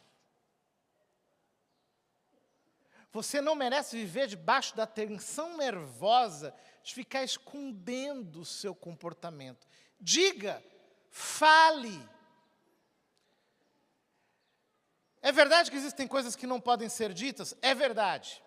Você 3.15 3.39
não 3.39 3.55
merece 3.55 3.95
viver 3.95 4.27
debaixo 4.27 4.75
da 4.75 4.85
tensão 4.85 5.55
nervosa 5.55 6.53
de 6.83 6.93
ficar 6.93 7.23
escondendo 7.23 8.41
o 8.41 8.45
seu 8.45 8.75
comportamento. 8.75 9.65
Diga, 9.97 10.61
fale. 11.09 11.97
É 15.21 15.31
verdade 15.31 15.71
que 15.71 15.77
existem 15.77 16.09
coisas 16.09 16.35
que 16.35 16.45
não 16.45 16.59
podem 16.59 16.89
ser 16.89 17.13
ditas? 17.13 17.55
É 17.61 17.73
verdade. 17.73 18.43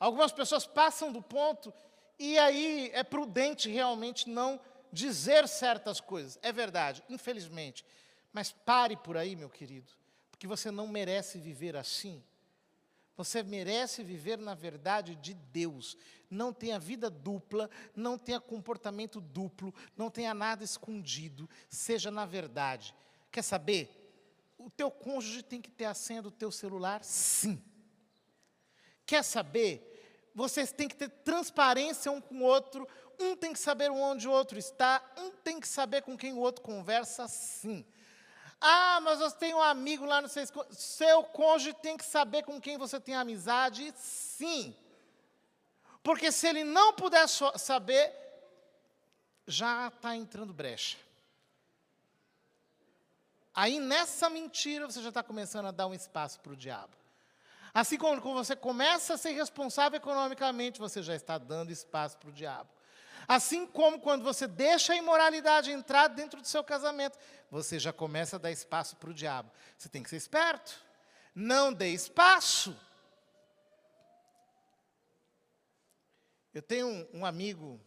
Algumas 0.00 0.32
pessoas 0.32 0.66
passam 0.66 1.12
do 1.12 1.20
ponto 1.20 1.70
e 2.18 2.38
aí 2.38 2.90
é 2.94 3.04
prudente 3.04 3.68
realmente 3.68 4.26
não 4.30 4.58
dizer 4.90 5.46
certas 5.48 6.00
coisas. 6.00 6.38
É 6.40 6.50
verdade, 6.50 7.04
infelizmente. 7.10 7.84
Mas 8.32 8.52
pare 8.52 8.96
por 8.96 9.18
aí, 9.18 9.36
meu 9.36 9.50
querido, 9.50 9.92
porque 10.30 10.46
você 10.46 10.70
não 10.70 10.88
merece 10.88 11.38
viver 11.38 11.76
assim. 11.76 12.24
Você 13.22 13.40
merece 13.44 14.02
viver 14.02 14.36
na 14.36 14.52
verdade 14.52 15.14
de 15.14 15.32
Deus. 15.32 15.96
Não 16.28 16.52
tenha 16.52 16.76
vida 16.76 17.08
dupla, 17.08 17.70
não 17.94 18.18
tenha 18.18 18.40
comportamento 18.40 19.20
duplo, 19.20 19.72
não 19.96 20.10
tenha 20.10 20.34
nada 20.34 20.64
escondido, 20.64 21.48
seja 21.68 22.10
na 22.10 22.26
verdade. 22.26 22.92
Quer 23.30 23.42
saber? 23.42 23.88
O 24.58 24.68
teu 24.68 24.90
cônjuge 24.90 25.44
tem 25.44 25.62
que 25.62 25.70
ter 25.70 25.84
a 25.84 25.94
senha 25.94 26.20
do 26.20 26.32
teu 26.32 26.50
celular? 26.50 27.04
Sim. 27.04 27.62
Quer 29.06 29.22
saber? 29.22 30.28
Vocês 30.34 30.72
têm 30.72 30.88
que 30.88 30.96
ter 30.96 31.08
transparência 31.08 32.10
um 32.10 32.20
com 32.20 32.40
o 32.40 32.42
outro, 32.42 32.88
um 33.20 33.36
tem 33.36 33.52
que 33.52 33.60
saber 33.60 33.88
onde 33.88 34.26
o 34.26 34.32
outro 34.32 34.58
está, 34.58 35.00
um 35.16 35.30
tem 35.30 35.60
que 35.60 35.68
saber 35.68 36.02
com 36.02 36.18
quem 36.18 36.32
o 36.32 36.38
outro 36.38 36.60
conversa, 36.60 37.28
sim. 37.28 37.86
Ah, 38.64 39.00
mas 39.02 39.18
você 39.18 39.36
tem 39.36 39.52
um 39.52 39.60
amigo 39.60 40.04
lá 40.04 40.22
no 40.22 40.28
seu 40.28 40.46
Seu 40.70 41.24
cônjuge 41.24 41.74
tem 41.74 41.96
que 41.96 42.04
saber 42.04 42.44
com 42.44 42.60
quem 42.60 42.78
você 42.78 43.00
tem 43.00 43.16
amizade, 43.16 43.92
sim. 43.96 44.74
Porque 46.00 46.30
se 46.30 46.46
ele 46.46 46.62
não 46.62 46.92
puder 46.92 47.26
saber, 47.28 48.14
já 49.46 49.88
está 49.88 50.14
entrando 50.14 50.52
brecha. 50.52 50.96
Aí 53.52 53.80
nessa 53.80 54.30
mentira 54.30 54.86
você 54.86 55.02
já 55.02 55.08
está 55.08 55.24
começando 55.24 55.66
a 55.66 55.72
dar 55.72 55.88
um 55.88 55.94
espaço 55.94 56.38
para 56.38 56.52
o 56.52 56.56
diabo. 56.56 56.96
Assim 57.74 57.98
como 57.98 58.20
você 58.20 58.54
começa 58.54 59.14
a 59.14 59.18
ser 59.18 59.32
responsável 59.32 59.96
economicamente, 59.96 60.78
você 60.78 61.02
já 61.02 61.16
está 61.16 61.36
dando 61.36 61.72
espaço 61.72 62.16
para 62.18 62.28
o 62.28 62.32
diabo. 62.32 62.68
Assim 63.26 63.66
como 63.66 64.00
quando 64.00 64.22
você 64.22 64.46
deixa 64.46 64.92
a 64.92 64.96
imoralidade 64.96 65.70
entrar 65.70 66.08
dentro 66.08 66.40
do 66.40 66.46
seu 66.46 66.62
casamento, 66.64 67.18
você 67.50 67.78
já 67.78 67.92
começa 67.92 68.36
a 68.36 68.38
dar 68.38 68.50
espaço 68.50 68.96
para 68.96 69.10
o 69.10 69.14
diabo. 69.14 69.50
Você 69.76 69.88
tem 69.88 70.02
que 70.02 70.10
ser 70.10 70.16
esperto. 70.16 70.84
Não 71.34 71.72
dê 71.72 71.88
espaço. 71.88 72.76
Eu 76.52 76.60
tenho 76.60 77.08
um, 77.14 77.24
amigo 77.24 77.80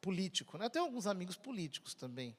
político, 0.00 0.56
né? 0.56 0.66
eu 0.66 0.70
tenho 0.70 0.84
alguns 0.84 1.06
amigos 1.06 1.36
políticos 1.36 1.94
também. 1.94 2.36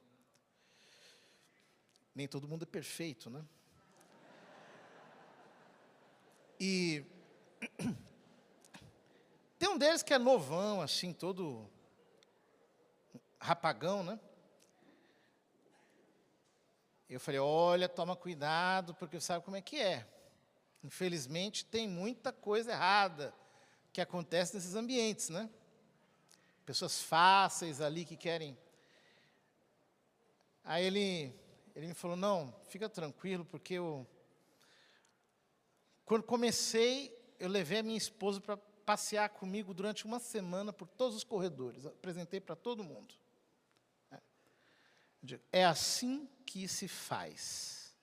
Nem 2.15 2.27
todo 2.27 2.47
mundo 2.47 2.63
é 2.63 2.65
perfeito, 2.65 3.29
né? 3.29 3.45
E 6.59 7.03
Tem 9.61 9.69
um 9.69 9.77
deles 9.77 10.01
que 10.01 10.11
é 10.11 10.17
novão, 10.17 10.81
assim, 10.81 11.13
todo 11.13 11.69
rapagão, 13.39 14.03
né? 14.03 14.19
Eu 17.07 17.19
falei, 17.19 17.39
olha, 17.39 17.87
toma 17.87 18.15
cuidado, 18.15 18.95
porque 18.95 19.21
sabe 19.21 19.45
como 19.45 19.55
é 19.55 19.61
que 19.61 19.79
é. 19.79 20.07
Infelizmente, 20.83 21.63
tem 21.63 21.87
muita 21.87 22.33
coisa 22.33 22.71
errada 22.71 23.35
que 23.93 24.01
acontece 24.01 24.55
nesses 24.55 24.73
ambientes, 24.73 25.29
né? 25.29 25.47
Pessoas 26.65 26.99
fáceis 26.99 27.81
ali 27.81 28.03
que 28.03 28.17
querem. 28.17 28.57
Aí 30.63 30.83
ele, 30.85 31.39
ele 31.75 31.85
me 31.85 31.93
falou: 31.93 32.17
Não, 32.17 32.51
fica 32.67 32.89
tranquilo, 32.89 33.45
porque 33.45 33.75
eu. 33.75 34.07
Quando 36.03 36.23
comecei, 36.23 37.15
eu 37.39 37.47
levei 37.47 37.77
a 37.77 37.83
minha 37.83 37.97
esposa 37.99 38.41
para 38.41 38.57
passear 38.91 39.29
comigo 39.29 39.73
durante 39.73 40.03
uma 40.03 40.19
semana 40.19 40.73
por 40.73 40.85
todos 40.85 41.15
os 41.15 41.23
corredores. 41.23 41.85
Apresentei 41.85 42.41
para 42.41 42.57
todo 42.57 42.83
mundo. 42.83 43.15
É 45.49 45.63
assim 45.63 46.27
que 46.45 46.67
se 46.67 46.89
faz. 46.89 47.95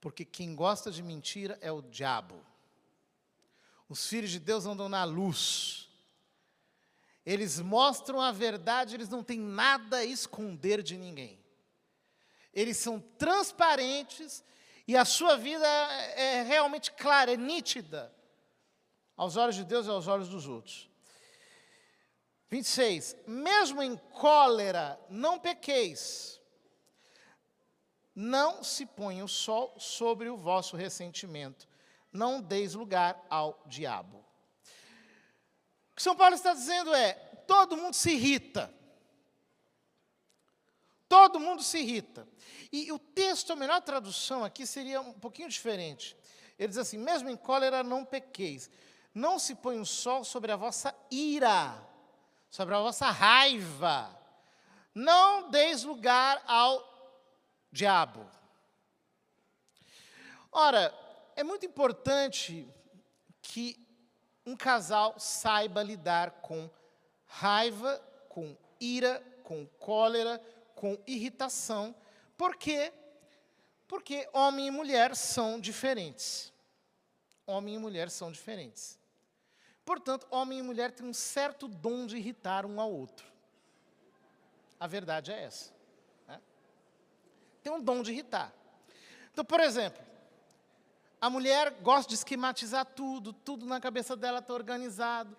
Porque 0.00 0.24
quem 0.24 0.54
gosta 0.54 0.90
de 0.90 1.02
mentira 1.02 1.58
é 1.60 1.70
o 1.70 1.82
diabo. 1.82 2.42
Os 3.86 4.06
filhos 4.06 4.30
de 4.30 4.38
Deus 4.40 4.64
andam 4.64 4.88
na 4.88 5.04
luz. 5.04 5.90
Eles 7.26 7.60
mostram 7.60 8.18
a 8.18 8.32
verdade, 8.32 8.94
eles 8.94 9.10
não 9.10 9.22
têm 9.22 9.40
nada 9.40 9.98
a 9.98 10.04
esconder 10.06 10.82
de 10.82 10.96
ninguém. 10.96 11.38
Eles 12.50 12.78
são 12.78 12.98
transparentes 12.98 14.42
e 14.88 14.96
a 14.96 15.04
sua 15.04 15.36
vida 15.36 15.66
é 16.16 16.40
realmente 16.44 16.92
clara, 16.92 17.30
é 17.30 17.36
nítida 17.36 18.10
aos 19.16 19.36
olhos 19.36 19.54
de 19.54 19.64
Deus 19.64 19.86
e 19.86 19.90
aos 19.90 20.06
olhos 20.06 20.28
dos 20.28 20.46
outros. 20.46 20.90
26. 22.50 23.16
Mesmo 23.26 23.82
em 23.82 23.96
cólera, 23.96 25.00
não 25.08 25.38
pequeis. 25.38 26.40
Não 28.14 28.62
se 28.62 28.86
ponha 28.86 29.24
o 29.24 29.28
sol 29.28 29.74
sobre 29.78 30.28
o 30.28 30.36
vosso 30.36 30.76
ressentimento. 30.76 31.68
Não 32.12 32.40
deis 32.40 32.74
lugar 32.74 33.20
ao 33.28 33.60
diabo. 33.66 34.24
O 35.90 35.96
que 35.96 36.02
São 36.02 36.14
Paulo 36.14 36.34
está 36.34 36.54
dizendo 36.54 36.94
é: 36.94 37.12
todo 37.46 37.76
mundo 37.76 37.94
se 37.94 38.10
irrita. 38.12 38.72
Todo 41.08 41.40
mundo 41.40 41.62
se 41.62 41.78
irrita. 41.78 42.26
E 42.72 42.90
o 42.92 42.98
texto, 42.98 43.52
a 43.52 43.56
melhor 43.56 43.80
tradução 43.82 44.44
aqui 44.44 44.66
seria 44.66 45.00
um 45.00 45.12
pouquinho 45.12 45.48
diferente. 45.48 46.16
Ele 46.58 46.68
diz 46.68 46.78
assim: 46.78 46.98
mesmo 46.98 47.28
em 47.28 47.36
cólera 47.36 47.82
não 47.82 48.04
pequeis. 48.04 48.70
Não 49.14 49.38
se 49.38 49.54
põe 49.54 49.78
o 49.78 49.86
sol 49.86 50.24
sobre 50.24 50.50
a 50.50 50.56
vossa 50.56 50.94
ira 51.10 51.84
sobre 52.54 52.72
a 52.72 52.78
vossa 52.78 53.10
raiva. 53.10 54.16
Não 54.94 55.50
deis 55.50 55.82
lugar 55.82 56.40
ao 56.46 56.80
diabo. 57.72 58.24
Ora, 60.52 60.94
é 61.34 61.42
muito 61.42 61.66
importante 61.66 62.64
que 63.42 63.76
um 64.46 64.56
casal 64.56 65.18
saiba 65.18 65.82
lidar 65.82 66.30
com 66.42 66.70
raiva, 67.26 67.98
com 68.28 68.56
ira, 68.78 69.20
com 69.42 69.66
cólera, 69.80 70.40
com 70.76 70.96
irritação. 71.08 71.92
Por 72.38 72.54
quê? 72.54 72.92
Porque 73.88 74.28
homem 74.32 74.68
e 74.68 74.70
mulher 74.70 75.16
são 75.16 75.58
diferentes. 75.58 76.52
Homem 77.44 77.74
e 77.74 77.78
mulher 77.78 78.12
são 78.12 78.30
diferentes. 78.30 78.96
Portanto, 79.84 80.26
homem 80.30 80.58
e 80.58 80.62
mulher 80.62 80.90
têm 80.92 81.06
um 81.06 81.12
certo 81.12 81.68
dom 81.68 82.06
de 82.06 82.16
irritar 82.16 82.64
um 82.64 82.80
ao 82.80 82.90
outro. 82.90 83.26
A 84.80 84.86
verdade 84.86 85.30
é 85.30 85.44
essa. 85.44 85.72
Né? 86.26 86.40
Tem 87.62 87.72
um 87.72 87.80
dom 87.80 88.02
de 88.02 88.12
irritar. 88.12 88.52
Então, 89.32 89.44
por 89.44 89.60
exemplo, 89.60 90.02
a 91.20 91.28
mulher 91.28 91.70
gosta 91.82 92.08
de 92.08 92.14
esquematizar 92.14 92.84
tudo, 92.84 93.32
tudo 93.32 93.66
na 93.66 93.80
cabeça 93.80 94.16
dela 94.16 94.38
está 94.38 94.54
organizado. 94.54 95.36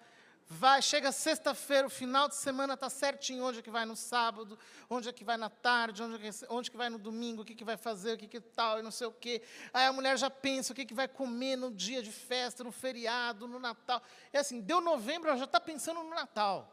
Vai, 0.47 0.79
chega 0.79 1.11
sexta-feira, 1.11 1.87
o 1.87 1.89
final 1.89 2.27
de 2.27 2.35
semana 2.35 2.75
está 2.75 2.87
certinho, 2.87 3.43
onde 3.43 3.59
é 3.59 3.61
que 3.63 3.71
vai 3.71 3.83
no 3.83 3.95
sábado, 3.95 4.59
onde 4.87 5.09
é 5.09 5.11
que 5.11 5.23
vai 5.23 5.37
na 5.37 5.49
tarde, 5.49 6.03
onde 6.03 6.15
é 6.15 6.19
que, 6.19 6.45
onde 6.49 6.69
é 6.69 6.71
que 6.71 6.77
vai 6.77 6.87
no 6.87 6.99
domingo, 6.99 7.41
o 7.41 7.45
que, 7.45 7.55
que 7.55 7.63
vai 7.63 7.75
fazer, 7.75 8.13
o 8.13 8.17
que, 8.17 8.27
que 8.27 8.39
tal, 8.39 8.77
e 8.77 8.83
não 8.83 8.91
sei 8.91 9.07
o 9.07 9.11
quê. 9.11 9.41
Aí 9.73 9.87
a 9.87 9.91
mulher 9.91 10.15
já 10.19 10.29
pensa 10.29 10.71
o 10.71 10.75
que, 10.75 10.85
que 10.85 10.93
vai 10.93 11.07
comer 11.07 11.55
no 11.55 11.71
dia 11.71 12.03
de 12.03 12.11
festa, 12.11 12.63
no 12.63 12.71
feriado, 12.71 13.47
no 13.47 13.57
Natal. 13.57 14.03
É 14.31 14.37
assim, 14.37 14.61
deu 14.61 14.79
novembro, 14.79 15.29
ela 15.29 15.37
já 15.37 15.45
está 15.45 15.59
pensando 15.59 16.03
no 16.03 16.11
Natal. 16.11 16.71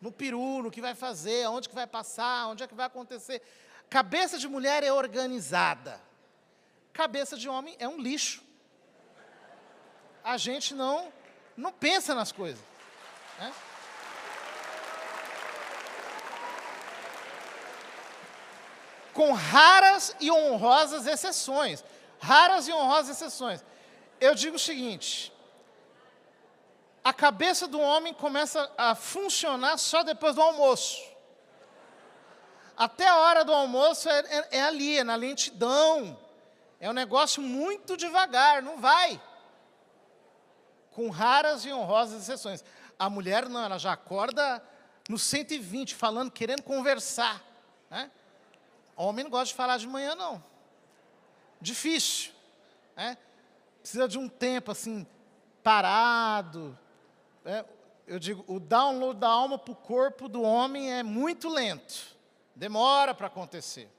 No 0.00 0.12
peru, 0.12 0.62
no 0.62 0.70
que 0.70 0.80
vai 0.80 0.94
fazer, 0.94 1.48
onde 1.48 1.68
que 1.68 1.74
vai 1.74 1.88
passar, 1.88 2.46
onde 2.46 2.62
é 2.62 2.68
que 2.68 2.74
vai 2.74 2.86
acontecer. 2.86 3.42
Cabeça 3.90 4.38
de 4.38 4.46
mulher 4.46 4.84
é 4.84 4.92
organizada. 4.92 6.00
Cabeça 6.92 7.36
de 7.36 7.48
homem 7.48 7.74
é 7.80 7.88
um 7.88 7.98
lixo. 8.00 8.44
A 10.22 10.36
gente 10.36 10.72
não, 10.72 11.12
não 11.56 11.72
pensa 11.72 12.14
nas 12.14 12.30
coisas. 12.30 12.75
Né? 13.38 13.52
Com 19.12 19.32
raras 19.32 20.14
e 20.20 20.30
honrosas 20.30 21.06
exceções. 21.06 21.84
Raras 22.20 22.68
e 22.68 22.72
honrosas 22.72 23.16
exceções. 23.16 23.64
Eu 24.20 24.34
digo 24.34 24.56
o 24.56 24.58
seguinte: 24.58 25.32
a 27.04 27.12
cabeça 27.12 27.68
do 27.68 27.80
homem 27.80 28.12
começa 28.12 28.70
a 28.76 28.94
funcionar 28.94 29.78
só 29.78 30.02
depois 30.02 30.34
do 30.34 30.42
almoço. 30.42 31.00
Até 32.76 33.06
a 33.06 33.16
hora 33.16 33.44
do 33.44 33.54
almoço 33.54 34.08
é, 34.08 34.18
é, 34.18 34.58
é 34.58 34.62
ali, 34.62 34.98
é 34.98 35.04
na 35.04 35.14
lentidão. 35.14 36.18
É 36.78 36.90
um 36.90 36.92
negócio 36.92 37.40
muito 37.40 37.96
devagar, 37.96 38.62
não 38.62 38.78
vai. 38.78 39.20
Com 40.90 41.08
raras 41.08 41.64
e 41.64 41.72
honrosas 41.72 42.22
exceções. 42.22 42.64
A 42.98 43.10
mulher 43.10 43.48
não, 43.48 43.62
ela 43.62 43.78
já 43.78 43.92
acorda 43.92 44.62
no 45.08 45.18
120, 45.18 45.94
falando, 45.94 46.30
querendo 46.30 46.62
conversar. 46.62 47.44
Né? 47.90 48.10
Homem 48.96 49.24
não 49.24 49.30
gosta 49.30 49.46
de 49.46 49.54
falar 49.54 49.78
de 49.78 49.86
manhã, 49.86 50.14
não. 50.14 50.42
Difícil. 51.60 52.32
Né? 52.96 53.16
Precisa 53.80 54.08
de 54.08 54.18
um 54.18 54.28
tempo 54.28 54.72
assim, 54.72 55.06
parado. 55.62 56.76
Né? 57.44 57.64
Eu 58.06 58.18
digo, 58.18 58.44
o 58.46 58.58
download 58.58 59.20
da 59.20 59.28
alma 59.28 59.58
para 59.58 59.72
o 59.72 59.76
corpo 59.76 60.28
do 60.28 60.42
homem 60.42 60.92
é 60.92 61.02
muito 61.02 61.48
lento. 61.48 62.16
Demora 62.54 63.14
para 63.14 63.26
acontecer. 63.26 63.90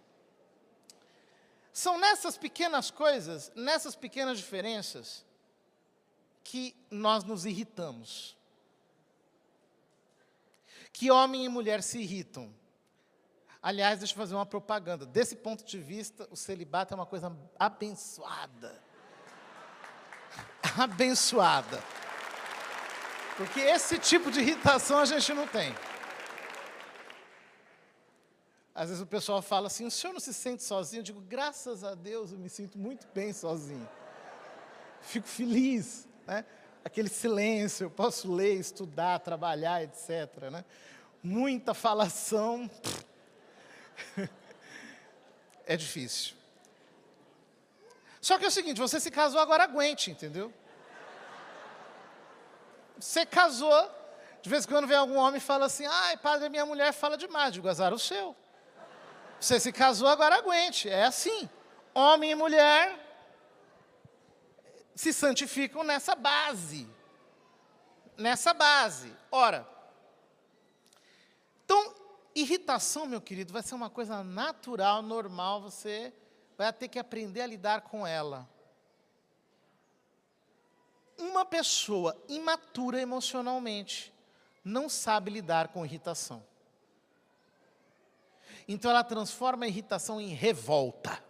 São 1.72 2.00
nessas 2.00 2.38
pequenas 2.38 2.90
coisas, 2.90 3.52
nessas 3.56 3.96
pequenas 3.96 4.40
diferenças, 4.40 5.24
que 6.44 6.76
nós 6.90 7.24
nos 7.24 7.46
irritamos 7.46 8.37
que 10.98 11.12
homem 11.12 11.46
e 11.46 11.50
mulher 11.50 11.84
se 11.84 12.00
irritam. 12.00 12.52
Aliás, 13.62 14.00
deixa 14.00 14.14
eu 14.14 14.18
fazer 14.18 14.34
uma 14.34 14.48
propaganda. 14.48 15.06
Desse 15.06 15.36
ponto 15.36 15.64
de 15.64 15.78
vista, 15.78 16.28
o 16.32 16.36
celibato 16.36 16.92
é 16.92 16.96
uma 16.96 17.06
coisa 17.06 17.38
abençoada. 17.60 18.82
abençoada. 20.76 21.84
Porque 23.36 23.60
esse 23.60 24.00
tipo 24.00 24.32
de 24.32 24.40
irritação 24.40 24.98
a 24.98 25.06
gente 25.06 25.32
não 25.36 25.48
tem. 25.48 25.72
Às 28.74 28.90
vezes 28.90 29.04
o 29.04 29.08
pessoal 29.08 29.40
fala 29.44 29.68
assim: 29.68 29.86
o 29.86 29.92
senhor 29.92 30.14
não 30.14 30.20
se 30.20 30.34
sente 30.34 30.64
sozinho? 30.64 31.02
Eu 31.02 31.04
digo, 31.04 31.22
graças 31.22 31.84
a 31.84 31.94
Deus, 31.94 32.32
eu 32.32 32.40
me 32.40 32.50
sinto 32.50 32.76
muito 32.76 33.06
bem 33.14 33.32
sozinho. 33.34 33.88
Fico 35.02 35.28
feliz. 35.28 36.08
Né? 36.26 36.44
Aquele 36.88 37.10
silêncio, 37.10 37.86
eu 37.86 37.90
posso 37.90 38.34
ler, 38.34 38.56
estudar, 38.56 39.20
trabalhar, 39.20 39.84
etc. 39.84 40.50
Né? 40.50 40.64
Muita 41.22 41.74
falação. 41.74 42.70
é 45.66 45.76
difícil. 45.76 46.36
Só 48.22 48.38
que 48.38 48.46
é 48.46 48.48
o 48.48 48.52
seguinte, 48.52 48.80
você 48.80 49.00
se 49.00 49.12
casou, 49.12 49.40
agora 49.40 49.66
aguente, 49.66 50.10
entendeu? 50.10 50.52
Você 52.98 53.26
casou, 53.26 53.92
de 54.42 54.50
vez 54.50 54.64
em 54.64 54.70
quando 54.70 54.88
vem 54.88 54.98
algum 54.98 55.18
homem 55.18 55.38
e 55.38 55.42
fala 55.42 55.66
assim, 55.66 55.86
ai, 55.86 56.18
padre, 56.18 56.50
minha 56.50 56.66
mulher 56.66 56.94
fala 56.94 57.18
demais, 57.18 57.54
digo, 57.54 57.68
azar 57.68 57.94
o 57.94 58.00
seu. 58.00 58.36
Você 59.40 59.60
se 59.60 59.72
casou, 59.74 60.08
agora 60.08 60.38
aguente, 60.38 60.90
é 60.90 61.04
assim. 61.04 61.50
Homem 61.94 62.32
e 62.32 62.36
mulher 62.36 63.07
se 64.98 65.14
santificam 65.14 65.84
nessa 65.84 66.16
base. 66.16 66.90
Nessa 68.18 68.52
base. 68.52 69.14
Ora, 69.32 69.68
então, 71.64 71.94
irritação, 72.34 73.06
meu 73.06 73.22
querido, 73.22 73.54
vai 73.54 73.62
ser 73.62 73.76
uma 73.76 73.92
coisa 73.92 74.24
natural, 74.24 75.04
normal, 75.04 75.62
você 75.62 76.12
vai 76.58 76.74
ter 76.74 76.88
que 76.88 76.98
aprender 76.98 77.42
a 77.42 77.46
lidar 77.46 77.82
com 77.82 78.08
ela. 78.08 78.50
Uma 81.16 81.46
pessoa 81.46 82.20
imatura 82.28 83.00
emocionalmente 83.00 84.12
não 84.64 84.90
sabe 84.90 85.30
lidar 85.30 85.68
com 85.68 85.86
irritação. 85.86 86.44
Então 88.68 88.90
ela 88.90 89.04
transforma 89.04 89.66
a 89.66 89.68
irritação 89.68 90.20
em 90.20 90.30
revolta 90.30 91.27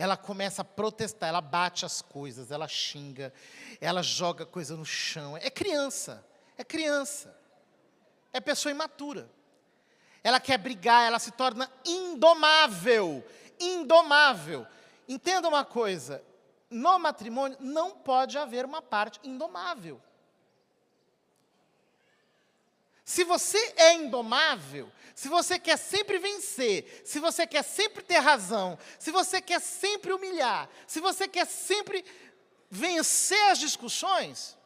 ela 0.00 0.16
começa 0.16 0.62
a 0.62 0.64
protestar, 0.64 1.28
ela 1.28 1.42
bate 1.42 1.84
as 1.84 2.00
coisas, 2.00 2.50
ela 2.50 2.66
xinga, 2.66 3.30
ela 3.82 4.02
joga 4.02 4.46
coisa 4.46 4.74
no 4.74 4.84
chão. 4.86 5.36
É 5.36 5.50
criança, 5.50 6.26
é 6.56 6.64
criança. 6.64 7.38
É 8.32 8.40
pessoa 8.40 8.72
imatura. 8.72 9.28
ela 10.24 10.40
quer 10.40 10.56
brigar, 10.56 11.06
ela 11.06 11.18
se 11.18 11.30
torna 11.32 11.70
indomável. 11.84 13.22
Indomável. 13.60 14.66
Entenda 15.06 15.46
uma 15.46 15.66
coisa: 15.66 16.24
no 16.70 16.98
matrimônio 16.98 17.58
não 17.60 17.90
pode 17.90 18.38
haver 18.38 18.64
uma 18.64 18.80
parte 18.80 19.20
indomável. 19.22 20.00
Se 23.10 23.24
você 23.24 23.58
é 23.76 23.94
indomável, 23.94 24.88
se 25.16 25.28
você 25.28 25.58
quer 25.58 25.76
sempre 25.76 26.16
vencer, 26.20 27.02
se 27.04 27.18
você 27.18 27.44
quer 27.44 27.64
sempre 27.64 28.04
ter 28.04 28.18
razão, 28.18 28.78
se 29.00 29.10
você 29.10 29.42
quer 29.42 29.60
sempre 29.60 30.12
humilhar, 30.12 30.68
se 30.86 31.00
você 31.00 31.26
quer 31.26 31.44
sempre 31.44 32.04
vencer 32.70 33.50
as 33.50 33.58
discussões, 33.58 34.56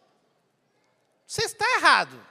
você 1.26 1.47
está 1.47 1.64
errado. 1.78 2.22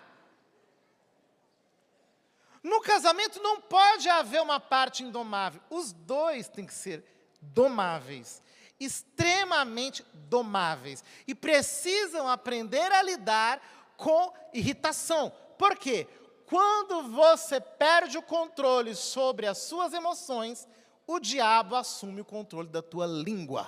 No 2.61 2.79
casamento 2.81 3.41
não 3.41 3.59
pode 3.59 4.07
haver 4.07 4.43
uma 4.43 4.59
parte 4.59 5.03
indomável. 5.03 5.59
Os 5.67 5.93
dois 5.93 6.47
têm 6.47 6.67
que 6.67 6.75
ser 6.75 7.03
domáveis, 7.41 8.39
extremamente 8.79 10.05
domáveis. 10.13 11.03
E 11.25 11.33
precisam 11.33 12.29
aprender 12.29 12.91
a 12.91 13.01
lidar 13.01 13.59
com 13.97 14.31
irritação. 14.53 15.33
Por 15.57 15.77
quê? 15.77 16.07
Quando 16.45 17.03
você 17.03 17.59
perde 17.59 18.17
o 18.17 18.21
controle 18.21 18.95
sobre 18.95 19.47
as 19.47 19.57
suas 19.59 19.93
emoções, 19.93 20.67
o 21.07 21.19
diabo 21.19 21.75
assume 21.75 22.21
o 22.21 22.25
controle 22.25 22.69
da 22.69 22.81
tua 22.81 23.05
língua. 23.05 23.67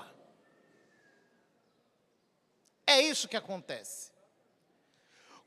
É 2.86 3.02
isso 3.02 3.28
que 3.28 3.38
acontece. 3.38 4.12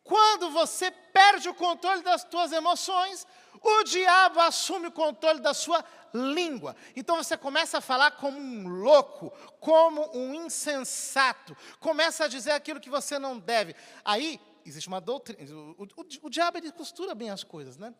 Quando 0.02 0.50
você 0.50 0.90
perde 0.90 1.48
o 1.48 1.54
controle 1.54 2.02
das 2.02 2.26
suas 2.30 2.50
emoções, 2.50 3.26
o 3.62 3.84
diabo 3.84 4.40
assume 4.40 4.88
o 4.88 4.92
controle 4.92 5.40
da 5.40 5.52
sua 5.52 5.84
língua. 6.14 6.74
Então 6.96 7.16
você 7.16 7.36
começa 7.36 7.78
a 7.78 7.82
falar 7.82 8.12
como 8.12 8.38
um 8.38 8.66
louco, 8.68 9.32
como 9.60 10.10
um 10.16 10.34
insensato, 10.34 11.56
começa 11.78 12.24
a 12.24 12.28
dizer 12.28 12.52
aquilo 12.52 12.80
que 12.80 12.90
você 12.90 13.18
não 13.18 13.38
deve. 13.38 13.76
Aí 14.04 14.40
existe 14.68 14.88
uma 14.88 15.00
doutrina. 15.00 15.38
O, 15.54 15.82
o, 15.82 16.26
o 16.26 16.30
diabo 16.30 16.58
ele 16.58 16.70
costura 16.72 17.14
bem 17.14 17.30
as 17.30 17.42
coisas, 17.42 17.76
né? 17.76 17.94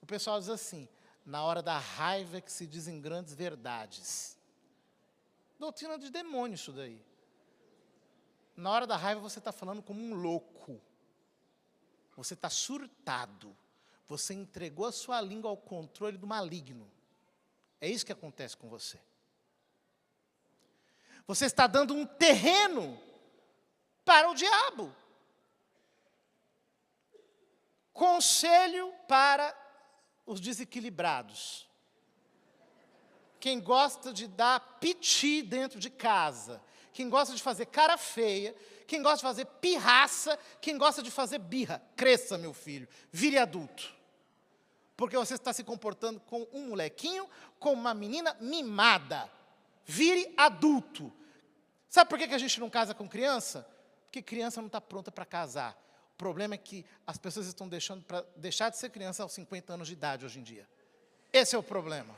O 0.00 0.06
pessoal 0.06 0.38
diz 0.38 0.48
assim: 0.48 0.88
na 1.24 1.42
hora 1.42 1.62
da 1.62 1.78
raiva 1.78 2.38
é 2.38 2.40
que 2.40 2.52
se 2.52 2.66
dizem 2.66 3.00
grandes 3.00 3.34
verdades. 3.34 4.36
Doutrina 5.58 5.98
de 5.98 6.10
demônio, 6.10 6.54
isso 6.54 6.72
daí. 6.72 7.04
Na 8.56 8.70
hora 8.70 8.86
da 8.86 8.96
raiva 8.96 9.20
você 9.20 9.38
está 9.38 9.52
falando 9.52 9.82
como 9.82 10.00
um 10.00 10.14
louco. 10.14 10.80
Você 12.16 12.34
está 12.34 12.50
surtado. 12.50 13.56
Você 14.08 14.32
entregou 14.34 14.86
a 14.86 14.92
sua 14.92 15.20
língua 15.20 15.50
ao 15.50 15.56
controle 15.56 16.16
do 16.16 16.26
maligno. 16.26 16.90
É 17.80 17.88
isso 17.88 18.06
que 18.06 18.12
acontece 18.12 18.56
com 18.56 18.68
você. 18.68 18.98
Você 21.26 21.44
está 21.44 21.66
dando 21.66 21.94
um 21.94 22.06
terreno 22.06 22.98
para 24.04 24.30
o 24.30 24.34
diabo. 24.34 24.96
Conselho 27.98 28.94
para 29.08 29.52
os 30.24 30.38
desequilibrados. 30.38 31.68
Quem 33.40 33.58
gosta 33.58 34.12
de 34.12 34.28
dar 34.28 34.60
piti 34.78 35.42
dentro 35.42 35.80
de 35.80 35.90
casa, 35.90 36.62
quem 36.92 37.10
gosta 37.10 37.34
de 37.34 37.42
fazer 37.42 37.66
cara 37.66 37.98
feia, 37.98 38.54
quem 38.86 39.02
gosta 39.02 39.16
de 39.16 39.22
fazer 39.22 39.46
pirraça, 39.46 40.38
quem 40.60 40.78
gosta 40.78 41.02
de 41.02 41.10
fazer 41.10 41.40
birra. 41.40 41.82
Cresça, 41.96 42.38
meu 42.38 42.54
filho, 42.54 42.88
vire 43.10 43.36
adulto. 43.36 43.92
Porque 44.96 45.16
você 45.16 45.34
está 45.34 45.52
se 45.52 45.64
comportando 45.64 46.20
com 46.20 46.46
um 46.52 46.68
molequinho, 46.68 47.28
com 47.58 47.72
uma 47.72 47.94
menina 47.94 48.36
mimada. 48.40 49.28
Vire 49.84 50.32
adulto. 50.36 51.12
Sabe 51.88 52.08
por 52.08 52.16
que 52.16 52.32
a 52.32 52.38
gente 52.38 52.60
não 52.60 52.70
casa 52.70 52.94
com 52.94 53.08
criança? 53.08 53.68
Porque 54.04 54.22
criança 54.22 54.60
não 54.60 54.68
está 54.68 54.80
pronta 54.80 55.10
para 55.10 55.24
casar. 55.24 55.76
Problema 56.18 56.56
é 56.56 56.58
que 56.58 56.84
as 57.06 57.16
pessoas 57.16 57.46
estão 57.46 57.68
deixando 57.68 58.02
para 58.02 58.24
deixar 58.34 58.70
de 58.70 58.76
ser 58.76 58.90
criança 58.90 59.22
aos 59.22 59.32
50 59.32 59.72
anos 59.72 59.86
de 59.86 59.92
idade 59.94 60.26
hoje 60.26 60.40
em 60.40 60.42
dia. 60.42 60.68
Esse 61.32 61.54
é 61.54 61.58
o 61.58 61.62
problema. 61.62 62.12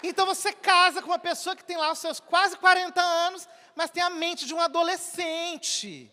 Então 0.00 0.24
você 0.26 0.52
casa 0.52 1.02
com 1.02 1.08
uma 1.08 1.18
pessoa 1.18 1.56
que 1.56 1.64
tem 1.64 1.76
lá 1.76 1.90
os 1.90 1.98
seus 1.98 2.20
quase 2.20 2.56
40 2.56 3.00
anos, 3.00 3.48
mas 3.74 3.90
tem 3.90 4.02
a 4.02 4.10
mente 4.10 4.46
de 4.46 4.54
um 4.54 4.60
adolescente. 4.60 6.08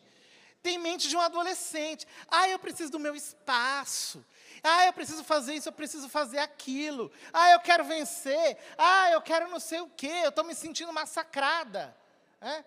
Tem 0.63 0.79
mente 0.79 1.07
de 1.07 1.15
um 1.15 1.21
adolescente. 1.21 2.07
Ah, 2.27 2.49
eu 2.49 2.57
preciso 2.57 2.91
do 2.91 2.99
meu 2.99 3.15
espaço. 3.15 4.25
Ah, 4.63 4.85
eu 4.85 4.93
preciso 4.93 5.23
fazer 5.23 5.53
isso, 5.53 5.69
eu 5.69 5.73
preciso 5.73 6.09
fazer 6.09 6.39
aquilo. 6.39 7.11
Ah, 7.31 7.51
eu 7.51 7.59
quero 7.59 7.83
vencer. 7.83 8.57
Ah, 8.77 9.11
eu 9.11 9.21
quero 9.21 9.49
não 9.49 9.59
sei 9.59 9.81
o 9.81 9.89
quê. 9.89 10.21
Eu 10.23 10.29
estou 10.29 10.43
me 10.43 10.55
sentindo 10.55 10.91
massacrada. 10.91 11.95
É? 12.41 12.63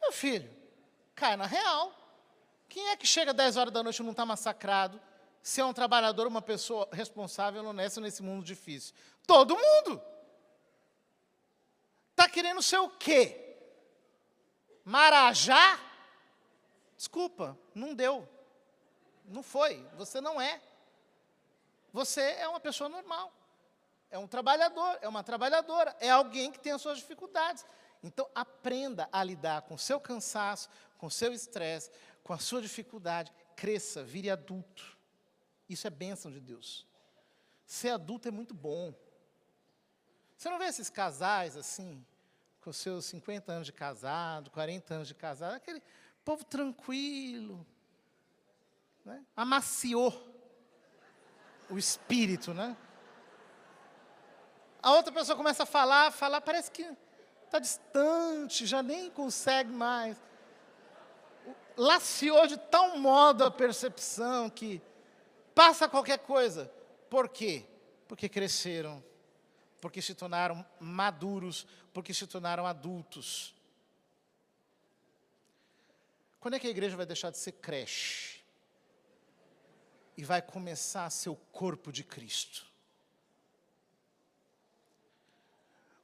Meu 0.00 0.12
filho, 0.12 0.50
cai 1.14 1.36
na 1.36 1.46
real. 1.46 1.92
Quem 2.68 2.88
é 2.88 2.96
que 2.96 3.06
chega 3.06 3.34
10 3.34 3.56
horas 3.56 3.72
da 3.72 3.82
noite 3.82 3.98
e 3.98 4.02
não 4.02 4.12
está 4.12 4.24
massacrado? 4.24 5.00
Se 5.42 5.60
é 5.60 5.64
um 5.64 5.72
trabalhador, 5.72 6.26
uma 6.26 6.40
pessoa 6.40 6.88
responsável, 6.92 7.64
honesta 7.64 8.00
nesse 8.00 8.22
mundo 8.22 8.44
difícil? 8.44 8.94
Todo 9.26 9.56
mundo. 9.56 10.00
Está 12.10 12.28
querendo 12.28 12.62
ser 12.62 12.78
o 12.78 12.88
quê? 12.88 13.56
Marajá? 14.84 15.78
Desculpa, 16.96 17.58
não 17.74 17.94
deu. 17.94 18.28
Não 19.24 19.42
foi. 19.42 19.84
Você 19.96 20.20
não 20.20 20.40
é. 20.40 20.60
Você 21.92 22.20
é 22.20 22.48
uma 22.48 22.60
pessoa 22.60 22.88
normal. 22.88 23.32
É 24.10 24.18
um 24.18 24.26
trabalhador, 24.26 24.98
é 25.00 25.08
uma 25.08 25.22
trabalhadora, 25.22 25.96
é 25.98 26.10
alguém 26.10 26.50
que 26.50 26.58
tem 26.58 26.72
as 26.72 26.82
suas 26.82 26.98
dificuldades. 26.98 27.64
Então, 28.02 28.28
aprenda 28.34 29.08
a 29.12 29.22
lidar 29.22 29.62
com 29.62 29.74
o 29.74 29.78
seu 29.78 30.00
cansaço, 30.00 30.68
com 30.98 31.06
o 31.06 31.10
seu 31.10 31.32
estresse, 31.32 31.90
com 32.22 32.32
a 32.32 32.38
sua 32.38 32.60
dificuldade. 32.60 33.32
Cresça, 33.56 34.02
vire 34.02 34.28
adulto. 34.28 34.98
Isso 35.68 35.86
é 35.86 35.90
bênção 35.90 36.30
de 36.30 36.40
Deus. 36.40 36.86
Ser 37.64 37.90
adulto 37.90 38.28
é 38.28 38.30
muito 38.30 38.54
bom. 38.54 38.94
Você 40.36 40.50
não 40.50 40.58
vê 40.58 40.66
esses 40.66 40.90
casais 40.90 41.56
assim, 41.56 42.04
com 42.60 42.72
seus 42.72 43.06
50 43.06 43.52
anos 43.52 43.66
de 43.66 43.72
casado, 43.72 44.50
40 44.50 44.94
anos 44.94 45.08
de 45.08 45.14
casado, 45.14 45.54
aquele 45.54 45.82
povo 46.24 46.44
tranquilo, 46.44 47.66
né? 49.04 49.24
amaciou 49.36 50.31
o 51.70 51.78
espírito, 51.78 52.52
né? 52.52 52.76
A 54.82 54.92
outra 54.92 55.12
pessoa 55.12 55.36
começa 55.36 55.62
a 55.62 55.66
falar, 55.66 56.10
falar, 56.10 56.40
parece 56.40 56.70
que 56.70 56.88
está 57.44 57.58
distante, 57.58 58.66
já 58.66 58.82
nem 58.82 59.10
consegue 59.10 59.70
mais. 59.70 60.16
Laciou 61.76 62.46
de 62.46 62.56
tal 62.56 62.98
modo 62.98 63.44
a 63.44 63.50
percepção 63.50 64.50
que 64.50 64.82
passa 65.54 65.88
qualquer 65.88 66.18
coisa. 66.18 66.70
Por 67.08 67.28
quê? 67.28 67.64
Porque 68.08 68.28
cresceram 68.28 69.02
porque 69.82 70.00
se 70.00 70.14
tornaram 70.14 70.64
maduros, 70.78 71.66
porque 71.92 72.14
se 72.14 72.24
tornaram 72.24 72.64
adultos. 72.64 73.52
Quando 76.38 76.54
é 76.54 76.60
que 76.60 76.68
a 76.68 76.70
igreja 76.70 76.96
vai 76.96 77.04
deixar 77.04 77.30
de 77.30 77.38
ser 77.38 77.50
creche? 77.50 78.41
E 80.16 80.24
vai 80.24 80.42
começar 80.42 81.06
a 81.06 81.10
ser 81.10 81.30
o 81.30 81.36
corpo 81.36 81.90
de 81.90 82.04
Cristo? 82.04 82.66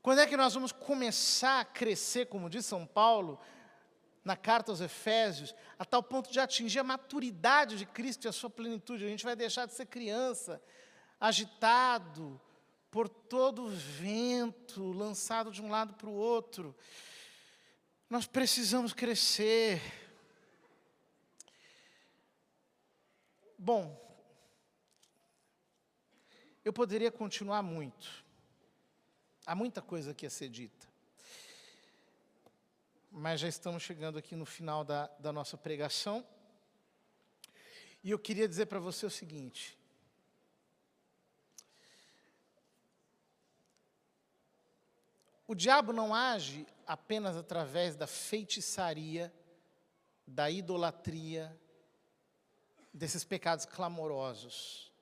Quando 0.01 0.21
é 0.21 0.27
que 0.27 0.37
nós 0.37 0.55
vamos 0.55 0.73
começar 0.73 1.61
a 1.61 1.65
crescer, 1.65 2.27
como 2.27 2.49
diz 2.49 2.65
São 2.65 2.87
Paulo, 2.87 3.39
na 4.25 4.37
carta 4.37 4.73
aos 4.73 4.81
Efésios, 4.81 5.55
a 5.79 5.85
tal 5.85 6.03
ponto 6.03 6.31
de 6.31 6.41
atingir 6.41 6.79
a 6.79 6.85
maturidade 6.85 7.77
de 7.77 7.85
Cristo 7.85 8.25
e 8.25 8.29
a 8.29 8.33
sua 8.33 8.49
plenitude? 8.49 9.05
A 9.05 9.09
gente 9.09 9.25
vai 9.25 9.37
deixar 9.37 9.67
de 9.67 9.75
ser 9.75 9.87
criança, 9.87 10.63
agitado, 11.21 12.41
por 12.91 13.09
todo 13.09 13.65
o 13.65 13.69
vento 13.69 14.93
lançado 14.93 15.51
de 15.51 15.61
um 15.61 15.69
lado 15.69 15.95
para 15.95 16.09
o 16.09 16.15
outro. 16.15 16.75
Nós 18.09 18.27
precisamos 18.27 18.93
crescer. 18.93 19.81
Bom, 23.61 23.99
eu 26.65 26.73
poderia 26.73 27.11
continuar 27.11 27.61
muito. 27.61 28.25
Há 29.45 29.53
muita 29.53 29.83
coisa 29.83 30.13
aqui 30.13 30.25
a 30.25 30.31
ser 30.31 30.49
dita. 30.49 30.87
Mas 33.11 33.41
já 33.41 33.49
estamos 33.49 33.83
chegando 33.83 34.17
aqui 34.17 34.37
no 34.37 34.47
final 34.47 34.85
da, 34.85 35.09
da 35.19 35.33
nossa 35.33 35.57
pregação. 35.57 36.25
E 38.05 38.13
eu 38.13 38.19
queria 38.19 38.47
dizer 38.47 38.67
para 38.67 38.79
você 38.79 39.05
o 39.05 39.11
seguinte: 39.11 39.77
O 45.49 45.55
diabo 45.55 45.93
não 45.93 46.15
age 46.15 46.65
apenas 46.87 47.37
através 47.37 47.97
da 47.97 48.07
feitiçaria 48.07 49.35
da 50.25 50.49
idolatria, 50.49 51.59
desses 52.93 53.25
pecados 53.25 53.65
clamorosos. 53.65 54.93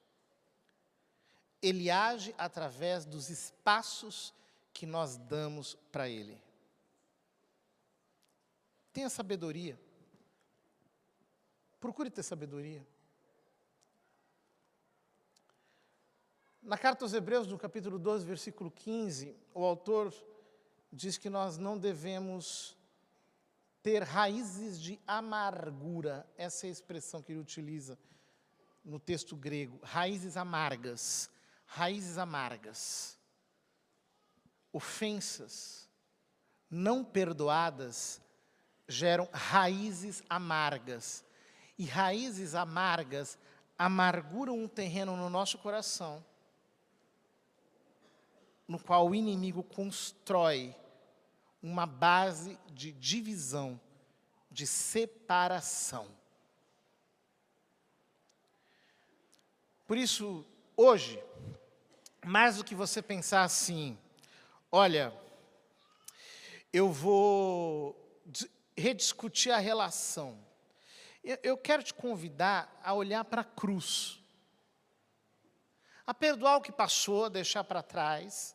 Ele 1.63 1.91
age 1.91 2.35
através 2.37 3.05
dos 3.05 3.31
espaços 3.31 4.33
que 4.73 4.87
nós 4.87 5.17
damos 5.17 5.75
para 5.91 6.09
Ele. 6.09 6.41
Tenha 8.93 9.09
sabedoria. 9.09 9.79
Procure 11.81 12.11
ter 12.11 12.23
sabedoria. 12.23 12.87
Na 16.63 16.77
carta 16.77 17.05
aos 17.05 17.13
Hebreus, 17.15 17.47
no 17.47 17.59
capítulo 17.59 17.99
12, 17.99 18.27
versículo 18.27 18.71
15, 18.71 19.37
o 19.55 19.65
autor 19.65 20.13
diz 20.93 21.17
que 21.17 21.31
nós 21.31 21.57
não 21.57 21.79
devemos 21.79 22.76
ter 23.87 24.03
raízes 24.03 24.81
de 24.81 24.99
amargura. 25.07 26.29
Essa 26.37 26.67
é 26.67 26.69
a 26.69 26.73
expressão 26.73 27.23
que 27.23 27.31
ele 27.31 27.39
utiliza 27.39 27.97
no 28.85 28.99
texto 28.99 29.37
grego. 29.37 29.79
Raízes 29.81 30.37
amargas. 30.37 31.31
Raízes 31.67 32.19
amargas. 32.19 33.17
Ofensas 34.73 35.89
não 36.69 37.05
perdoadas 37.05 38.21
geram 38.89 39.29
raízes 39.33 40.21
amargas. 40.29 41.25
E 41.79 41.85
raízes 41.85 42.57
amargas 42.57 43.39
amarguram 43.79 44.59
um 44.59 44.67
terreno 44.67 45.17
no 45.17 45.31
nosso 45.31 45.59
coração 45.59 46.25
no 48.67 48.81
qual 48.81 49.07
o 49.07 49.15
inimigo 49.15 49.63
constrói 49.63 50.75
uma 51.63 51.87
base 51.87 52.59
de 52.73 52.93
divisão, 52.93 53.81
de 54.51 54.67
separação. 54.67 56.07
Por 59.87 59.97
isso, 59.97 60.45
hoje, 60.77 61.23
mais 62.25 62.57
do 62.57 62.65
que 62.65 62.75
você 62.75 63.01
pensar 63.01 63.45
assim, 63.45 63.97
olha, 64.71 65.13
eu 66.73 66.91
vou 66.91 67.97
rediscutir 68.77 69.53
a 69.53 69.59
relação. 69.59 70.39
Eu 71.43 71.57
quero 71.57 71.83
te 71.83 71.95
convidar 71.95 72.81
a 72.85 72.93
olhar 72.95 73.25
para 73.25 73.41
a 73.41 73.45
cruz, 73.45 74.21
a 76.07 76.15
perdoar 76.15 76.57
o 76.57 76.61
que 76.61 76.71
passou, 76.71 77.31
deixar 77.31 77.65
para 77.65 77.83
trás, 77.83 78.55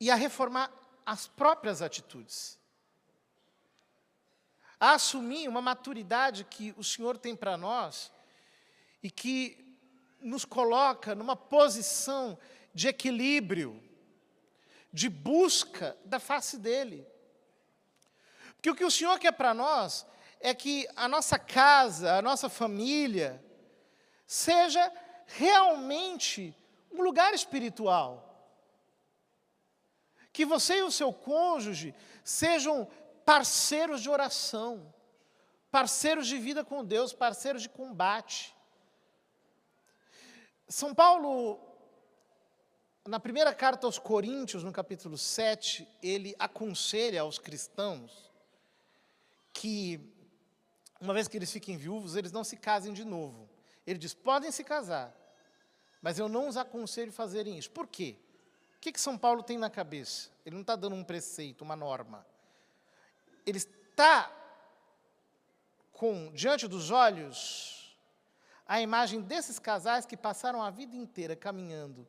e 0.00 0.10
a 0.10 0.14
reformar 0.14 0.70
as 1.04 1.26
próprias 1.26 1.82
atitudes. 1.82 2.58
A 4.78 4.94
assumir 4.94 5.48
uma 5.48 5.62
maturidade 5.62 6.44
que 6.44 6.74
o 6.76 6.82
Senhor 6.82 7.16
tem 7.16 7.36
para 7.36 7.56
nós 7.56 8.10
e 9.02 9.10
que 9.10 9.78
nos 10.20 10.44
coloca 10.44 11.14
numa 11.14 11.36
posição 11.36 12.38
de 12.74 12.88
equilíbrio, 12.88 13.82
de 14.92 15.08
busca 15.08 15.96
da 16.04 16.18
face 16.18 16.58
dele. 16.58 17.06
Porque 18.54 18.70
o 18.70 18.74
que 18.74 18.84
o 18.84 18.90
Senhor 18.90 19.18
quer 19.18 19.32
para 19.32 19.52
nós 19.52 20.06
é 20.40 20.54
que 20.54 20.88
a 20.96 21.08
nossa 21.08 21.38
casa, 21.38 22.14
a 22.14 22.22
nossa 22.22 22.48
família, 22.48 23.44
seja 24.26 24.92
realmente 25.26 26.54
um 26.90 27.02
lugar 27.02 27.32
espiritual 27.34 28.31
que 30.32 30.44
você 30.44 30.78
e 30.78 30.82
o 30.82 30.90
seu 30.90 31.12
cônjuge 31.12 31.94
sejam 32.24 32.88
parceiros 33.24 34.00
de 34.00 34.08
oração, 34.08 34.92
parceiros 35.70 36.26
de 36.26 36.38
vida 36.38 36.64
com 36.64 36.84
Deus, 36.84 37.12
parceiros 37.12 37.62
de 37.62 37.68
combate. 37.68 38.54
São 40.68 40.94
Paulo, 40.94 41.60
na 43.06 43.20
primeira 43.20 43.54
carta 43.54 43.86
aos 43.86 43.98
Coríntios, 43.98 44.64
no 44.64 44.72
capítulo 44.72 45.18
7, 45.18 45.86
ele 46.02 46.34
aconselha 46.38 47.20
aos 47.20 47.38
cristãos 47.38 48.32
que, 49.52 50.00
uma 51.00 51.12
vez 51.12 51.28
que 51.28 51.36
eles 51.36 51.52
fiquem 51.52 51.76
viúvos, 51.76 52.16
eles 52.16 52.32
não 52.32 52.42
se 52.42 52.56
casem 52.56 52.92
de 52.92 53.04
novo. 53.04 53.48
Ele 53.86 53.98
diz: 53.98 54.14
podem 54.14 54.50
se 54.50 54.64
casar, 54.64 55.14
mas 56.00 56.18
eu 56.18 56.28
não 56.28 56.48
os 56.48 56.56
aconselho 56.56 57.10
a 57.10 57.14
fazerem 57.14 57.58
isso. 57.58 57.70
Por 57.70 57.86
quê? 57.86 58.18
Que, 58.82 58.90
que 58.90 59.00
São 59.00 59.16
Paulo 59.16 59.44
tem 59.44 59.56
na 59.56 59.70
cabeça? 59.70 60.28
Ele 60.44 60.56
não 60.56 60.62
está 60.62 60.74
dando 60.74 60.96
um 60.96 61.04
preceito, 61.04 61.62
uma 61.62 61.76
norma. 61.76 62.26
Ele 63.46 63.58
está 63.58 64.28
com, 65.92 66.32
diante 66.34 66.66
dos 66.66 66.90
olhos, 66.90 67.96
a 68.66 68.80
imagem 68.80 69.20
desses 69.20 69.60
casais 69.60 70.04
que 70.04 70.16
passaram 70.16 70.60
a 70.60 70.68
vida 70.68 70.96
inteira 70.96 71.36
caminhando 71.36 72.06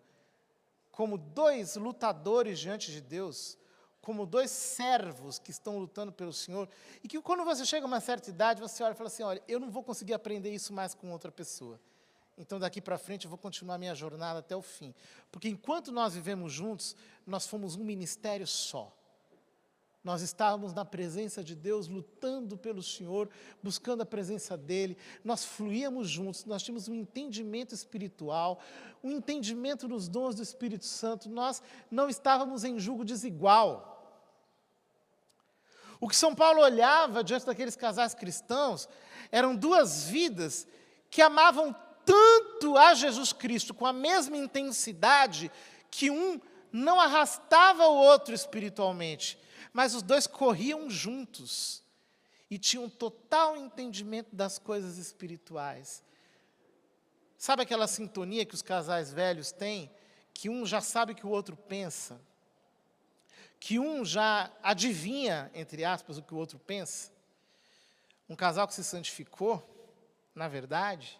como 0.91 1.15
dois 1.15 1.75
lutadores 1.75 2.57
diante 2.57 2.91
de 2.91 3.01
Deus, 3.01 3.55
como 4.01 4.25
dois 4.25 4.49
servos 4.49 5.37
que 5.37 5.51
estão 5.51 5.77
lutando 5.77 6.11
pelo 6.11 6.33
Senhor, 6.33 6.67
e 7.03 7.07
que 7.07 7.21
quando 7.21 7.45
você 7.45 7.65
chega 7.65 7.85
a 7.85 7.87
uma 7.87 7.99
certa 7.99 8.31
idade, 8.31 8.61
você 8.61 8.83
olha 8.83 8.93
e 8.93 8.95
fala 8.95 9.07
assim: 9.07 9.23
olha, 9.23 9.41
eu 9.47 9.59
não 9.59 9.69
vou 9.69 9.83
conseguir 9.83 10.15
aprender 10.15 10.51
isso 10.51 10.73
mais 10.73 10.95
com 10.95 11.11
outra 11.11 11.31
pessoa. 11.31 11.79
Então, 12.37 12.59
daqui 12.59 12.81
para 12.81 12.97
frente, 12.97 13.25
eu 13.25 13.29
vou 13.29 13.37
continuar 13.37 13.77
minha 13.77 13.93
jornada 13.93 14.39
até 14.39 14.55
o 14.55 14.61
fim. 14.61 14.93
Porque 15.31 15.47
enquanto 15.47 15.91
nós 15.91 16.15
vivemos 16.15 16.51
juntos, 16.51 16.95
nós 17.25 17.45
fomos 17.45 17.75
um 17.75 17.83
ministério 17.83 18.47
só. 18.47 18.91
Nós 20.03 20.21
estávamos 20.21 20.73
na 20.73 20.83
presença 20.83 21.41
de 21.41 21.55
Deus, 21.55 21.87
lutando 21.87 22.57
pelo 22.57 22.83
Senhor, 22.83 23.29
buscando 23.61 24.01
a 24.01 24.05
presença 24.05 24.57
dEle. 24.57 24.97
Nós 25.23 25.45
fluíamos 25.45 26.09
juntos, 26.09 26.43
nós 26.43 26.61
tínhamos 26.61 26.89
um 26.89 26.93
entendimento 26.93 27.73
espiritual, 27.73 28.59
um 29.01 29.11
entendimento 29.11 29.87
dos 29.87 30.09
dons 30.09 30.35
do 30.35 30.43
Espírito 30.43 30.85
Santo. 30.85 31.29
Nós 31.29 31.63
não 31.89 32.09
estávamos 32.09 32.65
em 32.65 32.77
julgo 32.79 33.05
desigual. 33.05 33.91
O 36.01 36.09
que 36.09 36.15
São 36.17 36.35
Paulo 36.35 36.59
olhava 36.59 37.23
diante 37.23 37.45
daqueles 37.45 37.77
casais 37.77 38.13
cristãos 38.13 38.89
eram 39.31 39.55
duas 39.55 40.03
vidas 40.03 40.67
que 41.09 41.21
amavam 41.21 41.73
tanto 42.05 42.77
a 42.77 42.93
Jesus 42.93 43.33
Cristo 43.33 43.73
com 43.73 43.85
a 43.85 43.93
mesma 43.93 44.37
intensidade 44.37 45.51
que 45.89 46.09
um 46.09 46.39
não 46.71 46.99
arrastava 46.99 47.85
o 47.85 47.95
outro 47.95 48.33
espiritualmente, 48.33 49.37
mas 49.71 49.93
os 49.93 50.01
dois 50.01 50.25
corriam 50.25 50.89
juntos 50.89 51.83
e 52.49 52.57
tinham 52.57 52.89
total 52.89 53.57
entendimento 53.57 54.35
das 54.35 54.57
coisas 54.59 54.97
espirituais. 54.97 56.03
Sabe 57.37 57.63
aquela 57.63 57.87
sintonia 57.87 58.45
que 58.45 58.55
os 58.55 58.61
casais 58.61 59.11
velhos 59.11 59.51
têm, 59.51 59.91
que 60.33 60.49
um 60.49 60.65
já 60.65 60.81
sabe 60.81 61.13
o 61.13 61.15
que 61.15 61.27
o 61.27 61.29
outro 61.29 61.55
pensa, 61.55 62.19
que 63.59 63.79
um 63.79 64.03
já 64.03 64.51
adivinha, 64.61 65.51
entre 65.53 65.85
aspas, 65.85 66.17
o 66.17 66.23
que 66.23 66.33
o 66.33 66.37
outro 66.37 66.57
pensa? 66.59 67.11
Um 68.27 68.35
casal 68.35 68.67
que 68.67 68.73
se 68.73 68.83
santificou, 68.83 69.61
na 70.33 70.47
verdade, 70.47 71.19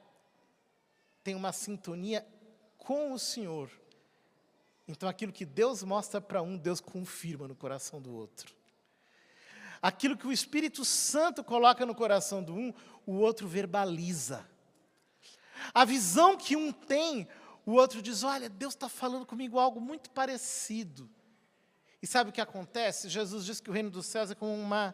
tem 1.24 1.36
uma 1.36 1.51
sintonia 1.51 2.26
com 2.78 3.13
o 3.13 3.19
Senhor. 3.19 3.71
Então, 4.88 5.07
aquilo 5.07 5.32
que 5.32 5.45
Deus 5.45 5.82
mostra 5.82 6.19
para 6.19 6.41
um, 6.41 6.57
Deus 6.57 6.82
confirma 6.82 7.47
no 7.47 7.55
coração 7.55 8.01
do 8.01 8.13
outro. 8.13 8.53
Aquilo 9.82 10.17
que 10.17 10.28
o 10.28 10.32
Espírito 10.32 10.84
Santo 10.84 11.43
coloca 11.43 11.86
no 11.86 11.95
coração 11.95 12.43
do 12.43 12.53
um, 12.53 12.74
o 13.05 13.13
outro 13.13 13.47
verbaliza. 13.47 14.47
A 15.74 15.86
visão 15.86 16.36
que 16.36 16.55
um 16.55 16.71
tem, 16.71 17.28
o 17.65 17.74
outro 17.74 18.01
diz: 18.01 18.24
Olha, 18.24 18.49
Deus 18.49 18.74
está 18.74 18.89
falando 18.89 19.26
comigo 19.26 19.57
algo 19.57 19.80
muito 19.80 20.09
parecido. 20.09 21.09
E 22.01 22.07
sabe 22.07 22.30
o 22.30 22.34
que 22.34 22.41
acontece? 22.41 23.07
Jesus 23.07 23.45
diz 23.45 23.61
que 23.61 23.69
o 23.69 23.74
reino 23.74 23.89
dos 23.89 24.05
céus 24.05 24.32
é 24.32 24.36
como 24.36 24.53
uma, 24.53 24.93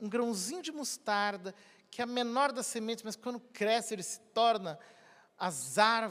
um 0.00 0.08
grãozinho 0.08 0.62
de 0.62 0.72
mostarda, 0.72 1.54
que 1.90 2.00
é 2.00 2.04
a 2.04 2.06
menor 2.06 2.52
das 2.52 2.66
sementes, 2.66 3.04
mas 3.04 3.16
quando 3.16 3.38
cresce, 3.38 3.94
ele 3.94 4.02
se 4.02 4.20
torna 4.32 4.78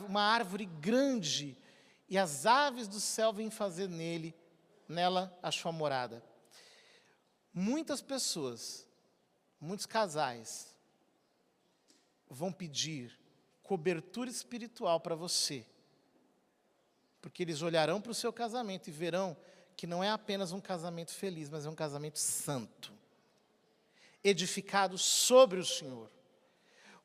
uma 0.07 0.21
árvore 0.21 0.65
grande, 0.65 1.57
e 2.09 2.17
as 2.17 2.45
aves 2.45 2.87
do 2.87 2.99
céu 2.99 3.33
vêm 3.33 3.49
fazer 3.49 3.89
nele, 3.89 4.33
nela 4.87 5.37
a 5.43 5.51
sua 5.51 5.71
morada. 5.71 6.23
Muitas 7.53 8.01
pessoas, 8.01 8.87
muitos 9.59 9.85
casais, 9.85 10.73
vão 12.29 12.51
pedir 12.51 13.19
cobertura 13.63 14.29
espiritual 14.29 14.99
para 14.99 15.15
você, 15.15 15.65
porque 17.21 17.43
eles 17.43 17.61
olharão 17.61 17.99
para 17.99 18.11
o 18.11 18.15
seu 18.15 18.31
casamento 18.31 18.87
e 18.87 18.91
verão 18.91 19.35
que 19.75 19.85
não 19.85 20.03
é 20.03 20.09
apenas 20.09 20.51
um 20.51 20.61
casamento 20.61 21.13
feliz, 21.13 21.49
mas 21.49 21.65
é 21.65 21.69
um 21.69 21.75
casamento 21.75 22.17
santo, 22.17 22.93
edificado 24.23 24.97
sobre 24.97 25.59
o 25.59 25.65
Senhor 25.65 26.09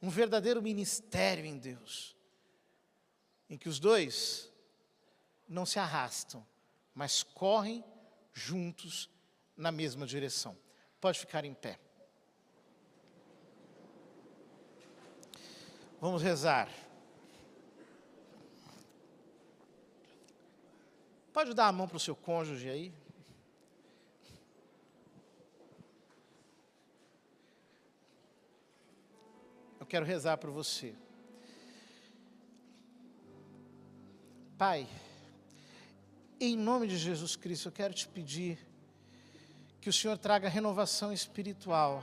um 0.02 0.10
verdadeiro 0.10 0.60
ministério 0.60 1.44
em 1.44 1.56
Deus, 1.56 2.16
em 3.48 3.56
que 3.56 3.68
os 3.68 3.78
dois 3.78 4.52
não 5.48 5.64
se 5.64 5.78
arrastam, 5.78 6.44
mas 6.92 7.22
correm 7.22 7.84
juntos 8.32 9.08
na 9.56 9.70
mesma 9.70 10.04
direção. 10.04 10.58
Pode 11.00 11.20
ficar 11.20 11.44
em 11.44 11.54
pé. 11.54 11.78
Vamos 16.00 16.20
rezar. 16.20 16.68
Pode 21.32 21.54
dar 21.54 21.68
a 21.68 21.72
mão 21.72 21.86
para 21.86 21.96
o 21.96 22.00
seu 22.00 22.16
cônjuge 22.16 22.68
aí? 22.68 22.92
Quero 29.92 30.06
rezar 30.06 30.38
por 30.38 30.50
você. 30.50 30.94
Pai, 34.56 34.88
em 36.40 36.56
nome 36.56 36.86
de 36.86 36.96
Jesus 36.96 37.36
Cristo, 37.36 37.68
eu 37.68 37.72
quero 37.72 37.92
te 37.92 38.08
pedir 38.08 38.58
que 39.82 39.90
o 39.90 39.92
Senhor 39.92 40.16
traga 40.16 40.48
renovação 40.48 41.12
espiritual 41.12 42.02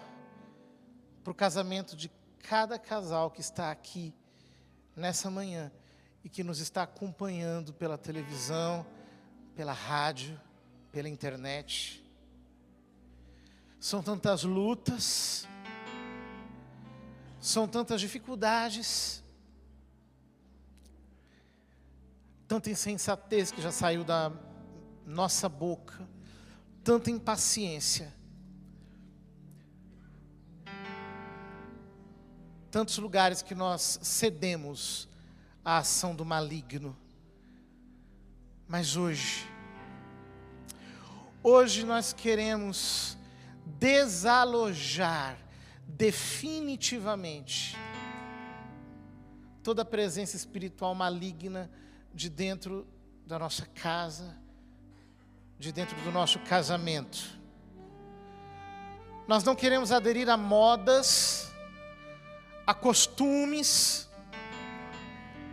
para 1.24 1.32
o 1.32 1.34
casamento 1.34 1.96
de 1.96 2.12
cada 2.48 2.78
casal 2.78 3.32
que 3.32 3.42
está 3.42 3.72
aqui 3.72 4.14
nessa 4.96 5.32
manhã 5.32 5.72
e 6.24 6.30
que 6.30 6.44
nos 6.44 6.60
está 6.60 6.84
acompanhando 6.84 7.74
pela 7.74 7.98
televisão, 7.98 8.86
pela 9.56 9.74
rádio, 9.74 10.40
pela 10.92 11.10
internet. 11.10 12.06
São 13.80 14.04
tantas 14.04 14.44
lutas, 14.44 15.48
são 17.40 17.68
tantas 17.68 18.02
dificuldades, 18.02 19.24
tanta 22.48 22.70
insensatez 22.70 23.52
que 23.52 23.62
já 23.62 23.72
saiu 23.72 24.04
da 24.04 24.32
nossa 25.06 25.48
boca, 25.48 26.08
tanta 26.84 27.10
impaciência. 27.10 28.14
Tantos 32.70 32.98
lugares 32.98 33.42
que 33.42 33.56
nós 33.56 34.00
cedemos 34.04 35.08
à 35.64 35.78
ação 35.78 36.14
do 36.16 36.24
maligno. 36.24 36.96
Mas 38.68 38.96
hoje, 38.96 39.50
hoje 41.42 41.84
nós 41.84 42.14
queremos 42.14 43.18
desalojar 43.66 45.49
definitivamente 45.90 47.76
toda 49.64 49.82
a 49.82 49.86
presença 49.86 50.36
espiritual 50.36 50.94
maligna 50.94 51.70
de 52.14 52.30
dentro 52.30 52.88
da 53.26 53.40
nossa 53.40 53.66
casa, 53.66 54.38
de 55.58 55.72
dentro 55.72 56.00
do 56.02 56.12
nosso 56.12 56.40
casamento. 56.40 57.20
Nós 59.28 59.44
não 59.44 59.56
queremos 59.56 59.92
aderir 59.92 60.30
a 60.30 60.38
modas, 60.38 61.52
a 62.66 62.74
costumes, 62.74 64.08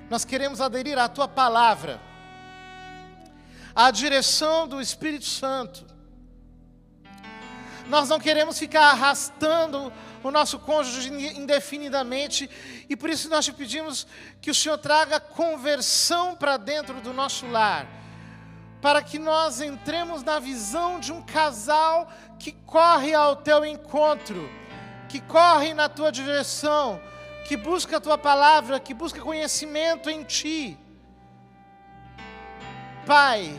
nós 0.09 0.25
queremos 0.25 0.61
aderir 0.61 0.99
à 0.99 1.09
tua 1.09 1.27
palavra, 1.27 2.01
à 3.75 3.91
direção 3.91 4.69
do 4.69 4.81
Espírito 4.81 5.25
Santo. 5.25 5.85
Nós 7.89 8.09
não 8.09 8.19
queremos 8.19 8.59
ficar 8.59 8.91
arrastando 8.91 9.93
o 10.29 10.33
nosso 10.33 10.59
cônjuge 10.59 11.09
indefinidamente, 11.11 12.51
e 12.89 12.97
por 12.97 13.11
isso 13.11 13.29
nós 13.29 13.45
te 13.45 13.53
pedimos 13.53 14.07
que 14.41 14.51
o 14.51 14.55
Senhor 14.55 14.79
traga 14.79 15.21
conversão 15.21 16.35
para 16.35 16.57
dentro 16.57 17.01
do 17.01 17.13
nosso 17.13 17.47
lar, 17.47 17.87
para 18.81 19.03
que 19.03 19.19
nós 19.19 19.61
entremos 19.61 20.23
na 20.23 20.39
visão 20.39 21.01
de 21.01 21.13
um 21.13 21.23
casal 21.23 22.11
que 22.39 22.53
corre 22.53 23.15
ao 23.15 23.37
teu 23.37 23.65
encontro, 23.65 24.49
que 25.09 25.21
corre 25.21 25.73
na 25.75 25.89
tua 25.89 26.11
direção, 26.13 27.01
que 27.47 27.57
busca 27.57 27.97
a 27.97 28.01
tua 28.01 28.19
palavra, 28.19 28.81
que 28.81 28.93
busca 28.93 29.21
conhecimento 29.21 30.11
em 30.11 30.25
ti. 30.25 30.79
Pai, 33.07 33.59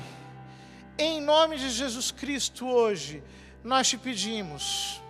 em 0.97 1.21
nome 1.21 1.57
de 1.57 1.69
Jesus 1.69 2.11
Cristo 2.11 2.67
hoje, 2.67 3.23
nós 3.63 3.87
te 3.87 3.97
pedimos, 3.97 5.01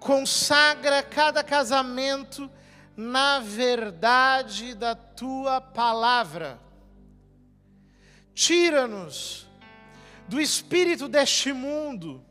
consagra 0.00 1.02
cada 1.02 1.44
casamento 1.44 2.50
na 2.96 3.38
verdade 3.38 4.74
da 4.74 4.94
tua 4.94 5.60
palavra. 5.60 6.58
Tira-nos 8.34 9.46
do 10.26 10.40
espírito 10.40 11.06
deste 11.06 11.52
mundo, 11.52 12.24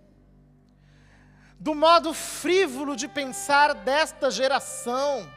do 1.60 1.76
modo 1.76 2.14
frívolo 2.14 2.96
de 2.96 3.08
pensar 3.08 3.76
desta 3.76 4.32
geração. 4.32 5.32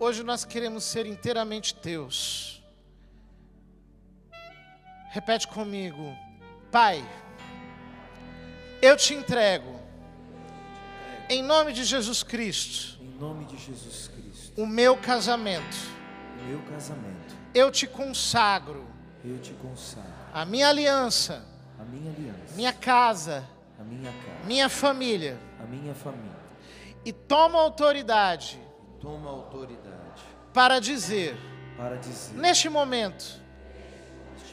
Hoje 0.00 0.22
nós 0.22 0.44
queremos 0.44 0.84
ser 0.84 1.04
inteiramente 1.06 1.74
teus. 1.74 2.62
Repete 5.10 5.46
comigo, 5.48 6.16
Pai, 6.70 7.04
eu 8.80 8.96
te 8.96 9.14
entrego 9.14 9.77
em 11.28 11.42
nome 11.42 11.72
de 11.72 11.84
Jesus 11.84 12.22
Cristo. 12.22 12.98
Em 13.02 13.18
nome 13.18 13.44
de 13.44 13.56
Jesus 13.56 14.08
Cristo. 14.08 14.60
O 14.60 14.66
meu 14.66 14.96
casamento. 14.96 15.76
O 16.40 16.44
meu 16.44 16.60
casamento. 16.62 17.36
Eu 17.54 17.70
te 17.70 17.86
consagro. 17.86 18.86
Eu 19.24 19.38
te 19.38 19.52
consagro. 19.54 20.08
A 20.32 20.44
minha 20.44 20.68
aliança. 20.68 21.44
A 21.78 21.84
minha 21.84 22.12
aliança. 22.12 22.54
Minha 22.54 22.72
casa. 22.72 23.44
A 23.78 23.84
minha 23.84 24.10
casa. 24.10 24.46
Minha 24.46 24.68
família. 24.68 25.38
A 25.60 25.64
minha 25.64 25.94
família. 25.94 26.38
E 27.04 27.12
toma 27.12 27.58
autoridade. 27.58 28.58
Toma 29.00 29.30
autoridade. 29.30 30.22
Para 30.52 30.80
dizer. 30.80 31.36
Para 31.76 31.96
dizer. 31.96 32.34
Neste 32.36 32.68
momento. 32.68 33.40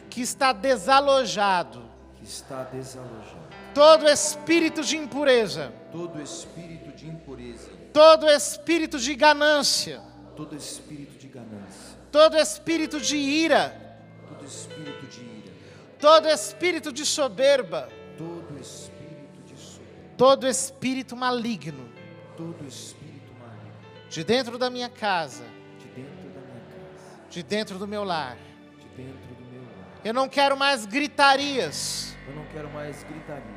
Que 0.10 0.22
está 0.22 0.54
desalojado. 0.54 1.84
Que 2.18 2.26
está 2.26 2.64
desalojado 2.64 3.35
todo 3.76 4.08
espírito 4.08 4.82
de 4.82 4.96
impureza, 4.96 5.74
todo 5.92 6.22
espírito 6.22 6.92
de 6.94 7.08
impureza, 7.08 7.70
todo 7.92 8.26
espírito 8.30 8.98
de 8.98 9.14
ganância, 9.14 10.02
todo 10.34 10.56
espírito 10.56 11.18
de 11.18 11.28
ganância, 11.28 11.98
todo 12.10 12.38
espírito 12.38 13.02
de 13.02 13.18
ira, 13.18 14.00
todo 14.30 14.46
espírito 14.46 15.06
de 15.08 15.20
ira, 15.20 15.54
todo 16.00 16.30
espírito 16.30 16.92
de 16.94 17.06
soberba, 17.06 17.90
todo 18.18 18.58
espírito 18.58 19.42
de 19.46 19.58
soberba, 19.60 20.16
todo 20.18 20.48
espírito 20.48 21.18
maligno, 21.18 21.90
todo 22.38 22.66
espírito 22.66 23.34
maligno, 23.38 24.10
de 24.10 24.24
dentro 24.24 24.58
da 24.58 24.70
minha 24.70 24.88
casa, 24.88 25.44
de 25.80 25.88
dentro 25.88 26.30
da 26.30 26.40
minha 26.40 26.64
casa, 26.64 27.30
de 27.30 27.44
dentro 27.44 27.78
do 27.78 27.86
meu 27.86 28.06
lar, 28.06 28.38
de 28.80 29.04
dentro 29.04 29.36
do 29.36 29.52
meu 29.52 29.64
lar. 29.64 30.02
Eu 30.02 30.14
não 30.14 30.30
quero 30.30 30.56
mais 30.56 30.86
gritarias. 30.86 32.16
Eu 32.26 32.36
não 32.36 32.46
quero 32.46 32.70
mais 32.70 33.04
gritarias. 33.04 33.55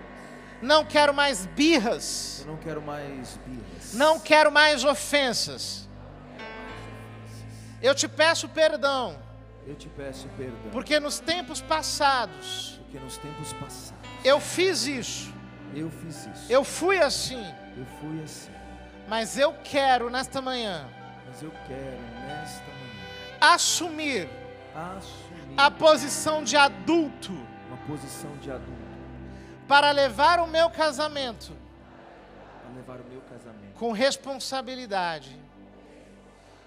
Não 0.61 0.85
quero 0.85 1.15
mais 1.15 1.47
birras. 1.47 2.41
Eu 2.41 2.53
não 2.53 2.57
quero 2.57 2.83
mais 2.83 3.39
birras. 3.47 3.95
Não 3.95 4.21
quero 4.21 4.51
mais 4.51 4.85
ofensas. 4.85 5.89
Eu 7.81 7.95
te 7.95 8.09
peço 8.09 8.49
perdão. 8.49 9.19
Eu 9.67 9.77
te 9.77 9.89
peço 9.89 10.27
perdão. 10.37 10.71
Porque 10.73 10.99
nos 10.99 11.21
tempos 11.21 11.61
passados. 11.61 12.81
Porque 12.83 12.99
nos 12.99 13.17
tempos 13.19 13.53
passados. 13.53 13.95
Eu 14.25 14.41
fiz 14.41 14.87
isso. 14.87 15.33
Eu 15.75 15.91
fiz 15.91 16.27
isso. 16.27 16.53
Eu 16.53 16.65
fui 16.65 16.99
assim. 16.99 17.45
Eu 17.77 17.87
fui 18.01 18.23
assim. 18.23 18.51
Mas 19.07 19.39
eu 19.39 19.55
quero 19.63 20.11
nesta 20.11 20.43
manhã. 20.43 20.89
Mas 21.29 21.43
eu 21.43 21.53
quero 21.67 22.01
nesta 22.27 22.65
manhã. 22.65 22.79
Assumir. 23.41 24.29
Assumir. 24.75 25.55
A 25.57 25.71
posição 25.71 26.43
de 26.43 26.57
adulto. 26.57 27.33
Uma 27.69 27.77
posição 27.87 28.37
de 28.39 28.51
adulto 28.51 28.78
para 29.69 29.91
levar 29.91 30.41
o 30.41 30.47
meu 30.47 30.71
casamento, 30.71 31.53
para 32.63 32.75
levar 32.75 33.01
o 33.01 33.05
meu 33.05 33.21
casamento 33.21 33.75
com 33.79 33.93
responsabilidade 33.93 35.39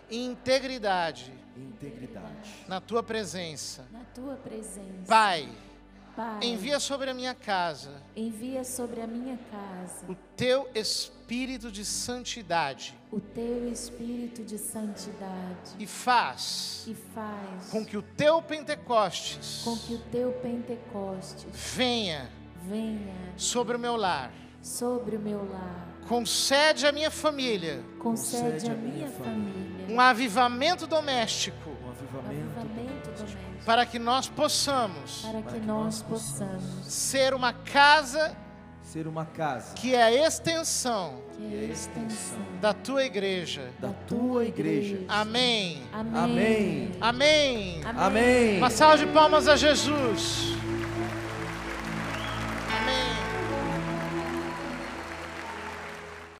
e 0.09 0.23
integridade, 0.23 1.33
integridade 1.57 2.65
na 2.67 2.79
tua 2.79 3.01
presença. 3.01 3.85
Na 3.91 4.03
tua 4.13 4.35
presença. 4.35 5.07
Pai, 5.07 5.49
Pai, 6.15 6.39
envia 6.41 6.79
sobre 6.79 7.09
a 7.09 7.13
minha 7.13 7.33
casa. 7.33 8.01
Envia 8.15 8.63
sobre 8.63 9.01
a 9.01 9.07
minha 9.07 9.37
casa. 9.49 10.05
O 10.07 10.15
teu 10.35 10.69
espírito 10.75 11.71
de 11.71 11.83
santidade. 11.83 12.97
O 13.11 13.19
teu 13.19 13.69
espírito 13.69 14.43
de 14.43 14.57
santidade. 14.57 15.75
E 15.79 15.87
faz. 15.87 16.85
E 16.87 16.93
faz. 16.93 17.69
Com 17.71 17.85
que 17.85 17.97
o 17.97 18.01
teu 18.01 18.41
Pentecostes. 18.41 19.61
Com 19.63 19.77
que 19.77 19.95
o 19.95 19.99
teu 20.11 20.31
Pentecostes 20.33 21.47
venha 21.53 22.40
venha 22.61 23.13
sobre 23.35 23.75
o 23.75 23.79
meu 23.79 23.95
lar. 23.95 24.31
Sobre 24.61 25.15
o 25.15 25.19
meu 25.19 25.49
lar. 25.49 25.87
Concede 26.07 26.85
à 26.85 26.91
minha 26.91 27.09
família. 27.09 27.83
Concede 27.99 28.69
à 28.69 28.73
minha 28.73 29.07
família. 29.07 29.85
Um 29.89 29.99
avivamento 29.99 30.85
doméstico. 30.85 31.69
Um 31.69 31.89
avivamento, 31.89 32.59
avivamento 32.59 33.11
doméstico. 33.11 33.41
Para 33.65 33.85
que 33.85 33.99
nós 33.99 34.27
possamos. 34.27 35.21
Para 35.21 35.41
que 35.41 35.59
nós 35.59 36.01
possamos 36.01 36.85
ser 36.85 37.33
uma 37.33 37.53
casa 37.53 38.35
ser 38.91 39.07
uma 39.07 39.25
casa 39.25 39.73
que 39.75 39.95
é 39.95 40.03
a 40.03 40.27
extensão 40.27 41.21
que 41.37 41.55
é 41.55 41.59
a 41.59 41.71
extensão 41.71 42.37
da 42.59 42.73
tua 42.73 43.05
igreja. 43.05 43.71
da 43.79 43.89
tua 44.05 44.43
igreja. 44.45 44.99
Amém. 45.07 45.81
Amém. 45.93 46.19
Amém. 46.19 46.91
Amém. 46.99 47.81
Amém. 47.85 48.57
Uma 48.57 48.69
salva 48.69 48.97
de 48.97 49.07
palmas 49.07 49.47
a 49.47 49.55
Jesus. 49.55 50.53